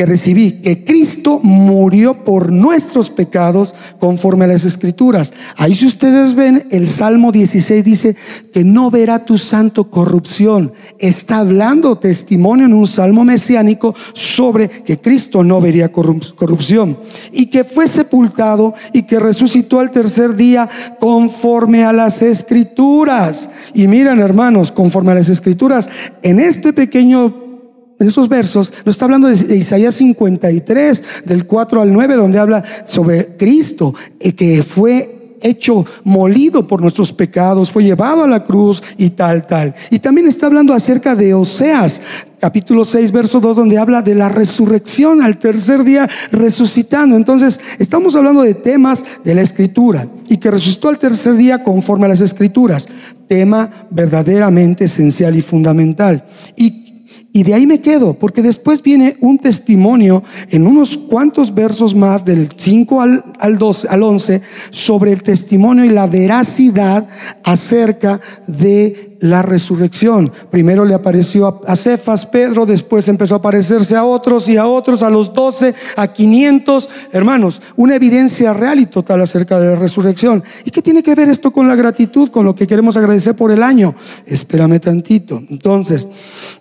que 0.00 0.06
recibí, 0.06 0.52
que 0.62 0.82
Cristo 0.82 1.40
murió 1.42 2.24
por 2.24 2.50
nuestros 2.50 3.10
pecados 3.10 3.74
conforme 3.98 4.46
a 4.46 4.48
las 4.48 4.64
escrituras. 4.64 5.30
Ahí 5.58 5.74
si 5.74 5.84
ustedes 5.84 6.34
ven, 6.34 6.66
el 6.70 6.88
Salmo 6.88 7.32
16 7.32 7.84
dice 7.84 8.16
que 8.50 8.64
no 8.64 8.90
verá 8.90 9.26
tu 9.26 9.36
santo 9.36 9.90
corrupción. 9.90 10.72
Está 10.98 11.40
hablando 11.40 11.98
testimonio 11.98 12.64
en 12.64 12.72
un 12.72 12.86
salmo 12.86 13.26
mesiánico 13.26 13.94
sobre 14.14 14.70
que 14.70 14.98
Cristo 14.98 15.44
no 15.44 15.60
vería 15.60 15.92
corrupción 15.92 16.96
y 17.30 17.50
que 17.50 17.64
fue 17.64 17.86
sepultado 17.86 18.72
y 18.94 19.02
que 19.02 19.20
resucitó 19.20 19.80
al 19.80 19.90
tercer 19.90 20.34
día 20.34 20.66
conforme 20.98 21.84
a 21.84 21.92
las 21.92 22.22
escrituras. 22.22 23.50
Y 23.74 23.86
miren 23.86 24.18
hermanos, 24.20 24.72
conforme 24.72 25.12
a 25.12 25.16
las 25.16 25.28
escrituras, 25.28 25.90
en 26.22 26.40
este 26.40 26.72
pequeño 26.72 27.39
en 28.00 28.08
esos 28.08 28.28
versos 28.28 28.72
nos 28.84 28.94
está 28.94 29.04
hablando 29.04 29.28
de 29.28 29.56
Isaías 29.56 29.94
53, 29.94 31.02
del 31.26 31.46
4 31.46 31.82
al 31.82 31.92
9, 31.92 32.14
donde 32.14 32.38
habla 32.38 32.64
sobre 32.86 33.36
Cristo, 33.36 33.94
eh, 34.18 34.32
que 34.32 34.62
fue 34.62 35.20
hecho 35.42 35.84
molido 36.04 36.66
por 36.66 36.80
nuestros 36.80 37.12
pecados, 37.12 37.70
fue 37.70 37.84
llevado 37.84 38.24
a 38.24 38.26
la 38.26 38.44
cruz 38.44 38.82
y 38.96 39.10
tal, 39.10 39.46
tal. 39.46 39.74
Y 39.90 39.98
también 39.98 40.28
está 40.28 40.46
hablando 40.46 40.74
acerca 40.74 41.14
de 41.14 41.34
Oseas, 41.34 42.00
capítulo 42.38 42.84
6, 42.84 43.12
verso 43.12 43.40
2, 43.40 43.56
donde 43.56 43.78
habla 43.78 44.02
de 44.02 44.14
la 44.14 44.28
resurrección 44.28 45.22
al 45.22 45.38
tercer 45.38 45.84
día 45.84 46.08
resucitando. 46.32 47.16
Entonces, 47.16 47.60
estamos 47.78 48.16
hablando 48.16 48.42
de 48.42 48.54
temas 48.54 49.04
de 49.24 49.34
la 49.34 49.42
escritura 49.42 50.08
y 50.28 50.38
que 50.38 50.50
resucitó 50.50 50.88
al 50.88 50.98
tercer 50.98 51.34
día 51.36 51.62
conforme 51.62 52.06
a 52.06 52.10
las 52.10 52.20
escrituras. 52.20 52.86
Tema 53.28 53.86
verdaderamente 53.90 54.84
esencial 54.84 55.36
y 55.36 55.42
fundamental. 55.42 56.24
Y 56.56 56.89
y 57.32 57.44
de 57.44 57.54
ahí 57.54 57.66
me 57.66 57.80
quedo, 57.80 58.14
porque 58.14 58.42
después 58.42 58.82
viene 58.82 59.16
un 59.20 59.38
testimonio 59.38 60.24
en 60.48 60.66
unos 60.66 60.96
cuantos 60.96 61.54
versos 61.54 61.94
más, 61.94 62.24
del 62.24 62.48
5 62.56 63.00
al, 63.00 63.24
al, 63.38 63.58
12, 63.58 63.88
al 63.88 64.02
11, 64.02 64.42
sobre 64.70 65.12
el 65.12 65.22
testimonio 65.22 65.84
y 65.84 65.90
la 65.90 66.06
veracidad 66.06 67.08
acerca 67.44 68.20
de 68.46 69.09
la 69.20 69.42
resurrección. 69.42 70.30
Primero 70.50 70.84
le 70.84 70.94
apareció 70.94 71.60
a 71.66 71.76
Cefas, 71.76 72.26
Pedro, 72.26 72.66
después 72.66 73.08
empezó 73.08 73.34
a 73.34 73.38
aparecerse 73.38 73.96
a 73.96 74.04
otros 74.04 74.48
y 74.48 74.56
a 74.56 74.66
otros, 74.66 75.02
a 75.02 75.10
los 75.10 75.32
doce, 75.32 75.74
a 75.96 76.12
quinientos. 76.12 76.88
Hermanos, 77.12 77.62
una 77.76 77.96
evidencia 77.96 78.52
real 78.52 78.80
y 78.80 78.86
total 78.86 79.20
acerca 79.20 79.60
de 79.60 79.70
la 79.70 79.76
resurrección. 79.76 80.42
¿Y 80.64 80.70
qué 80.70 80.82
tiene 80.82 81.02
que 81.02 81.14
ver 81.14 81.28
esto 81.28 81.50
con 81.50 81.68
la 81.68 81.76
gratitud, 81.76 82.30
con 82.30 82.44
lo 82.44 82.54
que 82.54 82.66
queremos 82.66 82.96
agradecer 82.96 83.36
por 83.36 83.50
el 83.50 83.62
año? 83.62 83.94
Espérame 84.26 84.80
tantito. 84.80 85.42
Entonces, 85.50 86.08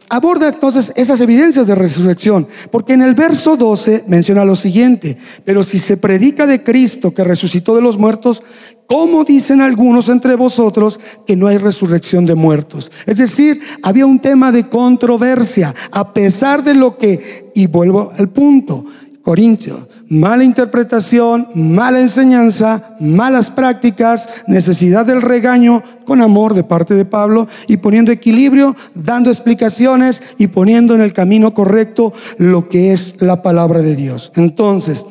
aborda 0.09 0.49
entonces 0.49 0.91
esas 0.95 1.21
evidencias 1.21 1.65
de 1.65 1.75
resurrección, 1.75 2.47
porque 2.71 2.93
en 2.93 3.01
el 3.01 3.15
verso 3.15 3.55
12 3.55 4.03
menciona 4.07 4.43
lo 4.43 4.55
siguiente, 4.55 5.17
pero 5.45 5.63
si 5.63 5.79
se 5.79 5.97
predica 5.97 6.45
de 6.45 6.63
Cristo 6.63 7.13
que 7.13 7.23
resucitó 7.23 7.75
de 7.75 7.81
los 7.81 7.97
muertos, 7.97 8.43
¿Cómo 8.89 9.23
dicen 9.23 9.61
algunos 9.61 10.09
entre 10.09 10.33
vosotros 10.33 10.99
que 11.27 11.35
no 11.35 11.45
hay 11.45 11.59
resurrección 11.59 12.25
de 12.25 12.33
muertos? 12.33 12.91
Es 13.05 13.19
decir, 13.19 13.61
había 13.83 14.07
un 14.07 14.17
tema 14.17 14.51
de 14.51 14.67
controversia, 14.67 15.75
a 15.91 16.11
pesar 16.11 16.63
de 16.63 16.73
lo 16.73 16.97
que, 16.97 17.51
y 17.53 17.67
vuelvo 17.67 18.11
al 18.17 18.29
punto, 18.29 18.85
Corintio, 19.21 19.87
mala 20.07 20.43
interpretación, 20.43 21.49
mala 21.53 21.99
enseñanza, 21.99 22.95
malas 22.99 23.51
prácticas, 23.51 24.27
necesidad 24.47 25.05
del 25.05 25.21
regaño 25.21 25.83
con 26.05 26.21
amor 26.21 26.55
de 26.55 26.63
parte 26.63 26.95
de 26.95 27.05
Pablo 27.05 27.47
y 27.67 27.77
poniendo 27.77 28.11
equilibrio, 28.11 28.75
dando 28.95 29.29
explicaciones 29.29 30.19
y 30.39 30.47
poniendo 30.47 30.95
en 30.95 31.01
el 31.01 31.13
camino 31.13 31.53
correcto 31.53 32.11
lo 32.39 32.69
que 32.69 32.91
es 32.91 33.21
la 33.21 33.43
palabra 33.43 33.83
de 33.83 33.95
Dios. 33.95 34.31
Entonces, 34.35 35.05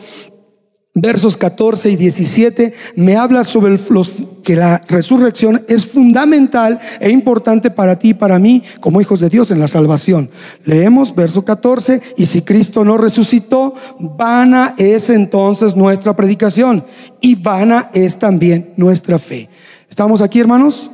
versos 1.00 1.36
14 1.36 1.90
y 1.90 1.96
17 1.96 2.74
me 2.96 3.16
habla 3.16 3.44
sobre 3.44 3.78
los, 3.90 4.12
que 4.42 4.56
la 4.56 4.80
resurrección 4.88 5.64
es 5.68 5.86
fundamental 5.86 6.78
e 7.00 7.10
importante 7.10 7.70
para 7.70 7.98
ti 7.98 8.10
y 8.10 8.14
para 8.14 8.38
mí 8.38 8.62
como 8.80 9.00
hijos 9.00 9.20
de 9.20 9.28
Dios 9.28 9.50
en 9.50 9.60
la 9.60 9.68
salvación. 9.68 10.30
Leemos 10.64 11.14
verso 11.14 11.44
14, 11.44 12.00
y 12.16 12.26
si 12.26 12.42
Cristo 12.42 12.84
no 12.84 12.96
resucitó, 12.96 13.74
vana 13.98 14.74
es 14.78 15.10
entonces 15.10 15.76
nuestra 15.76 16.16
predicación 16.16 16.84
y 17.20 17.34
vana 17.34 17.90
es 17.92 18.18
también 18.18 18.72
nuestra 18.76 19.18
fe. 19.18 19.48
¿Estamos 19.90 20.22
aquí, 20.22 20.40
hermanos? 20.40 20.92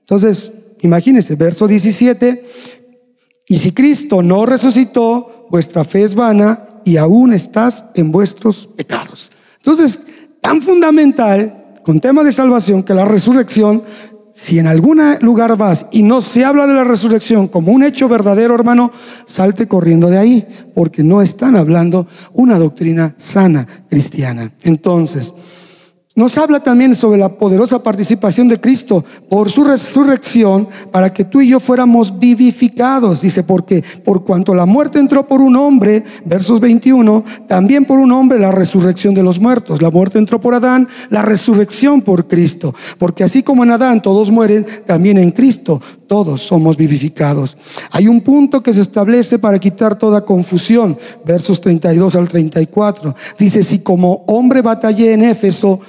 Entonces, 0.00 0.52
imagínense, 0.80 1.34
verso 1.34 1.66
17, 1.66 2.44
y 3.48 3.56
si 3.56 3.72
Cristo 3.72 4.22
no 4.22 4.46
resucitó, 4.46 5.46
vuestra 5.50 5.84
fe 5.84 6.02
es 6.02 6.14
vana 6.14 6.68
y 6.84 6.96
aún 6.96 7.32
estás 7.32 7.84
en 7.94 8.12
vuestros 8.12 8.66
pecados. 8.66 9.30
Entonces, 9.56 10.02
tan 10.40 10.60
fundamental 10.60 11.80
con 11.82 12.00
temas 12.00 12.24
de 12.24 12.32
salvación 12.32 12.82
que 12.82 12.94
la 12.94 13.04
resurrección, 13.04 13.82
si 14.32 14.58
en 14.58 14.66
algún 14.66 15.00
lugar 15.20 15.56
vas 15.56 15.86
y 15.92 16.02
no 16.02 16.20
se 16.20 16.44
habla 16.44 16.66
de 16.66 16.74
la 16.74 16.84
resurrección 16.84 17.48
como 17.48 17.72
un 17.72 17.82
hecho 17.82 18.08
verdadero, 18.08 18.54
hermano, 18.54 18.90
salte 19.26 19.68
corriendo 19.68 20.10
de 20.10 20.18
ahí, 20.18 20.46
porque 20.74 21.02
no 21.02 21.22
están 21.22 21.56
hablando 21.56 22.06
una 22.32 22.58
doctrina 22.58 23.14
sana 23.18 23.66
cristiana. 23.88 24.52
Entonces, 24.62 25.32
nos 26.16 26.38
habla 26.38 26.60
también 26.60 26.94
sobre 26.94 27.18
la 27.18 27.28
poderosa 27.28 27.82
participación 27.82 28.46
de 28.46 28.60
Cristo 28.60 29.04
por 29.28 29.50
su 29.50 29.64
resurrección 29.64 30.68
para 30.92 31.12
que 31.12 31.24
tú 31.24 31.40
y 31.40 31.48
yo 31.48 31.58
fuéramos 31.58 32.20
vivificados. 32.20 33.20
Dice, 33.20 33.42
porque 33.42 33.82
por 34.04 34.22
cuanto 34.22 34.54
la 34.54 34.64
muerte 34.64 35.00
entró 35.00 35.26
por 35.26 35.40
un 35.40 35.56
hombre, 35.56 36.04
versos 36.24 36.60
21, 36.60 37.24
también 37.48 37.84
por 37.84 37.98
un 37.98 38.12
hombre 38.12 38.38
la 38.38 38.52
resurrección 38.52 39.12
de 39.12 39.24
los 39.24 39.40
muertos. 39.40 39.82
La 39.82 39.90
muerte 39.90 40.18
entró 40.18 40.40
por 40.40 40.54
Adán, 40.54 40.86
la 41.10 41.22
resurrección 41.22 42.00
por 42.00 42.28
Cristo. 42.28 42.76
Porque 42.98 43.24
así 43.24 43.42
como 43.42 43.64
en 43.64 43.72
Adán 43.72 44.00
todos 44.00 44.30
mueren, 44.30 44.64
también 44.86 45.18
en 45.18 45.32
Cristo 45.32 45.80
todos 46.06 46.42
somos 46.42 46.76
vivificados. 46.76 47.56
Hay 47.90 48.06
un 48.06 48.20
punto 48.20 48.62
que 48.62 48.72
se 48.72 48.82
establece 48.82 49.38
para 49.40 49.58
quitar 49.58 49.98
toda 49.98 50.24
confusión, 50.24 50.96
versos 51.24 51.60
32 51.60 52.14
al 52.14 52.28
34. 52.28 53.14
Dice, 53.36 53.64
si 53.64 53.80
como 53.80 54.22
hombre 54.28 54.62
batallé 54.62 55.12
en 55.12 55.24
Éfeso 55.24 55.80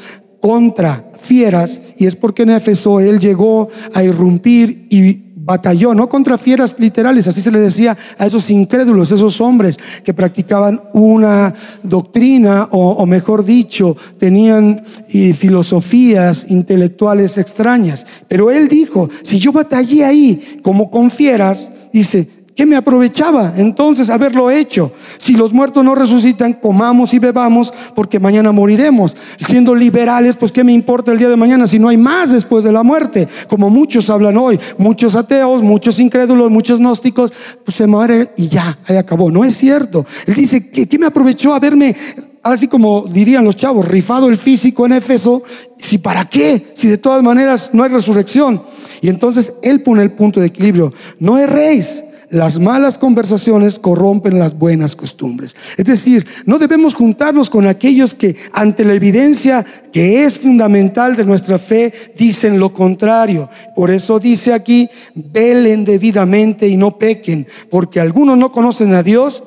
contra 0.45 1.03
fieras, 1.19 1.81
y 1.97 2.05
es 2.05 2.15
porque 2.15 2.43
en 2.43 2.51
Éfeso 2.51 2.99
él 2.99 3.19
llegó 3.19 3.67
a 3.95 4.03
irrumpir 4.03 4.85
y 4.91 5.23
batalló, 5.35 5.95
no 5.95 6.07
contra 6.07 6.37
fieras 6.37 6.75
literales, 6.77 7.27
así 7.27 7.41
se 7.41 7.49
le 7.49 7.59
decía 7.59 7.97
a 8.19 8.27
esos 8.27 8.51
incrédulos, 8.51 9.11
esos 9.11 9.41
hombres 9.41 9.75
que 10.03 10.13
practicaban 10.13 10.83
una 10.93 11.51
doctrina 11.81 12.69
o, 12.69 13.03
mejor 13.07 13.43
dicho, 13.43 13.97
tenían 14.19 14.83
filosofías 15.07 16.45
intelectuales 16.49 17.39
extrañas. 17.39 18.05
Pero 18.27 18.51
él 18.51 18.67
dijo, 18.67 19.09
si 19.23 19.39
yo 19.39 19.51
batallé 19.51 20.05
ahí 20.05 20.59
como 20.61 20.91
con 20.91 21.09
fieras, 21.09 21.71
dice, 21.91 22.44
¿Qué 22.55 22.65
me 22.65 22.77
aprovechaba 22.77 23.53
entonces 23.57 24.09
haberlo 24.09 24.49
hecho? 24.49 24.93
Si 25.17 25.33
los 25.33 25.51
muertos 25.51 25.83
no 25.83 25.93
resucitan, 25.93 26.53
comamos 26.53 27.13
y 27.13 27.19
bebamos 27.19 27.73
porque 27.93 28.17
mañana 28.17 28.53
moriremos. 28.53 29.13
Siendo 29.45 29.75
liberales, 29.75 30.37
pues 30.37 30.53
¿qué 30.53 30.63
me 30.63 30.71
importa 30.71 31.11
el 31.11 31.17
día 31.17 31.27
de 31.27 31.35
mañana 31.35 31.67
si 31.67 31.79
no 31.79 31.89
hay 31.89 31.97
más 31.97 32.31
después 32.31 32.63
de 32.63 32.71
la 32.71 32.81
muerte? 32.81 33.27
Como 33.49 33.69
muchos 33.69 34.09
hablan 34.09 34.37
hoy, 34.37 34.57
muchos 34.77 35.17
ateos, 35.17 35.61
muchos 35.61 35.99
incrédulos, 35.99 36.49
muchos 36.49 36.79
gnósticos, 36.79 37.33
pues 37.65 37.75
se 37.75 37.87
muere 37.87 38.31
y 38.37 38.47
ya, 38.47 38.79
ahí 38.87 38.95
acabó. 38.95 39.29
No 39.29 39.43
es 39.43 39.57
cierto. 39.57 40.05
Él 40.25 40.35
dice, 40.35 40.69
¿qué, 40.69 40.87
qué 40.87 40.97
me 40.97 41.07
aprovechó 41.07 41.53
haberme 41.53 41.93
así 42.41 42.67
como 42.67 43.05
dirían 43.09 43.43
los 43.43 43.57
chavos, 43.57 43.85
rifado 43.85 44.29
el 44.29 44.37
físico 44.37 44.85
en 44.85 44.93
Éfeso, 44.93 45.43
si 45.77 45.97
para 45.97 46.23
qué, 46.25 46.67
si 46.73 46.87
de 46.87 46.99
todas 46.99 47.21
maneras 47.23 47.71
no 47.73 47.83
hay 47.83 47.89
resurrección. 47.89 48.63
Y 49.01 49.09
entonces 49.09 49.55
él 49.63 49.81
pone 49.81 50.03
el 50.03 50.11
punto 50.11 50.39
de 50.39 50.45
equilibrio, 50.45 50.93
no 51.19 51.39
erréis, 51.39 52.03
las 52.29 52.59
malas 52.59 52.97
conversaciones 52.97 53.79
corrompen 53.79 54.39
las 54.39 54.57
buenas 54.57 54.95
costumbres. 54.95 55.55
Es 55.77 55.85
decir, 55.85 56.25
no 56.45 56.57
debemos 56.59 56.93
juntarnos 56.93 57.49
con 57.49 57.67
aquellos 57.67 58.13
que 58.13 58.35
ante 58.51 58.83
la 58.83 58.93
evidencia 58.93 59.65
que 59.91 60.23
es 60.25 60.37
fundamental 60.37 61.15
de 61.15 61.25
nuestra 61.25 61.59
fe 61.59 61.93
dicen 62.17 62.59
lo 62.59 62.73
contrario. 62.73 63.49
Por 63.75 63.91
eso 63.91 64.19
dice 64.19 64.53
aquí, 64.53 64.89
velen 65.13 65.85
debidamente 65.85 66.67
y 66.67 66.77
no 66.77 66.97
pequen, 66.97 67.47
porque 67.69 67.99
algunos 67.99 68.37
no 68.37 68.51
conocen 68.51 68.93
a 68.93 69.03
Dios 69.03 69.43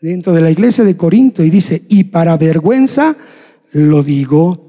dentro 0.00 0.32
de 0.32 0.42
la 0.42 0.50
iglesia 0.50 0.84
de 0.84 0.96
Corinto 0.96 1.42
y 1.42 1.50
dice, 1.50 1.82
y 1.88 2.04
para 2.04 2.36
vergüenza 2.36 3.16
lo 3.72 4.02
digo. 4.02 4.64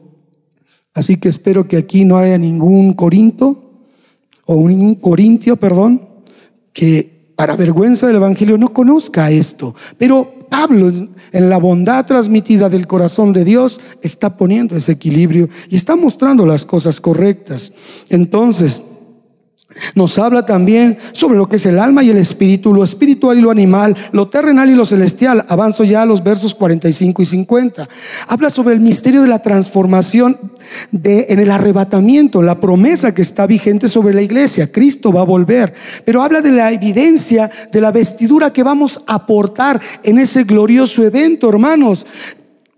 Así 0.93 1.17
que 1.17 1.27
espero 1.27 1.67
que 1.67 1.75
aquí 1.75 2.05
no 2.05 2.17
haya 2.17 2.37
ningún 2.37 2.93
Corinto 2.93 3.61
o 4.45 4.55
un 4.55 4.95
Corintio, 4.95 5.57
perdón, 5.57 6.07
que 6.71 7.14
para 7.35 7.55
vergüenza 7.55 8.07
del 8.07 8.17
Evangelio, 8.17 8.57
no 8.57 8.73
conozca 8.73 9.31
esto. 9.31 9.75
Pero 9.97 10.47
Pablo, 10.49 10.91
en 11.31 11.49
la 11.49 11.57
bondad 11.57 12.05
transmitida 12.05 12.69
del 12.69 12.87
corazón 12.87 13.33
de 13.33 13.43
Dios, 13.43 13.79
está 14.01 14.37
poniendo 14.37 14.75
ese 14.75 14.93
equilibrio 14.93 15.49
y 15.69 15.75
está 15.75 15.95
mostrando 15.95 16.45
las 16.45 16.65
cosas 16.65 17.01
correctas. 17.01 17.73
Entonces, 18.09 18.81
nos 19.95 20.17
habla 20.17 20.45
también 20.45 20.97
sobre 21.11 21.37
lo 21.37 21.47
que 21.47 21.57
es 21.57 21.65
el 21.65 21.79
alma 21.79 22.03
y 22.03 22.09
el 22.09 22.17
espíritu, 22.17 22.73
lo 22.73 22.83
espiritual 22.83 23.37
y 23.37 23.41
lo 23.41 23.51
animal, 23.51 23.95
lo 24.11 24.29
terrenal 24.29 24.69
y 24.69 24.75
lo 24.75 24.85
celestial. 24.85 25.45
Avanzo 25.47 25.83
ya 25.83 26.01
a 26.01 26.05
los 26.05 26.23
versos 26.23 26.55
45 26.55 27.21
y 27.21 27.25
50. 27.25 27.89
Habla 28.27 28.49
sobre 28.49 28.73
el 28.73 28.79
misterio 28.79 29.21
de 29.21 29.27
la 29.27 29.41
transformación 29.41 30.39
de, 30.91 31.27
en 31.29 31.39
el 31.39 31.51
arrebatamiento, 31.51 32.41
la 32.41 32.59
promesa 32.59 33.13
que 33.13 33.21
está 33.21 33.47
vigente 33.47 33.87
sobre 33.87 34.13
la 34.13 34.21
iglesia. 34.21 34.71
Cristo 34.71 35.11
va 35.11 35.21
a 35.21 35.25
volver. 35.25 35.73
Pero 36.05 36.21
habla 36.23 36.41
de 36.41 36.51
la 36.51 36.71
evidencia 36.71 37.51
de 37.71 37.81
la 37.81 37.91
vestidura 37.91 38.53
que 38.53 38.63
vamos 38.63 39.01
a 39.07 39.25
portar 39.25 39.79
en 40.03 40.19
ese 40.19 40.43
glorioso 40.43 41.03
evento, 41.03 41.49
hermanos 41.49 42.05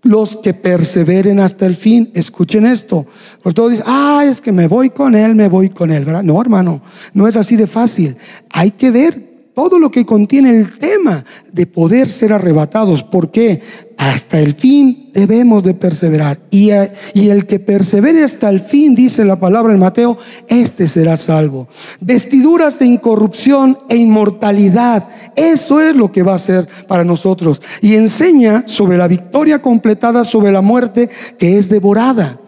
los 0.08 0.38
que 0.38 0.54
perseveren 0.54 1.38
hasta 1.38 1.66
el 1.66 1.76
fin. 1.76 2.10
Escuchen 2.14 2.64
esto. 2.64 3.06
Por 3.42 3.52
todos 3.52 3.72
dicen, 3.72 3.84
ah, 3.86 4.24
es 4.26 4.40
que 4.40 4.52
me 4.52 4.66
voy 4.66 4.88
con 4.88 5.14
él, 5.14 5.34
me 5.34 5.48
voy 5.48 5.68
con 5.68 5.90
él, 5.90 6.06
¿verdad? 6.06 6.22
No, 6.22 6.40
hermano, 6.40 6.80
no 7.12 7.28
es 7.28 7.36
así 7.36 7.56
de 7.56 7.66
fácil. 7.66 8.16
Hay 8.48 8.70
que 8.70 8.90
ver 8.90 9.27
todo 9.58 9.80
lo 9.80 9.90
que 9.90 10.06
contiene 10.06 10.50
el 10.56 10.78
tema 10.78 11.24
de 11.52 11.66
poder 11.66 12.08
ser 12.10 12.32
arrebatados. 12.32 13.02
¿Por 13.02 13.32
qué? 13.32 13.60
Hasta 13.96 14.38
el 14.38 14.54
fin 14.54 15.10
debemos 15.12 15.64
de 15.64 15.74
perseverar. 15.74 16.38
Y, 16.48 16.70
y, 17.12 17.28
el 17.28 17.44
que 17.44 17.58
persevere 17.58 18.22
hasta 18.22 18.50
el 18.50 18.60
fin, 18.60 18.94
dice 18.94 19.24
la 19.24 19.40
palabra 19.40 19.72
en 19.72 19.80
Mateo, 19.80 20.16
este 20.46 20.86
será 20.86 21.16
salvo. 21.16 21.66
Vestiduras 22.00 22.78
de 22.78 22.86
incorrupción 22.86 23.78
e 23.88 23.96
inmortalidad. 23.96 25.08
Eso 25.34 25.80
es 25.80 25.96
lo 25.96 26.12
que 26.12 26.22
va 26.22 26.36
a 26.36 26.38
ser 26.38 26.68
para 26.86 27.02
nosotros. 27.02 27.60
Y 27.80 27.96
enseña 27.96 28.62
sobre 28.68 28.96
la 28.96 29.08
victoria 29.08 29.60
completada 29.60 30.24
sobre 30.24 30.52
la 30.52 30.60
muerte 30.60 31.10
que 31.36 31.58
es 31.58 31.68
devorada. 31.68 32.38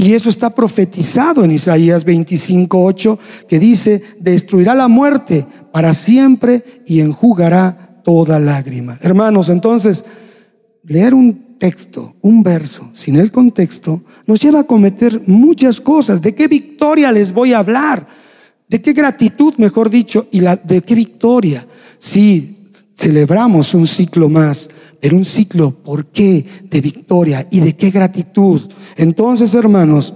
Y 0.00 0.14
eso 0.14 0.30
está 0.30 0.48
profetizado 0.48 1.44
en 1.44 1.50
Isaías 1.50 2.06
25:8, 2.06 3.18
que 3.46 3.58
dice, 3.58 4.02
destruirá 4.18 4.74
la 4.74 4.88
muerte 4.88 5.46
para 5.72 5.92
siempre 5.92 6.82
y 6.86 7.00
enjugará 7.00 8.00
toda 8.02 8.40
lágrima. 8.40 8.98
Hermanos, 9.02 9.50
entonces, 9.50 10.02
leer 10.84 11.12
un 11.12 11.58
texto, 11.58 12.14
un 12.22 12.42
verso, 12.42 12.88
sin 12.94 13.16
el 13.16 13.30
contexto, 13.30 14.00
nos 14.26 14.40
lleva 14.40 14.60
a 14.60 14.66
cometer 14.66 15.20
muchas 15.26 15.78
cosas. 15.78 16.22
¿De 16.22 16.34
qué 16.34 16.48
victoria 16.48 17.12
les 17.12 17.30
voy 17.30 17.52
a 17.52 17.58
hablar? 17.58 18.06
¿De 18.70 18.80
qué 18.80 18.94
gratitud, 18.94 19.52
mejor 19.58 19.90
dicho? 19.90 20.28
¿Y 20.30 20.40
la, 20.40 20.56
de 20.56 20.80
qué 20.80 20.94
victoria? 20.94 21.66
Si 21.98 22.72
celebramos 22.96 23.74
un 23.74 23.86
ciclo 23.86 24.30
más, 24.30 24.70
pero 25.00 25.16
un 25.16 25.24
ciclo, 25.24 25.70
¿por 25.70 26.06
qué? 26.06 26.44
De 26.70 26.80
victoria 26.80 27.46
y 27.50 27.60
de 27.60 27.74
qué 27.74 27.90
gratitud. 27.90 28.70
Entonces, 28.96 29.54
hermanos, 29.54 30.14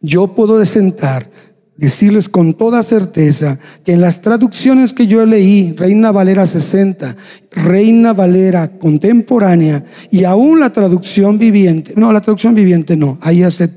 yo 0.00 0.34
puedo 0.34 0.64
sentar, 0.64 1.30
decirles 1.76 2.28
con 2.28 2.54
toda 2.54 2.82
certeza 2.82 3.58
que 3.84 3.92
en 3.92 4.00
las 4.00 4.20
traducciones 4.20 4.92
que 4.92 5.06
yo 5.06 5.24
leí, 5.26 5.72
Reina 5.76 6.12
Valera 6.12 6.46
60, 6.46 7.16
Reina 7.50 8.12
Valera 8.12 8.78
contemporánea 8.78 9.84
y 10.10 10.24
aún 10.24 10.60
la 10.60 10.72
traducción 10.72 11.38
viviente, 11.38 11.94
no, 11.96 12.12
la 12.12 12.20
traducción 12.20 12.54
viviente 12.54 12.96
no, 12.96 13.18
ahí 13.20 13.38
ya 13.38 13.50
se, 13.50 13.70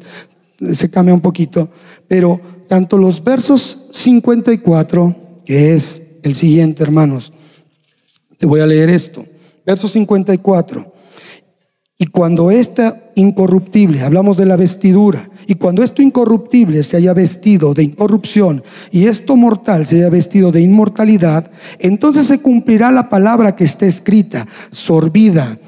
se 0.73 0.89
cambia 0.89 1.13
un 1.13 1.21
poquito, 1.21 1.69
pero 2.08 2.39
tanto 2.67 2.97
los 2.97 3.23
versos 3.23 3.86
54, 3.91 5.41
que 5.45 5.73
es 5.75 6.01
el 6.23 6.36
siguiente, 6.36 6.84
hermanos, 6.84 7.34
te 8.38 8.45
voy 8.45 8.62
a 8.62 8.67
leer 8.67 8.89
esto. 8.89 9.25
Verso 9.65 9.88
54. 9.88 10.93
Y 11.97 12.08
cuando 12.08 12.51
esta 12.51 13.04
incorruptible, 13.15 14.01
hablamos 14.01 14.36
de 14.36 14.45
la 14.45 14.58
vestidura, 14.58 15.30
y 15.47 15.56
cuando 15.56 15.82
esto 15.82 16.01
incorruptible 16.01 16.84
se 16.84 16.97
haya 16.97 17.13
vestido 17.13 17.73
de 17.73 17.84
incorrupción 17.84 18.63
y 18.91 19.08
esto 19.08 19.36
mortal 19.36 19.86
se 19.86 19.97
haya 19.97 20.10
vestido 20.10 20.51
de 20.51 20.62
inmortalidad, 20.62 21.51
entonces 21.80 22.28
se 22.28 22.39
cumplirá 22.39 22.91
la 22.91 23.10
palabra 23.10 23.56
que 23.56 23.63
está 23.63 23.86
escrita, 23.86 24.47
sorbida 24.71 25.60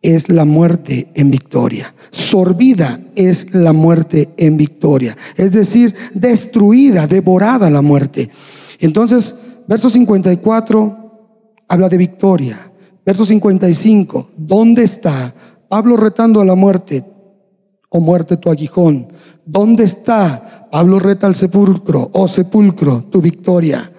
es 0.00 0.28
la 0.28 0.44
muerte 0.44 1.08
en 1.14 1.30
victoria. 1.30 1.94
Sorbida 2.10 3.00
es 3.16 3.52
la 3.52 3.72
muerte 3.72 4.28
en 4.36 4.56
victoria. 4.56 5.16
Es 5.36 5.52
decir, 5.52 5.94
destruida, 6.14 7.06
devorada 7.06 7.68
la 7.68 7.82
muerte. 7.82 8.30
Entonces, 8.78 9.34
verso 9.66 9.90
54 9.90 11.64
habla 11.66 11.88
de 11.88 11.96
victoria. 11.96 12.67
Verso 13.08 13.24
55, 13.24 14.32
¿dónde 14.36 14.82
está? 14.82 15.34
Pablo 15.66 15.96
retando 15.96 16.42
a 16.42 16.44
la 16.44 16.54
muerte, 16.54 17.06
o 17.88 18.00
muerte 18.00 18.36
tu 18.36 18.50
aguijón. 18.50 19.10
¿Dónde 19.46 19.84
está? 19.84 20.68
Pablo 20.70 20.98
reta 20.98 21.26
al 21.26 21.34
sepulcro, 21.34 22.02
o 22.02 22.10
oh 22.24 22.28
sepulcro, 22.28 23.04
tu 23.04 23.22
victoria. 23.22 23.90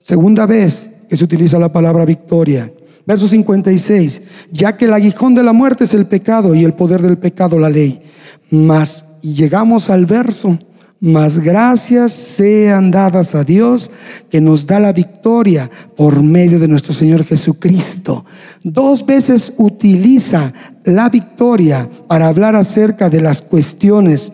Segunda 0.00 0.46
vez 0.46 0.90
que 1.08 1.16
se 1.16 1.22
utiliza 1.22 1.60
la 1.60 1.72
palabra 1.72 2.04
victoria. 2.04 2.72
Verso 3.06 3.28
56, 3.28 4.22
ya 4.50 4.76
que 4.76 4.86
el 4.86 4.94
aguijón 4.94 5.32
de 5.32 5.44
la 5.44 5.52
muerte 5.52 5.84
es 5.84 5.94
el 5.94 6.06
pecado 6.06 6.52
y 6.52 6.64
el 6.64 6.72
poder 6.72 7.02
del 7.02 7.18
pecado 7.18 7.60
la 7.60 7.70
ley. 7.70 8.02
Mas 8.50 9.04
llegamos 9.20 9.90
al 9.90 10.06
verso 10.06 10.58
mas 11.06 11.38
gracias 11.38 12.10
sean 12.10 12.90
dadas 12.90 13.36
a 13.36 13.44
Dios 13.44 13.92
que 14.28 14.40
nos 14.40 14.66
da 14.66 14.80
la 14.80 14.92
victoria 14.92 15.70
por 15.96 16.20
medio 16.20 16.58
de 16.58 16.66
nuestro 16.66 16.92
Señor 16.92 17.24
Jesucristo. 17.24 18.24
Dos 18.64 19.06
veces 19.06 19.52
utiliza 19.56 20.52
la 20.82 21.08
victoria 21.08 21.88
para 22.08 22.26
hablar 22.26 22.56
acerca 22.56 23.08
de 23.08 23.20
las 23.20 23.40
cuestiones 23.40 24.32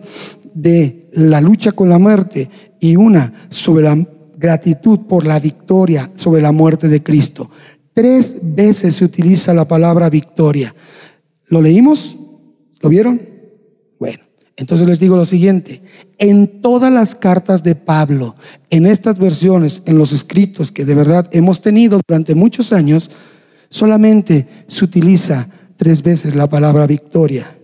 de 0.55 1.09
la 1.13 1.41
lucha 1.41 1.73
con 1.73 1.89
la 1.89 1.99
muerte 1.99 2.49
y 2.79 2.95
una 2.95 3.47
sobre 3.51 3.83
la 3.83 4.07
gratitud 4.35 5.01
por 5.01 5.27
la 5.27 5.39
victoria 5.39 6.09
sobre 6.15 6.41
la 6.41 6.51
muerte 6.51 6.87
de 6.87 7.03
Cristo. 7.03 7.51
Tres 7.93 8.37
veces 8.41 8.95
se 8.95 9.05
utiliza 9.05 9.53
la 9.53 9.67
palabra 9.67 10.09
victoria. 10.09 10.73
¿Lo 11.45 11.61
leímos? 11.61 12.17
¿Lo 12.81 12.89
vieron? 12.89 13.33
Entonces 14.55 14.87
les 14.87 14.99
digo 14.99 15.15
lo 15.15 15.25
siguiente, 15.25 15.81
en 16.19 16.61
todas 16.61 16.91
las 16.91 17.15
cartas 17.15 17.63
de 17.63 17.75
Pablo, 17.75 18.35
en 18.69 18.85
estas 18.85 19.17
versiones, 19.17 19.81
en 19.85 19.97
los 19.97 20.11
escritos 20.11 20.71
que 20.71 20.85
de 20.85 20.93
verdad 20.93 21.27
hemos 21.31 21.61
tenido 21.61 21.99
durante 22.07 22.35
muchos 22.35 22.71
años, 22.71 23.09
solamente 23.69 24.47
se 24.67 24.85
utiliza 24.85 25.49
tres 25.75 26.03
veces 26.03 26.35
la 26.35 26.47
palabra 26.47 26.85
victoria 26.85 27.57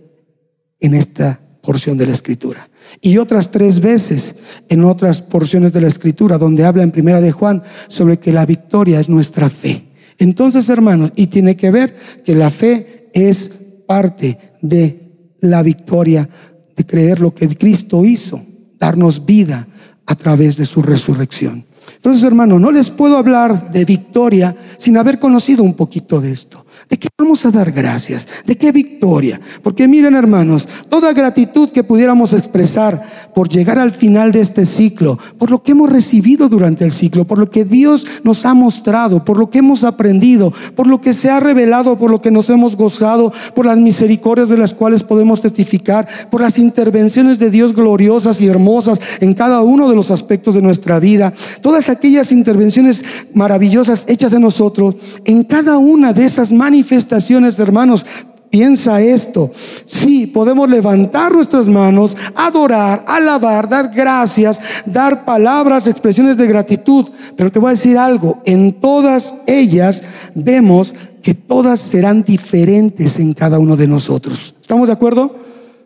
en 0.80 0.94
esta 0.94 1.40
porción 1.62 1.96
de 1.96 2.06
la 2.06 2.12
escritura. 2.12 2.68
Y 3.00 3.18
otras 3.18 3.52
tres 3.52 3.80
veces 3.80 4.34
en 4.68 4.84
otras 4.84 5.22
porciones 5.22 5.72
de 5.72 5.80
la 5.80 5.88
escritura, 5.88 6.38
donde 6.38 6.64
habla 6.64 6.82
en 6.82 6.90
primera 6.90 7.20
de 7.20 7.30
Juan 7.30 7.62
sobre 7.86 8.18
que 8.18 8.32
la 8.32 8.46
victoria 8.46 8.98
es 8.98 9.08
nuestra 9.08 9.48
fe. 9.48 9.90
Entonces, 10.18 10.68
hermanos, 10.68 11.12
y 11.14 11.28
tiene 11.28 11.56
que 11.56 11.70
ver 11.70 11.94
que 12.24 12.34
la 12.34 12.50
fe 12.50 13.08
es 13.14 13.52
parte 13.86 14.38
de 14.60 15.36
la 15.40 15.62
victoria 15.62 16.28
creer 16.74 17.20
lo 17.20 17.34
que 17.34 17.48
Cristo 17.48 18.04
hizo, 18.04 18.42
darnos 18.78 19.24
vida 19.24 19.66
a 20.06 20.14
través 20.14 20.56
de 20.56 20.66
su 20.66 20.82
resurrección. 20.82 21.64
Entonces, 21.96 22.24
hermano, 22.24 22.58
no 22.58 22.70
les 22.70 22.90
puedo 22.90 23.16
hablar 23.16 23.70
de 23.70 23.84
victoria 23.84 24.56
sin 24.78 24.96
haber 24.96 25.18
conocido 25.18 25.62
un 25.62 25.74
poquito 25.74 26.20
de 26.20 26.32
esto. 26.32 26.66
¿De 26.88 26.98
qué 26.98 27.08
vamos 27.20 27.44
a 27.44 27.50
dar 27.50 27.70
gracias? 27.70 28.26
¿De 28.46 28.56
qué 28.56 28.72
victoria? 28.72 29.40
Porque 29.62 29.86
miren 29.86 30.16
hermanos, 30.16 30.66
toda 30.88 31.12
gratitud 31.12 31.68
que 31.68 31.84
pudiéramos 31.84 32.32
expresar 32.32 33.30
por 33.34 33.48
llegar 33.48 33.78
al 33.78 33.92
final 33.92 34.32
de 34.32 34.40
este 34.40 34.64
ciclo, 34.64 35.18
por 35.38 35.50
lo 35.50 35.62
que 35.62 35.72
hemos 35.72 35.90
recibido 35.90 36.48
durante 36.48 36.84
el 36.84 36.92
ciclo, 36.92 37.26
por 37.26 37.38
lo 37.38 37.50
que 37.50 37.64
Dios 37.64 38.06
nos 38.24 38.46
ha 38.46 38.54
mostrado, 38.54 39.24
por 39.24 39.38
lo 39.38 39.50
que 39.50 39.58
hemos 39.58 39.84
aprendido, 39.84 40.52
por 40.74 40.86
lo 40.86 41.00
que 41.00 41.12
se 41.12 41.30
ha 41.30 41.40
revelado, 41.40 41.98
por 41.98 42.10
lo 42.10 42.20
que 42.20 42.30
nos 42.30 42.48
hemos 42.48 42.74
gozado, 42.74 43.32
por 43.54 43.66
las 43.66 43.76
misericordias 43.76 44.48
de 44.48 44.56
las 44.56 44.72
cuales 44.72 45.02
podemos 45.02 45.42
testificar, 45.42 46.08
por 46.30 46.40
las 46.40 46.58
intervenciones 46.58 47.38
de 47.38 47.50
Dios 47.50 47.74
gloriosas 47.74 48.40
y 48.40 48.46
hermosas 48.46 49.00
en 49.20 49.34
cada 49.34 49.60
uno 49.60 49.88
de 49.88 49.96
los 49.96 50.10
aspectos 50.10 50.54
de 50.54 50.62
nuestra 50.62 50.98
vida, 50.98 51.34
todas 51.60 51.90
aquellas 51.90 52.32
intervenciones 52.32 53.04
maravillosas 53.34 54.04
hechas 54.06 54.32
en 54.32 54.42
nosotros, 54.42 54.96
en 55.26 55.44
cada 55.44 55.76
una 55.78 56.12
de 56.14 56.24
esas 56.24 56.50
manifestaciones 56.50 57.09
hermanos. 57.58 58.04
Piensa 58.50 59.00
esto. 59.00 59.52
Sí, 59.86 60.26
podemos 60.26 60.68
levantar 60.68 61.32
nuestras 61.32 61.68
manos, 61.68 62.16
adorar, 62.34 63.04
alabar, 63.06 63.68
dar 63.68 63.90
gracias, 63.94 64.58
dar 64.84 65.24
palabras, 65.24 65.86
expresiones 65.86 66.36
de 66.36 66.48
gratitud. 66.48 67.06
Pero 67.36 67.52
te 67.52 67.60
voy 67.60 67.68
a 67.68 67.70
decir 67.72 67.96
algo. 67.96 68.42
En 68.44 68.72
todas 68.72 69.34
ellas 69.46 70.02
vemos 70.34 70.94
que 71.22 71.34
todas 71.34 71.78
serán 71.78 72.24
diferentes 72.24 73.20
en 73.20 73.34
cada 73.34 73.60
uno 73.60 73.76
de 73.76 73.86
nosotros. 73.86 74.54
¿Estamos 74.60 74.88
de 74.88 74.94
acuerdo? 74.94 75.36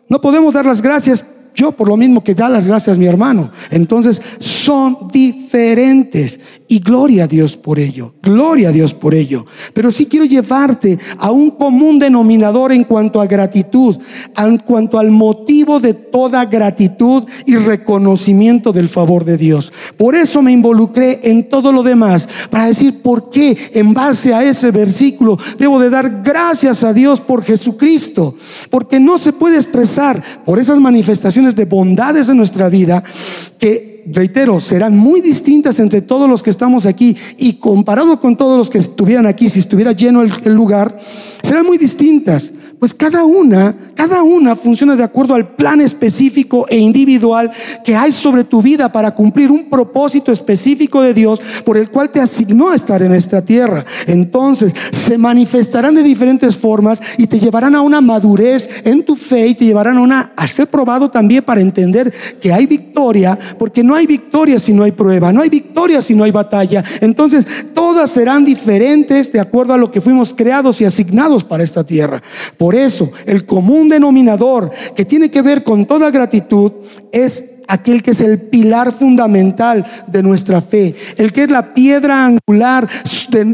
No 0.09 0.19
podemos 0.19 0.51
dar 0.51 0.65
las 0.65 0.81
gracias 0.81 1.23
yo 1.55 1.71
por 1.71 1.87
lo 1.87 1.97
mismo 1.97 2.23
que 2.23 2.35
da 2.35 2.49
las 2.49 2.67
gracias 2.67 2.97
mi 2.97 3.05
hermano. 3.05 3.49
Entonces 3.71 4.21
son 4.39 5.07
diferentes 5.11 6.39
y 6.67 6.79
gloria 6.79 7.25
a 7.25 7.27
Dios 7.27 7.55
por 7.55 7.77
ello, 7.77 8.13
gloria 8.21 8.69
a 8.69 8.71
Dios 8.71 8.93
por 8.93 9.13
ello. 9.13 9.45
Pero 9.73 9.91
sí 9.91 10.07
quiero 10.07 10.25
llevarte 10.25 10.97
a 11.17 11.31
un 11.31 11.51
común 11.51 11.99
denominador 11.99 12.71
en 12.71 12.83
cuanto 12.83 13.21
a 13.21 13.27
gratitud, 13.27 13.97
en 14.37 14.57
cuanto 14.59 14.97
al 14.97 15.11
motivo 15.11 15.79
de 15.79 15.93
toda 15.93 16.45
gratitud 16.45 17.23
y 17.45 17.55
reconocimiento 17.55 18.71
del 18.71 18.89
favor 18.89 19.25
de 19.25 19.37
Dios. 19.37 19.71
Por 19.97 20.15
eso 20.15 20.41
me 20.41 20.51
involucré 20.51 21.19
en 21.23 21.49
todo 21.49 21.71
lo 21.71 21.83
demás, 21.83 22.27
para 22.49 22.65
decir 22.65 23.01
por 23.01 23.29
qué 23.29 23.57
en 23.73 23.93
base 23.93 24.33
a 24.33 24.43
ese 24.43 24.71
versículo 24.71 25.37
debo 25.59 25.79
de 25.79 25.89
dar 25.89 26.21
gracias 26.23 26.83
a 26.83 26.93
Dios 26.93 27.19
por 27.19 27.43
Jesucristo, 27.43 28.35
porque 28.69 28.99
no 28.99 29.17
se 29.17 29.33
puede 29.33 29.57
expresar 29.57 30.23
por 30.45 30.59
esas 30.59 30.79
manifestaciones 30.79 31.55
de 31.55 31.65
bondades 31.65 32.29
en 32.29 32.37
nuestra 32.37 32.69
vida 32.69 33.03
que, 33.59 33.94
reitero, 34.05 34.59
serán 34.59 34.97
muy 34.97 35.21
distintas 35.21 35.79
entre 35.79 36.01
todos 36.01 36.29
los 36.29 36.43
que 36.43 36.49
estamos 36.49 36.85
aquí 36.85 37.15
y 37.37 37.53
comparado 37.53 38.19
con 38.19 38.37
todos 38.37 38.57
los 38.57 38.69
que 38.69 38.77
estuvieran 38.77 39.25
aquí, 39.25 39.49
si 39.49 39.59
estuviera 39.59 39.91
lleno 39.91 40.21
el, 40.21 40.53
lugar, 40.53 40.97
serán 41.45 41.65
muy 41.65 41.77
distintas. 41.77 42.51
Pues 42.79 42.93
cada 42.93 43.23
una, 43.23 43.75
cada 43.95 44.21
una 44.21 44.55
funciona 44.55 44.95
de 44.95 45.03
acuerdo 45.03 45.33
al 45.33 45.55
plan 45.55 45.79
específico 45.79 46.65
e 46.69 46.77
individual 46.77 47.51
que 47.83 47.95
hay 47.95 48.11
sobre 48.11 48.43
tu 48.43 48.61
vida 48.61 48.91
para 48.91 49.15
cumplir 49.15 49.49
un 49.49 49.69
propósito 49.69 50.31
específico 50.31 51.01
de 51.01 51.13
Dios 51.13 51.41
por 51.63 51.77
el 51.77 51.89
cual 51.89 52.09
te 52.09 52.19
asignó 52.19 52.69
a 52.69 52.75
estar 52.75 53.01
en 53.01 53.13
esta 53.13 53.43
tierra. 53.43 53.85
Entonces, 54.07 54.75
se 54.91 55.17
manifestarán 55.17 55.95
de 55.95 56.03
diferentes 56.03 56.55
formas 56.57 56.99
y 57.17 57.27
te 57.27 57.39
llevarán 57.39 57.75
a 57.75 57.81
una 57.81 58.01
madurez 58.01 58.69
en 58.83 59.03
tu 59.03 59.15
fe 59.15 59.47
y 59.47 59.55
te 59.55 59.65
llevarán 59.65 59.97
a 59.97 60.01
una 60.01 60.31
a 60.35 60.47
ser 60.47 60.67
probado 60.67 61.09
también 61.09 61.43
para 61.43 61.61
entender 61.61 62.13
que 62.41 62.51
hay 62.51 62.65
victoria, 62.65 63.39
porque 63.57 63.83
no 63.83 63.95
hay 63.95 64.05
victoria 64.05 64.59
si 64.59 64.73
no 64.73 64.83
hay 64.83 64.91
prueba, 64.91 65.31
no 65.31 65.41
hay 65.41 65.49
victoria 65.49 66.01
si 66.01 66.13
no 66.13 66.23
hay 66.23 66.31
batalla. 66.31 66.83
Entonces, 66.99 67.47
todas 67.73 68.11
serán 68.11 68.43
diferentes 68.43 69.31
de 69.31 69.39
acuerdo 69.39 69.73
a 69.73 69.77
lo 69.77 69.91
que 69.91 70.01
fuimos 70.01 70.33
creados 70.33 70.81
y 70.81 70.85
asignados 70.85 71.34
para 71.43 71.63
esta 71.63 71.83
tierra. 71.83 72.21
Por 72.57 72.75
eso, 72.75 73.11
el 73.25 73.45
común 73.45 73.89
denominador 73.89 74.71
que 74.95 75.05
tiene 75.05 75.29
que 75.29 75.41
ver 75.41 75.63
con 75.63 75.85
toda 75.85 76.11
gratitud 76.11 76.71
es 77.11 77.43
aquel 77.67 78.03
que 78.03 78.11
es 78.11 78.21
el 78.21 78.39
pilar 78.39 78.91
fundamental 78.91 79.85
de 80.07 80.23
nuestra 80.23 80.61
fe, 80.61 80.95
el 81.17 81.33
que 81.33 81.43
es 81.43 81.51
la 81.51 81.73
piedra 81.73 82.25
angular 82.25 82.87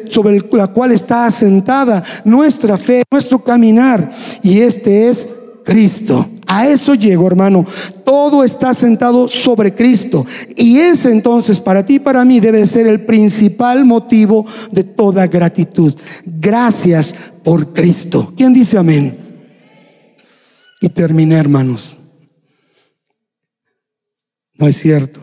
sobre 0.09 0.43
la 0.51 0.67
cual 0.67 0.91
está 0.91 1.25
asentada 1.25 2.03
nuestra 2.25 2.77
fe, 2.77 3.03
nuestro 3.09 3.43
caminar. 3.43 4.11
Y 4.43 4.59
este 4.61 5.09
es 5.09 5.27
Cristo. 5.63 6.27
A 6.53 6.67
eso 6.67 6.95
llego, 6.95 7.27
hermano. 7.27 7.65
Todo 8.03 8.43
está 8.43 8.73
sentado 8.73 9.29
sobre 9.29 9.73
Cristo. 9.73 10.25
Y 10.57 10.79
ese 10.79 11.09
entonces 11.09 11.61
para 11.61 11.85
ti 11.85 11.95
y 11.95 11.99
para 11.99 12.25
mí 12.25 12.41
debe 12.41 12.65
ser 12.65 12.87
el 12.87 13.05
principal 13.05 13.85
motivo 13.85 14.45
de 14.69 14.83
toda 14.83 15.27
gratitud. 15.27 15.95
Gracias 16.25 17.15
por 17.41 17.71
Cristo. 17.71 18.33
¿Quién 18.35 18.51
dice 18.51 18.77
amén? 18.77 19.17
Y 20.81 20.89
terminé, 20.89 21.37
hermanos. 21.37 21.95
No 24.55 24.67
es 24.67 24.75
cierto. 24.75 25.21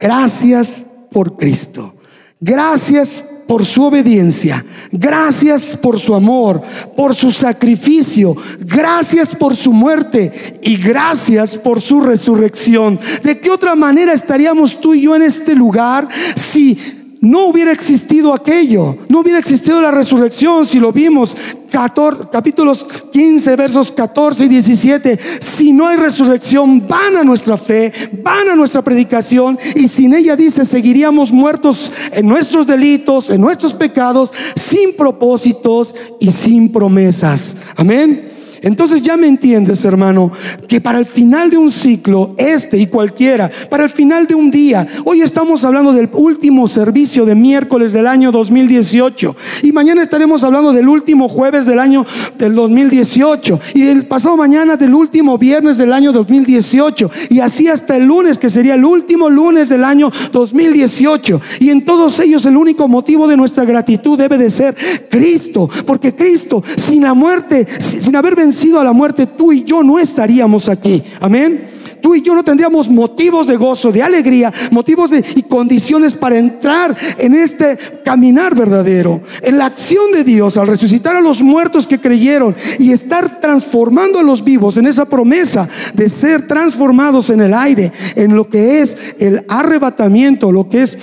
Gracias 0.00 0.84
por 1.12 1.36
Cristo. 1.36 1.94
Gracias 2.40 3.24
por 3.52 3.66
su 3.66 3.84
obediencia, 3.84 4.64
gracias 4.90 5.76
por 5.76 6.00
su 6.00 6.14
amor, 6.14 6.62
por 6.96 7.14
su 7.14 7.30
sacrificio, 7.30 8.34
gracias 8.60 9.36
por 9.36 9.54
su 9.54 9.74
muerte 9.74 10.58
y 10.62 10.78
gracias 10.78 11.58
por 11.58 11.82
su 11.82 12.00
resurrección. 12.00 12.98
¿De 13.22 13.38
qué 13.40 13.50
otra 13.50 13.74
manera 13.74 14.14
estaríamos 14.14 14.80
tú 14.80 14.94
y 14.94 15.02
yo 15.02 15.14
en 15.16 15.20
este 15.20 15.54
lugar 15.54 16.08
si 16.34 17.01
no 17.22 17.46
hubiera 17.46 17.70
existido 17.70 18.34
aquello, 18.34 18.98
no 19.08 19.20
hubiera 19.20 19.38
existido 19.38 19.80
la 19.80 19.92
resurrección 19.92 20.66
si 20.66 20.80
lo 20.80 20.92
vimos 20.92 21.36
14, 21.70 22.24
capítulos 22.32 22.84
15 23.12 23.54
versos 23.54 23.92
14 23.92 24.44
y 24.44 24.48
17, 24.48 25.18
si 25.40 25.72
no 25.72 25.86
hay 25.86 25.96
resurrección 25.98 26.86
van 26.88 27.16
a 27.16 27.22
nuestra 27.22 27.56
fe, 27.56 27.92
van 28.24 28.48
a 28.48 28.56
nuestra 28.56 28.82
predicación 28.82 29.56
y 29.76 29.86
sin 29.86 30.14
ella 30.14 30.34
dice 30.34 30.64
seguiríamos 30.64 31.30
muertos 31.30 31.92
en 32.10 32.26
nuestros 32.26 32.66
delitos, 32.66 33.30
en 33.30 33.40
nuestros 33.40 33.72
pecados, 33.72 34.32
sin 34.56 34.96
propósitos 34.96 35.94
y 36.18 36.32
sin 36.32 36.72
promesas. 36.72 37.56
Amén. 37.76 38.31
Entonces 38.62 39.02
ya 39.02 39.16
me 39.16 39.26
entiendes, 39.26 39.84
hermano, 39.84 40.30
que 40.68 40.80
para 40.80 40.98
el 40.98 41.04
final 41.04 41.50
de 41.50 41.56
un 41.56 41.72
ciclo, 41.72 42.34
este 42.38 42.78
y 42.78 42.86
cualquiera, 42.86 43.50
para 43.68 43.82
el 43.82 43.90
final 43.90 44.28
de 44.28 44.36
un 44.36 44.52
día, 44.52 44.86
hoy 45.04 45.20
estamos 45.20 45.64
hablando 45.64 45.92
del 45.92 46.08
último 46.12 46.68
servicio 46.68 47.26
de 47.26 47.34
miércoles 47.34 47.92
del 47.92 48.06
año 48.06 48.30
2018 48.30 49.36
y 49.64 49.72
mañana 49.72 50.02
estaremos 50.02 50.44
hablando 50.44 50.72
del 50.72 50.88
último 50.88 51.28
jueves 51.28 51.66
del 51.66 51.80
año 51.80 52.06
del 52.38 52.54
2018 52.54 53.60
y 53.74 53.88
el 53.88 54.06
pasado 54.06 54.36
mañana 54.36 54.76
del 54.76 54.94
último 54.94 55.38
viernes 55.38 55.76
del 55.76 55.92
año 55.92 56.12
2018 56.12 57.10
y 57.30 57.40
así 57.40 57.66
hasta 57.68 57.96
el 57.96 58.04
lunes 58.04 58.38
que 58.38 58.48
sería 58.48 58.74
el 58.74 58.84
último 58.84 59.28
lunes 59.28 59.70
del 59.70 59.82
año 59.82 60.12
2018 60.32 61.40
y 61.58 61.70
en 61.70 61.84
todos 61.84 62.20
ellos 62.20 62.46
el 62.46 62.56
único 62.56 62.86
motivo 62.86 63.26
de 63.26 63.36
nuestra 63.36 63.64
gratitud 63.64 64.16
debe 64.16 64.38
de 64.38 64.50
ser 64.50 64.76
Cristo, 65.10 65.68
porque 65.84 66.14
Cristo 66.14 66.62
sin 66.76 67.02
la 67.02 67.14
muerte, 67.14 67.66
sin 67.80 68.14
haber 68.14 68.36
vencido 68.36 68.51
sido 68.52 68.80
a 68.80 68.84
la 68.84 68.92
muerte, 68.92 69.26
tú 69.26 69.52
y 69.52 69.64
yo 69.64 69.82
no 69.82 69.98
estaríamos 69.98 70.68
aquí. 70.68 71.02
Amén. 71.20 71.72
Tú 72.02 72.16
y 72.16 72.22
yo 72.22 72.34
no 72.34 72.42
tendríamos 72.42 72.90
motivos 72.90 73.46
de 73.46 73.56
gozo, 73.56 73.92
de 73.92 74.02
alegría, 74.02 74.52
motivos 74.72 75.10
de, 75.10 75.24
y 75.36 75.42
condiciones 75.42 76.12
para 76.12 76.36
entrar 76.36 76.96
en 77.16 77.32
este 77.32 77.78
caminar 78.04 78.56
verdadero, 78.56 79.22
en 79.40 79.56
la 79.56 79.66
acción 79.66 80.10
de 80.12 80.24
Dios 80.24 80.56
al 80.56 80.66
resucitar 80.66 81.14
a 81.14 81.20
los 81.20 81.42
muertos 81.42 81.86
que 81.86 82.00
creyeron 82.00 82.56
y 82.80 82.90
estar 82.90 83.40
transformando 83.40 84.18
a 84.18 84.24
los 84.24 84.42
vivos 84.42 84.76
en 84.76 84.86
esa 84.86 85.04
promesa 85.04 85.68
de 85.94 86.08
ser 86.08 86.48
transformados 86.48 87.30
en 87.30 87.40
el 87.40 87.54
aire, 87.54 87.92
en 88.16 88.34
lo 88.34 88.48
que 88.48 88.80
es 88.80 88.96
el 89.20 89.44
arrebatamiento, 89.48 90.50
lo 90.50 90.68
que 90.68 90.82
es 90.82 90.98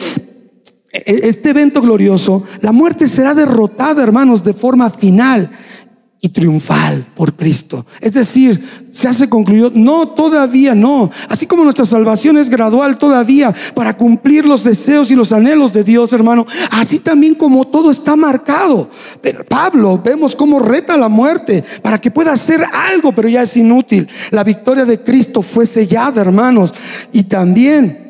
e, 0.91 1.29
este 1.29 1.51
evento 1.51 1.81
glorioso, 1.81 2.43
la 2.59 2.73
muerte 2.73 3.07
será 3.07 3.33
derrotada, 3.33 4.03
hermanos, 4.03 4.43
de 4.43 4.53
forma 4.53 4.89
final 4.89 5.49
y 6.21 6.29
triunfal 6.29 7.08
por 7.15 7.34
Cristo. 7.34 7.86
Es 8.01 8.13
decir, 8.13 8.88
se 8.91 9.08
hace 9.08 9.29
concluido, 9.29 9.71
no, 9.73 10.10
todavía 10.10 10.75
no. 10.75 11.10
Así 11.29 11.45
como 11.45 11.63
nuestra 11.63 11.86
salvación 11.86 12.38
es 12.38 12.49
gradual 12.49 12.97
todavía 12.97 13.55
para 13.73 13.95
cumplir 13.95 14.45
los 14.45 14.63
deseos 14.63 15.10
y 15.12 15.15
los 15.15 15.32
anhelos 15.32 15.71
de 15.71 15.84
Dios, 15.86 16.12
hermano, 16.12 16.45
así 16.71 16.99
también 16.99 17.36
como 17.36 17.65
todo 17.65 17.89
está 17.89 18.17
marcado. 18.17 18.89
Pero 19.21 19.45
Pablo, 19.45 20.01
vemos 20.03 20.36
cómo 20.36 20.60
reta 20.60 20.97
la 20.97 21.08
muerte 21.08 21.63
para 21.82 21.99
que 21.99 22.12
pueda 22.12 22.34
hacer 22.34 22.62
algo, 22.73 23.13
pero 23.13 23.29
ya 23.29 23.43
es 23.43 23.55
inútil. 23.55 24.08
La 24.32 24.43
victoria 24.43 24.84
de 24.84 25.01
Cristo 25.01 25.41
fue 25.41 25.65
sellada, 25.65 26.19
hermanos. 26.19 26.73
Y 27.13 27.23
también 27.23 28.09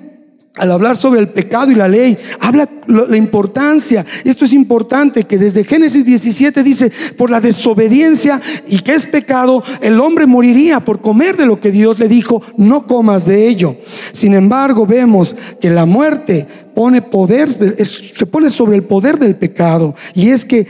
al 0.56 0.72
hablar 0.72 0.96
sobre 0.98 1.20
el 1.22 1.30
pecado 1.30 1.72
y 1.72 1.76
la 1.76 1.88
ley, 1.88 2.18
habla 2.40 2.68
la 2.88 3.16
importancia. 3.16 4.06
Esto 4.24 4.46
es 4.46 4.54
importante 4.54 5.24
que 5.24 5.38
desde 5.38 5.64
Génesis 5.64 6.04
17 6.04 6.64
dice, 6.64 6.92
por 7.18 7.30
la 7.30 7.40
desobediencia 7.40 8.42
y 8.68 8.80
que 8.80 8.96
es 8.96 9.06
pecado, 9.06 9.64
el 9.82 10.00
hombre 10.00 10.26
moriría 10.26 10.80
por 10.80 11.02
comer 11.02 11.38
de 11.38 11.46
lo 11.46 11.60
que 11.60 11.72
Dios 11.72 12.00
le 12.00 12.08
dijo, 12.08 12.42
no 12.58 12.88
comas 12.88 13.26
de 13.26 13.48
ello. 13.48 13.78
Sin 14.12 14.34
embargo, 14.34 14.86
vemos 14.86 15.36
que 15.62 15.70
la 15.70 15.86
muerte 15.86 16.46
pone 16.74 17.02
poder, 17.02 17.52
se 17.52 18.26
pone 18.26 18.50
sobre 18.50 18.76
el 18.76 18.84
poder 18.84 19.18
del 19.20 19.36
pecado. 19.36 19.96
Y 20.14 20.30
es 20.32 20.46
que 20.46 20.68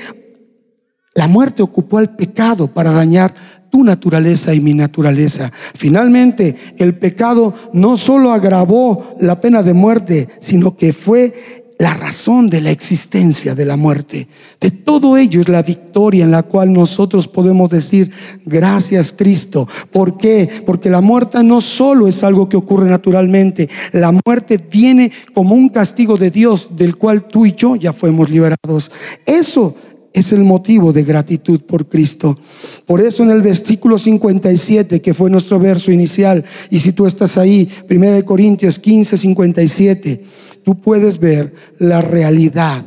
la 1.15 1.27
muerte 1.27 1.63
ocupó 1.63 1.97
al 1.97 2.15
pecado 2.15 2.67
para 2.67 2.91
dañar 2.91 3.33
tu 3.69 3.83
naturaleza 3.83 4.53
y 4.53 4.59
mi 4.59 4.73
naturaleza. 4.73 5.51
Finalmente, 5.75 6.55
el 6.77 6.95
pecado 6.95 7.53
no 7.73 7.97
solo 7.97 8.31
agravó 8.31 9.15
la 9.19 9.39
pena 9.41 9.63
de 9.63 9.73
muerte, 9.73 10.27
sino 10.39 10.75
que 10.75 10.93
fue 10.93 11.69
la 11.79 11.93
razón 11.93 12.47
de 12.47 12.59
la 12.59 12.71
existencia 12.71 13.55
de 13.55 13.63
la 13.63 13.77
muerte. 13.77 14.27
De 14.59 14.69
todo 14.69 15.15
ello 15.15 15.39
es 15.39 15.47
la 15.47 15.63
victoria 15.63 16.25
en 16.25 16.31
la 16.31 16.43
cual 16.43 16.73
nosotros 16.73 17.25
podemos 17.29 17.69
decir, 17.69 18.11
gracias 18.45 19.13
Cristo. 19.13 19.65
¿Por 19.89 20.17
qué? 20.17 20.61
Porque 20.65 20.89
la 20.89 20.99
muerte 20.99 21.41
no 21.41 21.61
solo 21.61 22.09
es 22.09 22.21
algo 22.21 22.49
que 22.49 22.57
ocurre 22.57 22.89
naturalmente, 22.89 23.69
la 23.93 24.11
muerte 24.11 24.57
viene 24.57 25.13
como 25.33 25.55
un 25.55 25.69
castigo 25.69 26.17
de 26.17 26.31
Dios 26.31 26.75
del 26.75 26.97
cual 26.97 27.23
tú 27.29 27.45
y 27.45 27.53
yo 27.53 27.77
ya 27.77 27.93
fuimos 27.93 28.29
liberados. 28.29 28.91
Eso 29.25 29.73
es 30.13 30.31
el 30.33 30.43
motivo 30.43 30.91
de 30.91 31.03
gratitud 31.03 31.61
por 31.61 31.87
Cristo. 31.87 32.39
Por 32.85 33.01
eso 33.01 33.23
en 33.23 33.31
el 33.31 33.41
versículo 33.41 33.97
57, 33.97 35.01
que 35.01 35.13
fue 35.13 35.29
nuestro 35.29 35.59
verso 35.59 35.91
inicial, 35.91 36.43
y 36.69 36.79
si 36.79 36.93
tú 36.93 37.05
estás 37.05 37.37
ahí, 37.37 37.69
1 37.89 38.25
Corintios 38.25 38.79
15, 38.79 39.17
57, 39.17 40.23
tú 40.63 40.79
puedes 40.79 41.19
ver 41.19 41.53
la 41.77 42.01
realidad 42.01 42.85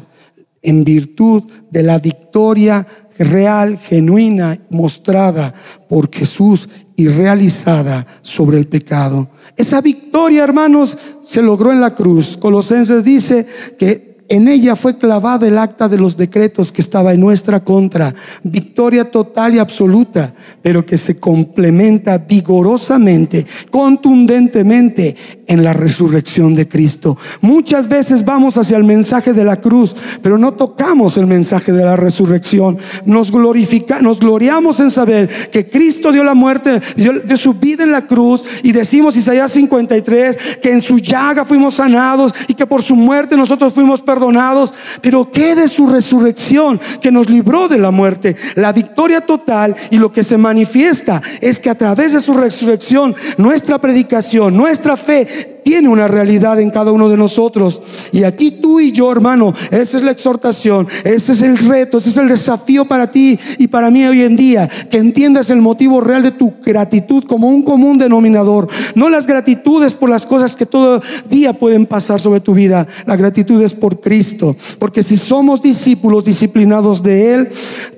en 0.63 0.85
virtud 0.85 1.45
de 1.71 1.83
la 1.83 1.99
victoria 1.99 2.87
real, 3.19 3.79
genuina, 3.79 4.61
mostrada 4.71 5.55
por 5.89 6.13
Jesús 6.15 6.69
y 6.97 7.09
realizada 7.09 8.07
sobre 8.23 8.59
el 8.59 8.67
pecado. 8.67 9.29
Esa 9.57 9.81
victoria, 9.81 10.45
hermanos, 10.45 10.97
se 11.23 11.43
logró 11.43 11.73
en 11.73 11.81
la 11.81 11.95
cruz. 11.95 12.37
Colosenses 12.37 13.05
dice 13.05 13.47
que 13.79 14.12
en 14.29 14.49
ella 14.49 14.77
fue 14.77 14.97
clavada 14.97 15.47
el 15.47 15.59
acta 15.59 15.89
de 15.89 15.99
los 15.99 16.17
decretos 16.17 16.73
que 16.73 16.81
estaba 16.81 17.13
en 17.13 17.21
nuestra 17.21 17.63
contra. 17.63 18.15
Victoria 18.43 19.11
total 19.11 19.55
y 19.55 19.59
absoluta, 19.59 20.35
pero 20.63 20.87
que 20.87 20.97
se 20.97 21.19
complementa 21.19 22.19
vigorosamente, 22.19 23.47
contundentemente 23.71 25.17
en 25.47 25.63
la 25.63 25.75
resurrección 25.75 26.55
de 26.55 26.67
Cristo. 26.67 27.19
Muchas 27.41 27.89
veces 27.89 28.25
vamos 28.25 28.57
hacia 28.57 28.79
el 28.79 28.85
mensaje 28.85 29.33
de 29.33 29.45
la 29.45 29.57
cruz, 29.57 29.95
pero 30.23 30.39
no 30.39 30.55
tocamos 30.55 31.17
el 31.17 31.27
mensaje 31.27 31.73
de 31.73 31.85
la 31.85 31.97
resurrección. 31.97 32.79
Nos 33.05 33.31
glorifica, 33.31 34.01
nos 34.01 34.21
gloriamos 34.21 34.81
en 34.81 34.91
saber 34.91 35.29
que 35.51 35.69
Cristo 35.69 36.11
dio 36.11 36.25
la 36.25 36.35
muerte, 36.35 36.81
de 36.97 37.37
su 37.37 37.55
vida 37.55 37.85
en 37.85 37.93
la 37.93 38.07
cruz 38.07 38.45
y 38.63 38.73
decimos 38.73 39.17
Isaías 39.17 39.53
53 39.53 40.37
que 40.63 40.71
en 40.71 40.81
su 40.81 40.99
llaga 40.99 41.45
fuimos 41.45 41.75
sanados 41.75 42.35
y 42.49 42.55
que 42.55 42.67
por 42.67 42.83
su 42.83 42.96
muerte 42.96 43.37
nosotros 43.37 43.75
fuimos 43.75 44.01
perdonados, 44.13 44.75
pero 45.00 45.31
¿qué 45.33 45.54
de 45.54 45.69
su 45.69 45.88
resurrección 45.88 46.79
que 47.00 47.10
nos 47.10 47.31
libró 47.31 47.67
de 47.67 47.79
la 47.79 47.90
muerte? 47.90 48.37
La 48.56 48.73
victoria 48.73 49.23
total 49.23 49.75
y 49.90 49.96
lo 49.96 50.13
que 50.13 50.23
se 50.23 50.37
manifiesta 50.37 51.23
es 51.40 51.58
que 51.58 51.71
a 51.71 51.75
través 51.75 52.13
de 52.13 52.21
su 52.21 52.35
resurrección, 52.35 53.17
nuestra 53.38 53.79
predicación, 53.79 54.54
nuestra 54.54 54.98
fe 54.98 55.62
tiene 55.63 55.88
una 55.88 56.08
realidad 56.08 56.60
en 56.60 56.71
cada 56.71 56.92
uno 56.92 57.08
de 57.08 57.17
nosotros. 57.17 57.81
Y 58.13 58.25
aquí 58.25 58.50
tú 58.50 58.81
y 58.81 58.92
yo, 58.92 59.10
hermano, 59.10 59.54
esa 59.71 59.96
es 59.96 60.02
la 60.02 60.10
exhortación, 60.10 60.88
ese 61.04 61.33
es 61.33 61.42
el 61.42 61.58
reto, 61.58 61.98
ese 61.98 62.10
es 62.10 62.17
el 62.17 62.29
desafío 62.29 62.85
para 62.85 63.10
ti 63.10 63.38
y 63.58 63.69
para 63.69 63.90
mí 63.90 64.04
hoy 64.04 64.23
en 64.23 64.37
día, 64.37 64.69
que 64.90 64.98
entiendas 64.98 65.50
el 65.50 65.60
motivo 65.60 66.00
real 66.00 66.23
de 66.23 66.33
tu 66.33 66.54
gratitud 66.65 67.25
como 67.25 67.48
un 67.48 67.63
común 67.63 67.98
denominador. 67.98 68.69
No 68.94 69.08
las 69.08 69.27
gratitudes 69.27 69.94
por 69.94 70.10
las 70.10 70.27
cosas 70.27 70.56
que 70.56 70.67
todo 70.67 71.02
día 71.29 71.52
pueden 71.52 71.87
pasar 71.87 72.21
sobre 72.21 72.40
tu 72.40 72.54
vida, 72.54 72.87
la 73.06 73.17
gratitud 73.17 73.63
es 73.63 73.73
por 73.73 74.00
Cristo, 74.00 74.56
porque 74.79 75.02
si 75.02 75.17
somos 75.17 75.63
discípulos 75.63 76.25
disciplinados 76.25 77.02
de 77.02 77.35
Él, 77.35 77.48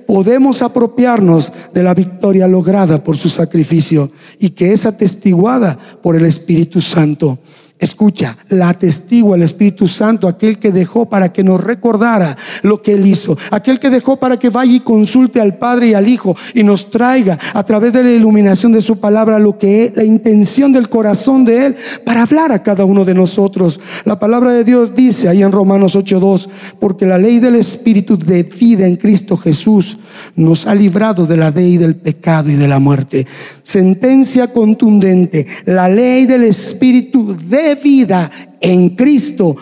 podemos 0.07 0.61
apropiarnos 0.61 1.51
de 1.73 1.83
la 1.83 1.93
victoria 1.93 2.47
lograda 2.47 3.03
por 3.03 3.17
su 3.17 3.29
sacrificio 3.29 4.11
y 4.39 4.49
que 4.49 4.73
es 4.73 4.85
atestiguada 4.85 5.77
por 6.01 6.15
el 6.15 6.25
Espíritu 6.25 6.81
Santo. 6.81 7.39
Escucha, 7.77 8.37
la 8.47 8.69
atestigua 8.69 9.35
el 9.35 9.43
Espíritu 9.43 9.85
Santo, 9.89 10.29
aquel 10.29 10.59
que 10.59 10.71
dejó 10.71 11.07
para 11.07 11.33
que 11.33 11.43
nos 11.43 11.61
recordara 11.61 12.37
lo 12.61 12.81
que 12.81 12.93
Él 12.93 13.05
hizo, 13.05 13.37
aquel 13.51 13.81
que 13.81 13.89
dejó 13.89 14.15
para 14.15 14.39
que 14.39 14.49
vaya 14.49 14.71
y 14.71 14.79
consulte 14.79 15.41
al 15.41 15.57
Padre 15.57 15.89
y 15.89 15.93
al 15.93 16.07
Hijo 16.07 16.37
y 16.53 16.63
nos 16.63 16.89
traiga 16.89 17.37
a 17.53 17.63
través 17.63 17.91
de 17.91 18.01
la 18.01 18.11
iluminación 18.11 18.71
de 18.71 18.79
su 18.79 18.97
palabra 18.97 19.39
lo 19.39 19.57
que 19.57 19.85
es 19.85 19.95
la 19.97 20.05
intención 20.05 20.71
del 20.71 20.87
corazón 20.87 21.43
de 21.43 21.65
Él 21.65 21.75
para 22.05 22.21
hablar 22.21 22.53
a 22.53 22.63
cada 22.63 22.85
uno 22.85 23.03
de 23.03 23.13
nosotros. 23.13 23.79
La 24.05 24.17
palabra 24.19 24.51
de 24.51 24.63
Dios 24.63 24.95
dice 24.95 25.27
ahí 25.27 25.43
en 25.43 25.51
Romanos 25.51 25.97
8:2, 25.97 26.47
porque 26.79 27.05
la 27.05 27.17
ley 27.17 27.39
del 27.39 27.55
Espíritu 27.55 28.17
de 28.17 28.43
vida 28.43 28.87
en 28.87 28.95
Cristo 28.95 29.35
Jesús 29.35 29.97
nos 30.35 30.67
ha 30.67 30.75
librado 30.75 31.25
de 31.25 31.37
la 31.37 31.51
ley 31.51 31.77
del 31.77 31.95
pecado 31.95 32.49
y 32.49 32.55
de 32.55 32.67
la 32.67 32.79
muerte. 32.79 33.25
Sentencia 33.63 34.51
contundente, 34.51 35.45
la 35.65 35.89
ley 35.89 36.25
del 36.25 36.43
Espíritu 36.43 37.35
de 37.35 37.75
vida 37.75 38.31
en 38.61 38.89
Cristo. 38.89 39.55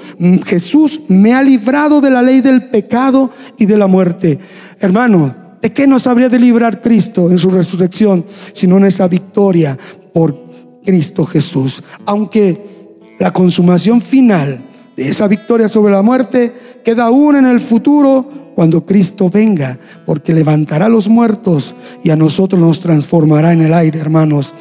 Jesús 0.46 1.02
me 1.08 1.34
ha 1.34 1.44
librado 1.44 2.02
de 2.02 2.10
la 2.10 2.22
ley 2.22 2.42
del 2.42 2.70
pecado 2.70 3.32
y 3.58 3.66
de 3.66 3.78
la 3.78 3.88
muerte. 3.88 4.40
Hermano, 4.80 5.36
¿de 5.62 5.72
qué 5.72 5.88
nos 5.88 6.08
habría 6.08 6.30
de 6.30 6.40
librar 6.40 6.82
Cristo 6.82 7.30
en 7.30 7.38
su 7.38 7.50
resurrección, 7.50 8.26
sino 8.54 8.78
en 8.78 8.86
esa 8.86 9.08
victoria 9.08 9.78
por 10.14 10.44
Cristo 10.86 11.26
Jesús? 11.26 11.84
Aunque 12.06 12.74
la 13.20 13.32
consumación 13.32 14.02
final 14.02 14.60
de 14.96 15.10
esa 15.10 15.28
victoria 15.28 15.70
sobre 15.70 15.94
la 15.94 16.02
muerte 16.02 16.54
queda 16.84 17.06
aún 17.06 17.36
en 17.36 17.46
el 17.46 17.60
futuro 17.60 18.44
cuando 18.56 18.86
Cristo 18.86 19.30
venga, 19.30 19.80
porque 20.06 20.34
levantará 20.34 20.86
a 20.86 20.90
los 20.90 21.10
muertos 21.10 21.76
y 22.04 22.12
a 22.12 22.16
nosotros 22.16 22.62
nos 22.62 22.80
transformará 22.80 23.54
en 23.54 23.62
el 23.62 23.74
aire, 23.74 24.00
hermanos. 24.00 24.54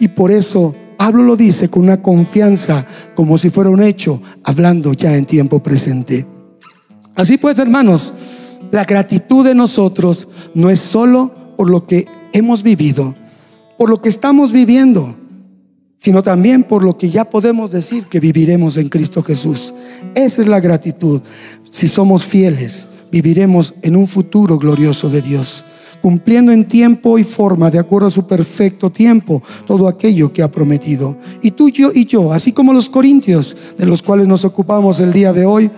Y 0.00 0.08
por 0.08 0.30
eso 0.30 0.74
Pablo 0.96 1.22
lo 1.22 1.36
dice 1.36 1.68
con 1.68 1.82
una 1.82 2.00
confianza 2.00 2.86
como 3.14 3.36
si 3.36 3.50
fuera 3.50 3.70
un 3.70 3.82
hecho, 3.82 4.22
hablando 4.42 4.92
ya 4.92 5.14
en 5.16 5.26
tiempo 5.26 5.62
presente. 5.62 6.26
Así 7.14 7.36
pues, 7.36 7.58
hermanos, 7.58 8.12
la 8.70 8.84
gratitud 8.84 9.44
de 9.44 9.54
nosotros 9.54 10.26
no 10.54 10.70
es 10.70 10.80
solo 10.80 11.32
por 11.56 11.70
lo 11.70 11.84
que 11.84 12.06
hemos 12.32 12.62
vivido, 12.62 13.14
por 13.78 13.90
lo 13.90 14.00
que 14.00 14.08
estamos 14.08 14.50
viviendo, 14.50 15.14
sino 16.04 16.22
también 16.22 16.64
por 16.64 16.84
lo 16.84 16.98
que 16.98 17.08
ya 17.08 17.24
podemos 17.24 17.70
decir 17.70 18.04
que 18.08 18.20
viviremos 18.20 18.76
en 18.76 18.90
Cristo 18.90 19.22
Jesús. 19.22 19.72
Esa 20.14 20.42
es 20.42 20.48
la 20.48 20.60
gratitud. 20.60 21.22
Si 21.70 21.88
somos 21.88 22.26
fieles, 22.26 22.86
viviremos 23.10 23.72
en 23.80 23.96
un 23.96 24.06
futuro 24.06 24.58
glorioso 24.58 25.08
de 25.08 25.22
Dios 25.22 25.64
cumpliendo 26.04 26.52
en 26.52 26.66
tiempo 26.66 27.18
y 27.18 27.24
forma, 27.24 27.70
de 27.70 27.78
acuerdo 27.78 28.08
a 28.08 28.10
su 28.10 28.26
perfecto 28.26 28.90
tiempo, 28.90 29.42
todo 29.66 29.88
aquello 29.88 30.34
que 30.34 30.42
ha 30.42 30.50
prometido. 30.50 31.16
Y 31.40 31.52
tú, 31.52 31.70
yo 31.70 31.92
y 31.94 32.04
yo, 32.04 32.30
así 32.30 32.52
como 32.52 32.74
los 32.74 32.90
corintios, 32.90 33.56
de 33.78 33.86
los 33.86 34.02
cuales 34.02 34.28
nos 34.28 34.44
ocupamos 34.44 35.00
el 35.00 35.14
día 35.14 35.32
de 35.32 35.46
hoy, 35.46 35.70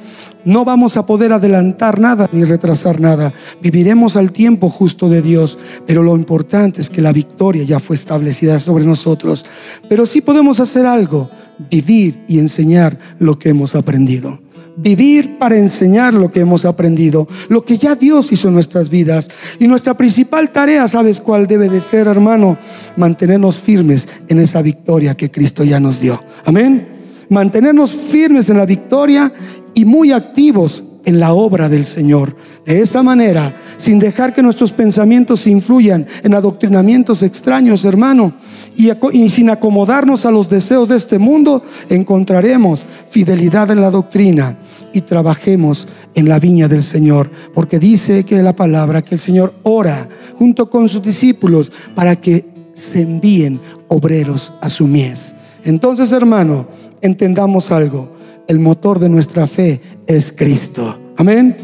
no 0.44 0.64
vamos 0.64 0.96
a 0.96 1.06
poder 1.06 1.32
adelantar 1.32 2.00
nada 2.00 2.28
ni 2.32 2.42
retrasar 2.42 3.00
nada. 3.00 3.32
Viviremos 3.62 4.16
al 4.16 4.32
tiempo 4.32 4.68
justo 4.68 5.08
de 5.08 5.22
Dios, 5.22 5.60
pero 5.86 6.02
lo 6.02 6.16
importante 6.16 6.80
es 6.80 6.90
que 6.90 7.02
la 7.02 7.12
victoria 7.12 7.62
ya 7.62 7.78
fue 7.78 7.94
establecida 7.94 8.58
sobre 8.58 8.84
nosotros. 8.84 9.44
Pero 9.88 10.06
sí 10.06 10.22
podemos 10.22 10.58
hacer 10.58 10.86
algo, 10.86 11.30
vivir 11.70 12.24
y 12.26 12.40
enseñar 12.40 12.98
lo 13.20 13.38
que 13.38 13.50
hemos 13.50 13.76
aprendido 13.76 14.40
vivir 14.76 15.38
para 15.38 15.56
enseñar 15.56 16.14
lo 16.14 16.30
que 16.30 16.40
hemos 16.40 16.64
aprendido, 16.64 17.26
lo 17.48 17.64
que 17.64 17.78
ya 17.78 17.94
Dios 17.94 18.30
hizo 18.30 18.48
en 18.48 18.54
nuestras 18.54 18.90
vidas. 18.90 19.28
Y 19.58 19.66
nuestra 19.66 19.96
principal 19.96 20.50
tarea, 20.50 20.86
¿sabes 20.88 21.20
cuál 21.20 21.46
debe 21.46 21.68
de 21.68 21.80
ser, 21.80 22.06
hermano? 22.06 22.58
Mantenernos 22.96 23.56
firmes 23.56 24.06
en 24.28 24.38
esa 24.38 24.62
victoria 24.62 25.16
que 25.16 25.30
Cristo 25.30 25.64
ya 25.64 25.80
nos 25.80 26.00
dio. 26.00 26.22
Amén. 26.44 26.88
Mantenernos 27.28 27.90
firmes 27.90 28.48
en 28.50 28.58
la 28.58 28.66
victoria 28.66 29.32
y 29.74 29.84
muy 29.84 30.12
activos 30.12 30.84
en 31.07 31.20
la 31.20 31.32
obra 31.32 31.70
del 31.70 31.86
Señor. 31.86 32.36
De 32.66 32.80
esa 32.82 33.02
manera, 33.02 33.57
sin 33.78 33.98
dejar 33.98 34.34
que 34.34 34.42
nuestros 34.42 34.72
pensamientos 34.72 35.46
influyan 35.46 36.07
en 36.22 36.34
adoctrinamientos 36.34 37.22
extraños, 37.22 37.84
hermano, 37.84 38.34
y, 38.76 38.90
y, 39.12 39.30
sin 39.30 39.48
acomodarnos 39.48 40.26
a 40.26 40.32
los 40.32 40.50
deseos 40.50 40.88
de 40.88 40.96
este 40.96 41.18
mundo, 41.18 41.62
encontraremos 41.88 42.84
fidelidad 43.09 43.70
en 43.70 43.80
la 43.80 43.90
doctrina 43.90 44.59
y 44.92 45.00
trabajemos 45.00 45.86
en 46.14 46.28
la 46.28 46.40
viña 46.40 46.66
del 46.66 46.82
Señor, 46.82 47.30
porque 47.54 47.78
dice 47.78 48.24
que 48.24 48.42
la 48.42 48.57
palabra 48.57 49.02
que 49.02 49.14
el 49.14 49.20
Señor 49.20 49.54
ora 49.62 50.09
junto 50.34 50.68
con 50.68 50.88
sus 50.88 51.02
discípulos 51.02 51.70
para 51.94 52.16
que 52.16 52.44
se 52.72 53.02
envíen 53.02 53.61
obreros 53.88 54.52
a 54.61 54.68
su 54.68 54.86
mies. 54.86 55.36
Entonces, 55.64 56.12
hermano, 56.12 56.66
entendamos 57.00 57.70
algo. 57.70 58.15
El 58.49 58.61
motor 58.61 59.01
de 59.01 59.09
nuestra 59.09 59.47
fe 59.47 59.80
es 60.07 60.32
Cristo. 60.32 60.97
Amén. 61.16 61.57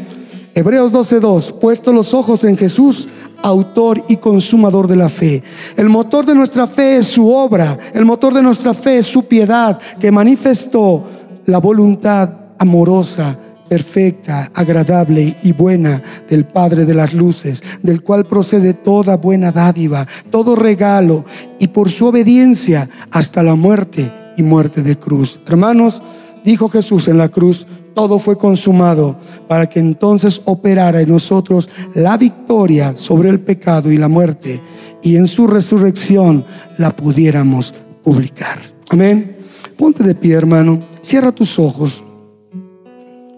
Hebreos 0.53 0.91
12:2, 0.91 1.53
puesto 1.53 1.93
los 1.93 2.13
ojos 2.13 2.43
en 2.43 2.57
Jesús, 2.57 3.07
autor 3.41 4.03
y 4.07 4.17
consumador 4.17 4.87
de 4.87 4.97
la 4.97 5.09
fe. 5.09 5.41
El 5.77 5.89
motor 5.89 6.25
de 6.25 6.35
nuestra 6.35 6.67
fe 6.67 6.97
es 6.97 7.07
su 7.07 7.31
obra, 7.31 7.77
el 7.93 8.05
motor 8.05 8.33
de 8.33 8.43
nuestra 8.43 8.73
fe 8.73 8.97
es 8.97 9.07
su 9.07 9.25
piedad, 9.25 9.79
que 9.99 10.11
manifestó 10.11 11.05
la 11.45 11.59
voluntad 11.59 12.29
amorosa, 12.59 13.37
perfecta, 13.69 14.51
agradable 14.53 15.37
y 15.41 15.53
buena 15.53 16.01
del 16.29 16.45
Padre 16.45 16.85
de 16.85 16.93
las 16.93 17.13
Luces, 17.13 17.63
del 17.81 18.03
cual 18.03 18.25
procede 18.25 18.73
toda 18.73 19.17
buena 19.17 19.51
dádiva, 19.51 20.05
todo 20.29 20.55
regalo, 20.55 21.25
y 21.59 21.69
por 21.69 21.89
su 21.89 22.07
obediencia 22.07 22.89
hasta 23.09 23.41
la 23.41 23.55
muerte 23.55 24.11
y 24.37 24.43
muerte 24.43 24.83
de 24.83 24.97
cruz. 24.97 25.39
Hermanos, 25.47 26.01
dijo 26.43 26.69
Jesús 26.69 27.07
en 27.07 27.17
la 27.17 27.29
cruz, 27.29 27.65
todo 27.93 28.19
fue 28.19 28.37
consumado 28.37 29.15
para 29.47 29.67
que 29.67 29.79
entonces 29.79 30.41
operara 30.45 31.01
en 31.01 31.09
nosotros 31.09 31.69
la 31.93 32.17
victoria 32.17 32.97
sobre 32.97 33.29
el 33.29 33.39
pecado 33.39 33.91
y 33.91 33.97
la 33.97 34.07
muerte 34.07 34.61
y 35.01 35.17
en 35.17 35.27
su 35.27 35.47
resurrección 35.47 36.45
la 36.77 36.95
pudiéramos 36.95 37.73
publicar. 38.03 38.59
Amén. 38.89 39.37
Ponte 39.77 40.03
de 40.03 40.15
pie, 40.15 40.33
hermano. 40.33 40.81
Cierra 41.01 41.31
tus 41.31 41.59
ojos 41.59 42.03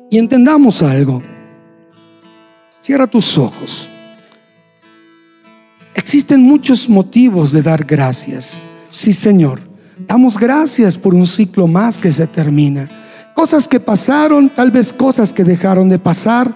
y 0.09 0.17
entendamos 0.17 0.81
algo. 0.81 1.21
Cierra 2.81 3.07
tus 3.07 3.37
ojos. 3.37 3.89
Existen 5.95 6.41
muchos 6.41 6.87
motivos 6.87 7.51
de 7.51 7.63
dar 7.63 7.83
gracias. 7.83 8.63
Sí, 8.89 9.11
Señor. 9.11 9.74
Damos 9.97 10.37
gracias 10.37 10.97
por 10.97 11.13
un 11.13 11.25
ciclo 11.25 11.67
más 11.67 11.97
que 11.97 12.11
se 12.11 12.27
termina. 12.27 12.89
Cosas 13.33 13.67
que 13.67 13.79
pasaron, 13.79 14.49
tal 14.49 14.71
vez 14.71 14.91
cosas 14.91 15.31
que 15.31 15.43
dejaron 15.43 15.87
de 15.87 15.99
pasar, 15.99 16.53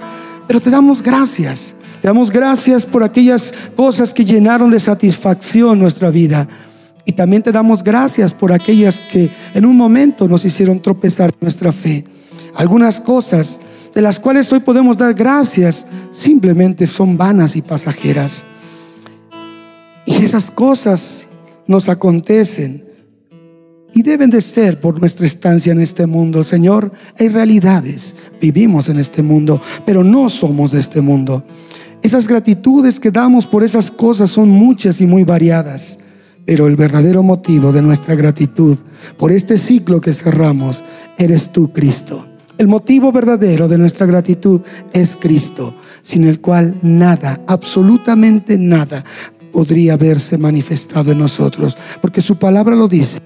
pero 0.47 0.59
te 0.59 0.69
damos 0.69 1.01
gracias. 1.01 1.75
Te 2.01 2.07
damos 2.07 2.31
gracias 2.31 2.85
por 2.85 3.03
aquellas 3.03 3.53
cosas 3.75 4.13
que 4.13 4.25
llenaron 4.25 4.69
de 4.69 4.79
satisfacción 4.79 5.79
nuestra 5.79 6.09
vida. 6.09 6.47
Y 7.05 7.13
también 7.13 7.41
te 7.41 7.51
damos 7.51 7.83
gracias 7.83 8.33
por 8.33 8.51
aquellas 8.51 8.99
que 9.11 9.29
en 9.53 9.65
un 9.65 9.75
momento 9.75 10.27
nos 10.27 10.43
hicieron 10.43 10.81
tropezar 10.81 11.33
nuestra 11.39 11.71
fe. 11.71 12.05
Algunas 12.55 12.99
cosas 12.99 13.59
de 13.95 14.01
las 14.01 14.19
cuales 14.19 14.51
hoy 14.51 14.59
podemos 14.59 14.97
dar 14.97 15.13
gracias 15.13 15.85
simplemente 16.11 16.87
son 16.87 17.17
vanas 17.17 17.55
y 17.55 17.61
pasajeras. 17.61 18.43
Y 20.05 20.23
esas 20.23 20.51
cosas 20.51 21.27
nos 21.67 21.87
acontecen 21.87 22.88
y 23.93 24.03
deben 24.03 24.29
de 24.29 24.41
ser 24.41 24.79
por 24.79 24.99
nuestra 24.99 25.25
estancia 25.25 25.71
en 25.71 25.79
este 25.79 26.05
mundo. 26.05 26.43
Señor, 26.43 26.91
hay 27.19 27.27
realidades, 27.29 28.15
vivimos 28.41 28.89
en 28.89 28.99
este 28.99 29.23
mundo, 29.23 29.61
pero 29.85 30.03
no 30.03 30.29
somos 30.29 30.71
de 30.71 30.79
este 30.79 31.01
mundo. 31.01 31.43
Esas 32.01 32.27
gratitudes 32.27 32.99
que 32.99 33.11
damos 33.11 33.45
por 33.45 33.63
esas 33.63 33.91
cosas 33.91 34.29
son 34.29 34.49
muchas 34.49 35.01
y 35.01 35.07
muy 35.07 35.23
variadas, 35.23 35.99
pero 36.45 36.67
el 36.67 36.75
verdadero 36.75 37.23
motivo 37.23 37.71
de 37.71 37.81
nuestra 37.81 38.15
gratitud 38.15 38.77
por 39.17 39.31
este 39.31 39.57
ciclo 39.57 39.99
que 39.99 40.13
cerramos, 40.13 40.81
eres 41.17 41.51
tú, 41.51 41.73
Cristo. 41.73 42.25
El 42.57 42.67
motivo 42.67 43.11
verdadero 43.11 43.67
de 43.67 43.77
nuestra 43.77 44.05
gratitud 44.05 44.61
es 44.91 45.15
Cristo, 45.15 45.75
sin 46.01 46.25
el 46.25 46.41
cual 46.41 46.75
nada, 46.81 47.41
absolutamente 47.47 48.57
nada, 48.57 49.03
podría 49.51 49.93
haberse 49.93 50.37
manifestado 50.37 51.11
en 51.11 51.19
nosotros, 51.19 51.77
porque 52.01 52.21
su 52.21 52.37
palabra 52.37 52.75
lo 52.75 52.87
dice. 52.87 53.21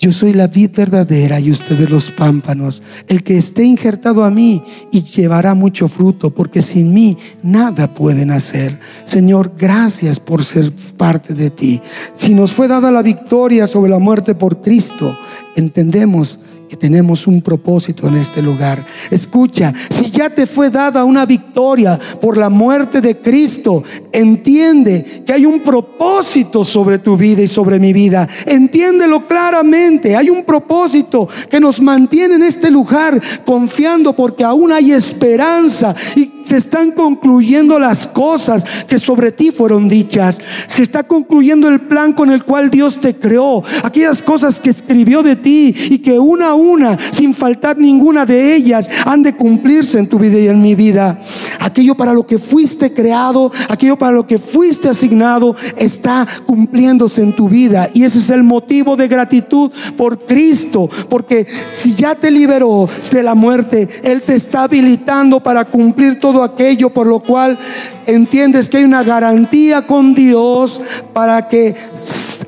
Yo 0.00 0.12
soy 0.12 0.32
la 0.32 0.46
vid 0.46 0.70
verdadera 0.76 1.40
y 1.40 1.50
ustedes 1.50 1.90
los 1.90 2.12
pámpanos. 2.12 2.82
El 3.08 3.24
que 3.24 3.36
esté 3.36 3.64
injertado 3.64 4.22
a 4.22 4.30
mí 4.30 4.62
y 4.92 5.02
llevará 5.02 5.54
mucho 5.54 5.88
fruto, 5.88 6.30
porque 6.30 6.62
sin 6.62 6.94
mí 6.94 7.16
nada 7.42 7.88
pueden 7.88 8.30
hacer. 8.30 8.78
Señor, 9.02 9.54
gracias 9.58 10.20
por 10.20 10.44
ser 10.44 10.72
parte 10.96 11.34
de 11.34 11.50
ti. 11.50 11.80
Si 12.14 12.32
nos 12.32 12.52
fue 12.52 12.68
dada 12.68 12.92
la 12.92 13.02
victoria 13.02 13.66
sobre 13.66 13.90
la 13.90 13.98
muerte 13.98 14.36
por 14.36 14.62
Cristo, 14.62 15.18
entendemos 15.56 16.38
que 16.68 16.76
tenemos 16.76 17.26
un 17.26 17.40
propósito 17.40 18.06
en 18.08 18.16
este 18.16 18.42
lugar. 18.42 18.84
Escucha, 19.10 19.72
si 19.90 20.10
ya 20.10 20.30
te 20.30 20.46
fue 20.46 20.70
dada 20.70 21.04
una 21.04 21.24
victoria 21.26 21.98
por 22.20 22.36
la 22.36 22.50
muerte 22.50 23.00
de 23.00 23.16
Cristo, 23.16 23.82
entiende 24.12 25.22
que 25.26 25.32
hay 25.32 25.46
un 25.46 25.60
propósito 25.60 26.64
sobre 26.64 26.98
tu 26.98 27.16
vida 27.16 27.42
y 27.42 27.46
sobre 27.46 27.78
mi 27.78 27.92
vida. 27.92 28.28
Entiéndelo 28.46 29.26
claramente. 29.26 30.16
Hay 30.16 30.30
un 30.30 30.44
propósito 30.44 31.28
que 31.50 31.60
nos 31.60 31.80
mantiene 31.80 32.34
en 32.34 32.42
este 32.42 32.70
lugar 32.70 33.20
confiando 33.44 34.14
porque 34.14 34.44
aún 34.44 34.72
hay 34.72 34.92
esperanza 34.92 35.94
y 36.14 36.37
se 36.48 36.56
están 36.56 36.92
concluyendo 36.92 37.78
las 37.78 38.06
cosas 38.06 38.64
que 38.86 38.98
sobre 38.98 39.32
ti 39.32 39.50
fueron 39.50 39.86
dichas. 39.86 40.38
Se 40.66 40.82
está 40.82 41.02
concluyendo 41.02 41.68
el 41.68 41.80
plan 41.80 42.14
con 42.14 42.30
el 42.30 42.44
cual 42.44 42.70
Dios 42.70 43.00
te 43.00 43.14
creó. 43.14 43.62
Aquellas 43.82 44.22
cosas 44.22 44.58
que 44.58 44.70
escribió 44.70 45.22
de 45.22 45.36
ti 45.36 45.74
y 45.90 45.98
que 45.98 46.18
una 46.18 46.48
a 46.48 46.54
una, 46.54 46.98
sin 47.12 47.34
faltar 47.34 47.76
ninguna 47.76 48.24
de 48.24 48.54
ellas, 48.54 48.88
han 49.04 49.22
de 49.22 49.34
cumplirse 49.34 49.98
en 49.98 50.08
tu 50.08 50.18
vida 50.18 50.38
y 50.38 50.48
en 50.48 50.62
mi 50.62 50.74
vida. 50.74 51.20
Aquello 51.60 51.94
para 51.94 52.14
lo 52.14 52.26
que 52.26 52.38
fuiste 52.38 52.94
creado, 52.94 53.52
aquello 53.68 53.96
para 53.96 54.12
lo 54.12 54.26
que 54.26 54.38
fuiste 54.38 54.88
asignado, 54.88 55.54
está 55.76 56.26
cumpliéndose 56.46 57.22
en 57.22 57.34
tu 57.34 57.50
vida. 57.50 57.90
Y 57.92 58.04
ese 58.04 58.20
es 58.20 58.30
el 58.30 58.42
motivo 58.42 58.96
de 58.96 59.06
gratitud 59.06 59.70
por 59.98 60.20
Cristo. 60.20 60.88
Porque 61.10 61.46
si 61.72 61.94
ya 61.94 62.14
te 62.14 62.30
liberó 62.30 62.88
de 63.12 63.22
la 63.22 63.34
muerte, 63.34 63.88
Él 64.02 64.22
te 64.22 64.34
está 64.34 64.62
habilitando 64.62 65.40
para 65.40 65.66
cumplir 65.66 66.18
todo 66.18 66.37
aquello 66.42 66.90
por 66.90 67.06
lo 67.06 67.20
cual 67.20 67.58
entiendes 68.06 68.68
que 68.68 68.78
hay 68.78 68.84
una 68.84 69.02
garantía 69.02 69.86
con 69.86 70.14
Dios 70.14 70.80
para 71.12 71.48
que 71.48 71.74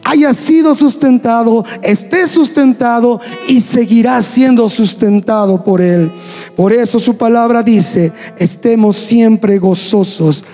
haya 0.04 0.32
sido 0.34 0.74
sustentado, 0.74 1.64
esté 1.82 2.26
sustentado 2.26 3.20
y 3.48 3.60
seguirá 3.60 4.20
siendo 4.22 4.68
sustentado 4.68 5.62
por 5.62 5.80
Él. 5.80 6.10
Por 6.56 6.72
eso 6.72 6.98
su 6.98 7.16
palabra 7.16 7.62
dice, 7.62 8.12
estemos 8.36 8.96
siempre 8.96 9.58
gozosos 9.58 10.44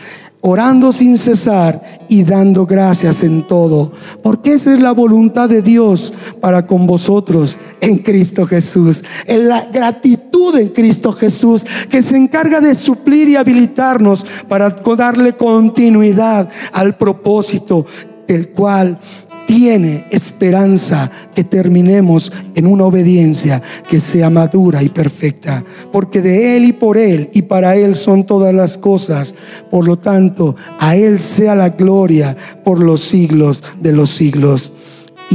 orando 0.40 0.92
sin 0.92 1.18
cesar 1.18 1.82
y 2.08 2.22
dando 2.22 2.66
gracias 2.66 3.22
en 3.24 3.46
todo, 3.46 3.92
porque 4.22 4.54
esa 4.54 4.72
es 4.72 4.80
la 4.80 4.92
voluntad 4.92 5.48
de 5.48 5.62
Dios 5.62 6.12
para 6.40 6.66
con 6.66 6.86
vosotros 6.86 7.56
en 7.80 7.98
Cristo 7.98 8.46
Jesús. 8.46 9.02
En 9.26 9.48
la 9.48 9.62
gratitud 9.72 10.26
en 10.54 10.68
Cristo 10.68 11.12
Jesús, 11.12 11.64
que 11.90 12.02
se 12.02 12.16
encarga 12.16 12.60
de 12.60 12.74
suplir 12.74 13.28
y 13.28 13.36
habilitarnos 13.36 14.24
para 14.48 14.70
darle 14.70 15.32
continuidad 15.34 16.48
al 16.72 16.96
propósito 16.96 17.86
del 18.26 18.48
cual 18.48 18.98
tiene 19.46 20.06
esperanza 20.10 21.10
que 21.34 21.44
terminemos 21.44 22.32
en 22.54 22.66
una 22.66 22.84
obediencia 22.84 23.62
que 23.88 24.00
sea 24.00 24.28
madura 24.28 24.82
y 24.82 24.88
perfecta, 24.88 25.64
porque 25.92 26.20
de 26.20 26.56
Él 26.56 26.64
y 26.64 26.72
por 26.72 26.98
Él 26.98 27.30
y 27.32 27.42
para 27.42 27.76
Él 27.76 27.94
son 27.94 28.26
todas 28.26 28.54
las 28.54 28.76
cosas. 28.76 29.34
Por 29.70 29.86
lo 29.86 29.98
tanto, 29.98 30.56
a 30.78 30.96
Él 30.96 31.20
sea 31.20 31.54
la 31.54 31.70
gloria 31.70 32.36
por 32.64 32.82
los 32.82 33.02
siglos 33.02 33.62
de 33.80 33.92
los 33.92 34.10
siglos. 34.10 34.72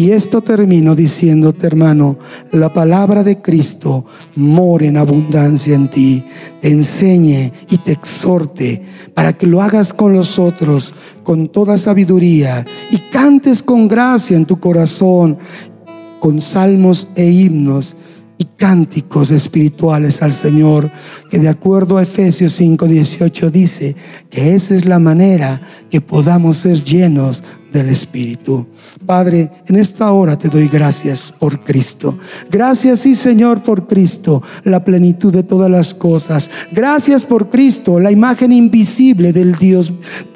Y 0.02 0.14
esto 0.14 0.42
termino 0.42 0.96
diciéndote, 0.96 1.68
hermano, 1.68 2.18
la 2.52 2.74
palabra 2.74 3.24
de 3.24 3.40
Cristo 3.40 4.04
mora 4.36 4.88
en 4.88 4.98
abundancia 4.98 5.76
en 5.76 5.90
ti, 5.90 6.24
te 6.60 6.70
enseñe 6.70 7.52
y 7.70 7.78
te 7.78 7.92
exhorte 7.92 8.82
para 9.14 9.34
que 9.34 9.46
lo 9.46 9.62
hagas 9.62 9.94
con 9.94 10.14
los 10.14 10.40
otros 10.40 10.92
con 11.22 11.50
toda 11.50 11.78
sabiduría 11.78 12.66
y 12.90 12.98
cantes 13.12 13.62
con 13.62 13.88
gracia 13.88 14.36
en 14.36 14.48
tu 14.48 14.60
corazón 14.60 15.38
con 16.20 16.42
salmos 16.42 17.08
e 17.16 17.30
himnos 17.30 17.96
y 18.40 18.46
cánticos 18.58 19.30
espirituales 19.30 20.24
al 20.24 20.34
Señor, 20.34 20.90
que 21.30 21.38
de 21.38 21.48
acuerdo 21.48 22.00
a 22.00 22.02
Efesios 22.02 22.60
5:18 22.60 23.52
dice 23.52 23.96
que 24.32 24.56
esa 24.56 24.74
es 24.74 24.86
la 24.86 24.98
manera 24.98 25.62
que 25.92 26.02
podamos 26.02 26.58
ser 26.58 26.84
llenos 26.84 27.44
del 27.72 27.90
Espíritu. 27.90 28.68
Padre, 29.06 29.50
en 29.68 29.76
esta 29.76 30.12
hora 30.12 30.38
te 30.38 30.50
doy 30.50 30.68
gracias 30.68 31.34
por 31.38 31.64
Cristo. 31.64 32.18
Gracias, 32.50 33.00
sí, 33.00 33.16
Señor, 33.16 33.64
por 33.64 33.88
Cristo, 33.88 34.44
la 34.64 34.84
plenitud 34.84 35.34
de 35.34 35.44
todas 35.44 35.70
las 35.70 35.94
cosas. 35.94 36.50
Gracias 36.72 37.24
por 37.24 37.50
Cristo, 37.50 38.00
la 38.00 38.12
imagen 38.12 38.52
invisible 38.52 39.34
del 39.34 39.56
Dios 39.56 39.94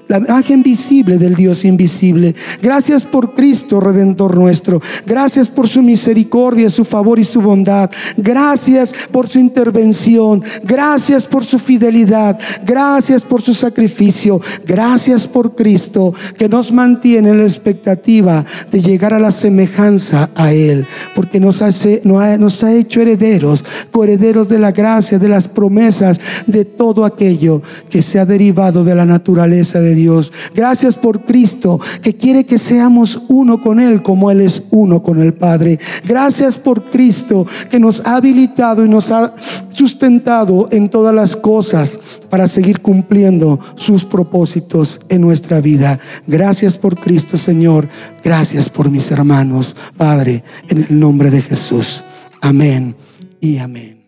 la 0.07 0.17
imagen 0.17 0.63
visible 0.63 1.17
del 1.17 1.35
Dios 1.35 1.65
invisible. 1.65 2.35
Gracias 2.61 3.03
por 3.03 3.33
Cristo, 3.33 3.79
Redentor 3.79 4.37
nuestro. 4.37 4.81
Gracias 5.05 5.49
por 5.49 5.67
su 5.67 5.81
misericordia, 5.81 6.69
su 6.69 6.85
favor 6.85 7.19
y 7.19 7.23
su 7.23 7.41
bondad. 7.41 7.89
Gracias 8.17 8.93
por 9.11 9.27
su 9.27 9.39
intervención. 9.39 10.43
Gracias 10.63 11.25
por 11.25 11.43
su 11.43 11.59
fidelidad. 11.59 12.39
Gracias 12.65 13.21
por 13.21 13.41
su 13.41 13.53
sacrificio. 13.53 14.41
Gracias 14.65 15.27
por 15.27 15.55
Cristo 15.55 16.13
que 16.37 16.49
nos 16.49 16.71
mantiene 16.71 17.29
en 17.29 17.37
la 17.39 17.43
expectativa 17.43 18.45
de 18.71 18.81
llegar 18.81 19.13
a 19.13 19.19
la 19.19 19.31
semejanza 19.31 20.29
a 20.35 20.53
Él. 20.53 20.85
Porque 21.15 21.39
nos, 21.39 21.61
ha 21.61 22.73
hecho 22.73 23.01
herederos, 23.01 23.65
coherederos 23.91 24.49
de 24.49 24.59
la 24.59 24.71
gracia, 24.71 25.19
de 25.19 25.29
las 25.29 25.47
promesas, 25.47 26.19
de 26.47 26.65
todo 26.65 27.05
aquello 27.05 27.61
que 27.89 28.01
se 28.01 28.19
ha 28.19 28.25
derivado 28.25 28.83
de 28.83 28.95
la 28.95 29.05
naturaleza 29.05 29.79
Dios. 29.95 30.31
Gracias 30.53 30.95
por 30.95 31.21
Cristo 31.25 31.79
que 32.01 32.15
quiere 32.15 32.45
que 32.45 32.57
seamos 32.57 33.21
uno 33.27 33.61
con 33.61 33.79
Él 33.79 34.01
como 34.01 34.29
Él 34.31 34.41
es 34.41 34.63
uno 34.71 35.01
con 35.01 35.19
el 35.21 35.33
Padre. 35.33 35.79
Gracias 36.05 36.55
por 36.57 36.83
Cristo 36.89 37.47
que 37.69 37.79
nos 37.79 38.01
ha 38.05 38.17
habilitado 38.17 38.85
y 38.85 38.89
nos 38.89 39.11
ha 39.11 39.33
sustentado 39.69 40.67
en 40.71 40.89
todas 40.89 41.13
las 41.13 41.35
cosas 41.35 41.99
para 42.29 42.47
seguir 42.47 42.81
cumpliendo 42.81 43.59
sus 43.75 44.03
propósitos 44.03 44.99
en 45.09 45.21
nuestra 45.21 45.61
vida. 45.61 45.99
Gracias 46.27 46.77
por 46.77 46.95
Cristo, 46.95 47.37
Señor. 47.37 47.87
Gracias 48.23 48.69
por 48.69 48.89
mis 48.89 49.09
hermanos, 49.11 49.75
Padre, 49.97 50.43
en 50.69 50.85
el 50.89 50.99
nombre 50.99 51.29
de 51.29 51.41
Jesús. 51.41 52.03
Amén 52.41 52.95
y 53.39 53.57
amén. 53.57 54.04